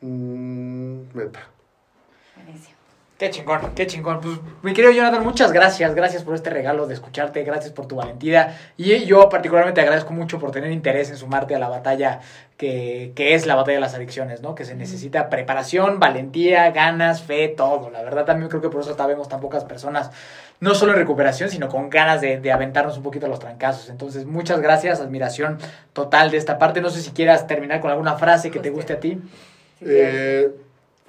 mm, 0.00 1.02
meta. 1.14 1.48
Buenísimo. 2.34 2.81
Qué 3.22 3.30
chingón, 3.30 3.60
qué 3.76 3.86
chingón. 3.86 4.20
Pues, 4.20 4.40
mi 4.62 4.74
querido 4.74 4.92
Jonathan, 4.92 5.22
muchas 5.22 5.52
gracias. 5.52 5.94
Gracias 5.94 6.24
por 6.24 6.34
este 6.34 6.50
regalo 6.50 6.88
de 6.88 6.94
escucharte. 6.94 7.44
Gracias 7.44 7.72
por 7.72 7.86
tu 7.86 7.94
valentía. 7.94 8.58
Y 8.76 9.04
yo 9.04 9.28
particularmente 9.28 9.80
agradezco 9.80 10.12
mucho 10.12 10.40
por 10.40 10.50
tener 10.50 10.72
interés 10.72 11.08
en 11.08 11.16
sumarte 11.16 11.54
a 11.54 11.60
la 11.60 11.68
batalla 11.68 12.18
que, 12.56 13.12
que 13.14 13.34
es 13.34 13.46
la 13.46 13.54
batalla 13.54 13.76
de 13.76 13.80
las 13.80 13.94
adicciones, 13.94 14.42
¿no? 14.42 14.56
Que 14.56 14.64
se 14.64 14.74
necesita 14.74 15.30
preparación, 15.30 16.00
valentía, 16.00 16.72
ganas, 16.72 17.22
fe, 17.22 17.46
todo. 17.46 17.90
La 17.90 18.02
verdad 18.02 18.24
también 18.24 18.48
creo 18.48 18.60
que 18.60 18.70
por 18.70 18.80
eso 18.80 18.96
vemos 19.06 19.28
tan 19.28 19.40
pocas 19.40 19.62
personas, 19.62 20.10
no 20.58 20.74
solo 20.74 20.90
en 20.90 20.98
recuperación, 20.98 21.48
sino 21.48 21.68
con 21.68 21.90
ganas 21.90 22.20
de, 22.20 22.40
de 22.40 22.50
aventarnos 22.50 22.96
un 22.96 23.04
poquito 23.04 23.26
a 23.26 23.28
los 23.28 23.38
trancazos. 23.38 23.88
Entonces, 23.88 24.26
muchas 24.26 24.60
gracias. 24.60 24.98
Admiración 24.98 25.58
total 25.92 26.32
de 26.32 26.38
esta 26.38 26.58
parte. 26.58 26.80
No 26.80 26.90
sé 26.90 27.00
si 27.00 27.12
quieras 27.12 27.46
terminar 27.46 27.80
con 27.80 27.92
alguna 27.92 28.16
frase 28.16 28.50
que 28.50 28.58
te 28.58 28.70
guste 28.70 28.94
a 28.94 28.98
ti. 28.98 29.20
Eh, 29.80 30.50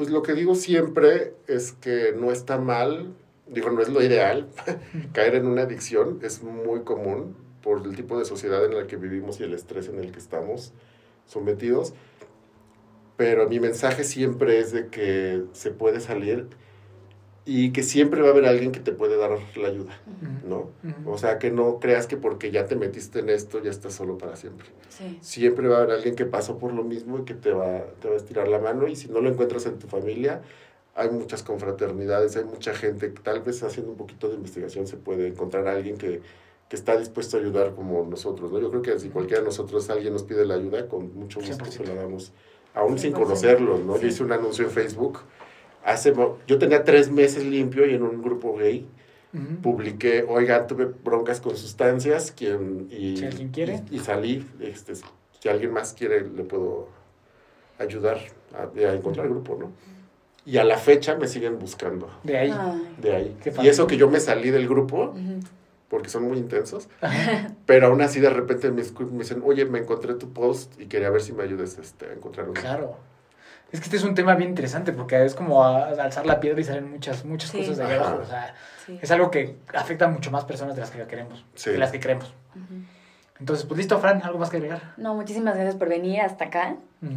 pues 0.04 0.12
lo 0.12 0.22
que 0.22 0.34
digo 0.34 0.54
siempre 0.54 1.34
es 1.48 1.72
que 1.72 2.14
no 2.14 2.34
está 2.34 2.58
mal, 2.58 3.14
digo, 3.48 3.70
no 3.70 3.82
es 3.82 3.88
lo 3.88 4.04
ideal, 4.04 4.50
caer 5.14 5.36
en 5.36 5.48
una 5.48 5.62
adicción 5.62 6.20
es 6.24 6.44
muy 6.44 6.82
común 6.82 7.38
por 7.62 7.88
el 7.88 7.96
tipo 7.96 8.20
de 8.20 8.26
sociedad 8.26 8.66
en 8.66 8.76
la 8.76 8.86
que 8.86 8.98
vivimos 8.98 9.40
y 9.40 9.44
el 9.44 9.54
estrés 9.54 9.88
en 9.88 10.00
el 10.00 10.12
que 10.12 10.20
estamos 10.20 10.74
sometidos, 11.26 11.94
pero 13.16 13.48
mi 13.48 13.62
mensaje 13.62 14.04
siempre 14.04 14.60
es 14.60 14.74
de 14.74 14.88
que 14.88 15.46
se 15.54 15.72
puede 15.72 16.02
salir 16.02 16.50
y 17.46 17.72
que 17.74 17.84
siempre 17.84 18.22
va 18.22 18.30
a 18.30 18.32
haber 18.32 18.46
alguien 18.46 18.72
que 18.72 18.80
te 18.80 18.92
puede 18.94 19.18
dar 19.18 19.32
la 19.58 19.68
ayuda, 19.68 20.00
¿no? 20.48 20.72
Ujú. 20.84 21.12
O 21.12 21.18
sea, 21.18 21.40
que 21.40 21.52
no 21.52 21.80
creas 21.80 22.08
que 22.08 22.16
porque 22.16 22.52
ya 22.52 22.66
te 22.68 22.76
metiste 22.78 23.20
en 23.20 23.30
esto 23.30 23.62
ya 23.62 23.70
estás 23.70 23.94
solo 23.94 24.18
para 24.18 24.36
siempre 24.38 24.68
Sí. 24.90 25.18
siempre 25.22 25.68
va 25.68 25.78
a 25.80 25.82
haber 25.82 25.96
alguien 25.96 26.16
que 26.16 26.26
pasó 26.26 26.58
por 26.58 26.72
lo 26.74 26.84
mismo 26.84 27.20
y 27.20 27.24
que 27.26 27.34
te 27.34 27.52
va, 27.52 27.84
te 28.00 28.08
va 28.08 28.14
a 28.14 28.18
estirar 28.18 28.48
la 28.48 28.60
mano 28.60 28.88
y 28.88 28.96
si 28.96 29.10
no 29.10 29.20
lo 29.20 29.30
encuentras 29.30 29.66
en 29.66 29.78
tu 29.80 29.88
familia, 29.88 30.42
hay 30.96 31.10
muchas 31.10 31.42
confraternidades, 31.44 32.36
hay 32.38 32.44
mucha 32.46 32.74
gente, 32.74 33.14
que 33.14 33.20
tal 33.22 33.42
vez 33.42 33.62
haciendo 33.64 33.92
un 33.92 33.98
poquito 33.98 34.30
de 34.30 34.36
investigación 34.36 34.86
se 34.88 34.96
puede 34.98 35.28
encontrar 35.28 35.68
a 35.68 35.72
alguien 35.74 35.98
que, 35.98 36.22
que 36.70 36.76
está 36.76 36.96
dispuesto 36.98 37.36
a 37.36 37.40
ayudar 37.40 37.74
como 37.76 38.06
nosotros, 38.06 38.52
¿no? 38.52 38.60
Yo 38.60 38.70
creo 38.70 38.84
que 38.84 39.00
si 39.00 39.10
cualquiera 39.10 39.42
de 39.42 39.48
nosotros 39.48 39.90
alguien 39.90 40.14
nos 40.14 40.24
pide 40.24 40.46
la 40.46 40.54
ayuda, 40.54 40.88
con 40.88 41.14
mucho 41.16 41.40
gusto 41.40 41.66
se 41.66 41.80
100%. 41.84 41.88
la 41.96 41.96
damos, 42.04 42.32
aún 42.76 42.98
sin 43.00 43.12
100%. 43.14 43.24
conocerlos, 43.24 43.80
¿no? 43.84 43.96
Yo 43.96 44.02
Sí. 44.02 44.08
hice 44.08 44.24
un 44.24 44.32
anuncio 44.32 44.66
en 44.66 44.72
Facebook, 44.72 45.20
hace, 45.84 46.14
yo 46.48 46.58
tenía 46.58 46.84
tres 46.84 47.12
meses 47.12 47.46
limpio 47.46 47.86
y 47.86 47.94
en 47.94 48.04
un 48.04 48.22
grupo 48.22 48.56
gay, 48.58 48.88
publiqué, 49.62 50.24
oigan, 50.28 50.68
tuve 50.68 50.86
broncas 50.86 51.42
con 51.42 51.58
sustancias, 51.58 52.32
quien, 52.32 52.88
y, 52.92 53.18
Si 53.18 53.26
alguien 53.26 53.50
quiere. 53.50 53.84
y, 53.90 53.96
y 53.96 54.00
salí, 54.00 54.46
este, 54.60 54.94
si 54.96 55.50
alguien 55.50 55.74
más 55.74 55.94
quiere, 55.94 56.22
le 56.28 56.44
puedo 56.44 56.88
ayudar 57.80 58.20
a, 58.56 58.70
a 58.88 58.94
encontrar 58.94 59.28
grupo, 59.28 59.58
¿no? 59.60 59.72
Y 60.46 60.58
a 60.58 60.64
la 60.64 60.78
fecha 60.78 61.16
me 61.16 61.28
siguen 61.28 61.58
buscando, 61.58 62.10
De 62.24 62.38
ahí. 62.38 62.54
Ay. 62.56 62.96
de 63.02 63.16
ahí. 63.16 63.38
Y 63.62 63.68
eso 63.70 63.88
que 63.88 63.98
yo 63.98 64.10
me 64.10 64.20
salí 64.20 64.52
del 64.52 64.68
grupo, 64.68 65.16
porque 65.90 66.10
son 66.10 66.28
muy 66.28 66.38
intensos, 66.38 66.90
pero 67.66 67.88
aún 67.88 68.02
así 68.02 68.20
de 68.20 68.30
repente 68.30 68.70
me, 68.70 68.84
me 68.84 69.20
dicen, 69.20 69.42
oye, 69.46 69.66
me 69.66 69.80
encontré 69.80 70.14
tu 70.16 70.32
post 70.34 70.80
y 70.80 70.86
quería 70.88 71.10
ver 71.10 71.22
si 71.22 71.34
me 71.34 71.44
ayudes 71.44 71.78
este, 71.80 72.08
a 72.08 72.14
encontrar 72.14 72.48
un 72.50 72.54
Claro. 72.56 72.98
Es 73.74 73.80
que 73.80 73.86
este 73.86 73.98
es 73.98 74.04
un 74.04 74.14
tema 74.14 74.36
bien 74.36 74.52
interesante 74.52 74.94
porque 74.94 75.26
es 75.26 75.34
como 75.34 75.64
a- 75.64 75.88
alzar 75.88 76.26
la 76.28 76.40
piedra 76.40 76.62
y 76.62 76.64
salen 76.64 76.92
muchas, 76.92 77.26
muchas 77.26 77.50
Sí. 77.50 77.58
cosas 77.58 77.78
de 77.78 77.84
ahí 77.84 77.94
abajo. 77.98 78.20
O 78.22 78.26
sea, 78.26 78.54
Sí. 78.86 79.00
es 79.02 79.10
algo 79.12 79.32
que 79.32 79.58
afecta 79.74 80.06
a 80.06 80.08
mucho 80.10 80.30
más 80.30 80.46
personas 80.46 80.76
de 80.76 80.82
las 80.82 80.92
que 80.92 81.02
queremos, 81.08 81.44
Sí. 81.56 81.72
de 81.72 81.80
las 81.80 81.92
que 81.92 82.00
creemos. 82.00 82.32
Entonces, 83.40 83.66
pues 83.66 83.80
listo, 83.80 83.98
Fran, 84.00 84.22
¿algo 84.24 84.38
más 84.38 84.50
que 84.52 84.58
agregar? 84.58 84.94
No, 84.98 85.16
muchísimas 85.16 85.56
gracias 85.56 85.76
por 85.76 85.90
venir 85.90 86.22
hasta 86.22 86.46
acá 86.46 86.78
Ujú. 87.02 87.14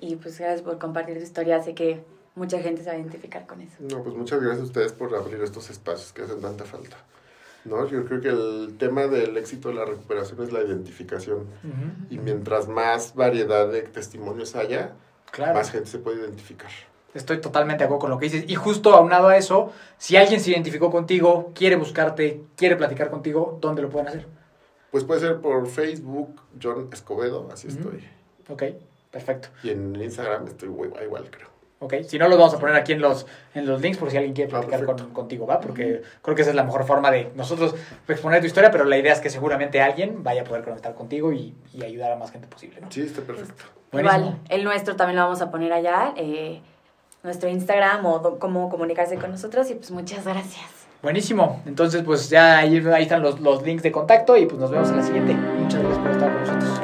y 0.00 0.14
pues 0.16 0.38
gracias 0.38 0.62
por 0.62 0.78
compartir 0.78 1.16
tu 1.18 1.22
historia. 1.24 1.60
Sé 1.60 1.74
que 1.74 2.04
mucha 2.36 2.60
gente 2.60 2.82
se 2.84 2.88
va 2.88 2.94
a 2.94 2.98
identificar 2.98 3.44
con 3.46 3.60
eso. 3.60 3.74
No, 3.80 4.02
pues 4.04 4.14
muchas 4.14 4.40
gracias 4.40 4.60
a 4.62 4.64
ustedes 4.64 4.92
por 4.92 5.12
abrir 5.14 5.42
estos 5.42 5.68
espacios 5.70 6.12
que 6.12 6.22
hacen 6.22 6.40
tanta 6.40 6.64
falta. 6.64 6.96
¿no? 7.64 7.84
Yo 7.88 8.04
creo 8.04 8.20
que 8.20 8.28
el 8.28 8.76
tema 8.78 9.08
del 9.08 9.36
éxito 9.36 9.70
de 9.70 9.74
la 9.74 9.84
recuperación 9.84 10.40
es 10.40 10.52
la 10.52 10.60
identificación. 10.62 11.46
Y 12.10 12.18
mientras 12.18 12.68
más 12.68 13.16
variedad 13.16 13.68
de 13.68 13.82
testimonios 13.82 14.54
haya, 14.54 14.92
Claro. 15.36 15.54
más 15.54 15.70
gente 15.70 15.86
se 15.88 15.98
puede 15.98 16.20
identificar. 16.20 16.70
Estoy 17.12 17.40
totalmente 17.42 17.80
de 17.80 17.84
acuerdo 17.84 18.00
con 18.00 18.10
lo 18.10 18.18
que 18.18 18.24
dices. 18.24 18.44
Y 18.48 18.54
justo 18.54 18.94
aunado 18.94 19.28
a 19.28 19.36
eso, 19.36 19.70
si 19.98 20.16
alguien 20.16 20.40
se 20.40 20.50
identificó 20.50 20.90
contigo, 20.90 21.52
quiere 21.54 21.76
buscarte, 21.76 22.42
quiere 22.56 22.76
platicar 22.76 23.10
contigo, 23.10 23.58
¿dónde 23.60 23.82
lo 23.82 23.90
pueden 23.90 24.08
hacer? 24.08 24.26
Pues 24.90 25.04
puede 25.04 25.20
ser 25.20 25.40
por 25.40 25.66
Facebook, 25.66 26.40
John 26.62 26.88
Escobedo, 26.90 27.48
así 27.52 27.68
estoy. 27.68 28.02
Ok, 28.48 28.62
perfecto. 29.10 29.48
Y 29.62 29.70
en 29.70 29.94
Instagram 29.96 30.46
estoy 30.46 30.68
igual, 30.68 31.30
creo. 31.30 31.55
Ok, 31.78 31.94
si 32.06 32.18
no, 32.18 32.26
los 32.28 32.38
vamos 32.38 32.54
a 32.54 32.58
poner 32.58 32.74
aquí 32.74 32.92
en 32.92 33.02
los, 33.02 33.26
en 33.54 33.66
los 33.66 33.82
links 33.82 33.98
por 33.98 34.10
si 34.10 34.16
alguien 34.16 34.32
quiere 34.34 34.50
Ah, 34.50 34.60
platicar 34.60 34.84
con- 34.86 35.10
contigo, 35.12 35.46
¿va? 35.46 35.60
Porque 35.60 36.00
creo 36.22 36.34
que 36.34 36.40
esa 36.42 36.50
es 36.50 36.56
la 36.56 36.64
mejor 36.64 36.84
forma 36.86 37.10
de 37.10 37.30
nosotros 37.34 37.74
exponer 38.08 38.40
tu 38.40 38.46
historia, 38.46 38.70
pero 38.70 38.84
la 38.86 38.96
idea 38.96 39.12
es 39.12 39.20
que 39.20 39.28
seguramente 39.28 39.82
alguien 39.82 40.22
vaya 40.22 40.40
a 40.40 40.44
poder 40.44 40.64
conectar 40.64 40.94
contigo 40.94 41.32
y, 41.32 41.54
y 41.74 41.84
ayudar 41.84 42.12
a 42.12 42.16
más 42.16 42.30
gente 42.32 42.46
posible, 42.48 42.80
¿no? 42.80 42.90
Sí, 42.90 43.02
está 43.02 43.20
perfecto. 43.20 43.64
Buenísimo. 43.92 44.20
Igual, 44.26 44.40
el 44.48 44.64
nuestro 44.64 44.96
también 44.96 45.16
lo 45.16 45.22
vamos 45.24 45.42
a 45.42 45.50
poner 45.50 45.72
allá, 45.74 46.14
eh, 46.16 46.60
nuestro 47.22 47.48
Instagram 47.50 48.06
o 48.06 48.18
do- 48.20 48.38
cómo 48.38 48.70
comunicarse 48.70 49.16
con 49.16 49.30
nosotros 49.30 49.70
y 49.70 49.74
pues 49.74 49.90
muchas 49.90 50.24
gracias. 50.24 50.64
Buenísimo. 51.02 51.62
Entonces, 51.66 52.02
pues 52.04 52.30
ya 52.30 52.56
ahí, 52.58 52.78
ahí 52.92 53.02
están 53.02 53.20
los, 53.20 53.38
los 53.40 53.62
links 53.62 53.82
de 53.82 53.92
contacto 53.92 54.34
y 54.38 54.46
pues 54.46 54.58
nos 54.58 54.70
vemos 54.70 54.88
en 54.88 54.96
la 54.96 55.02
siguiente. 55.02 55.34
Muchas 55.34 55.82
gracias. 55.82 56.80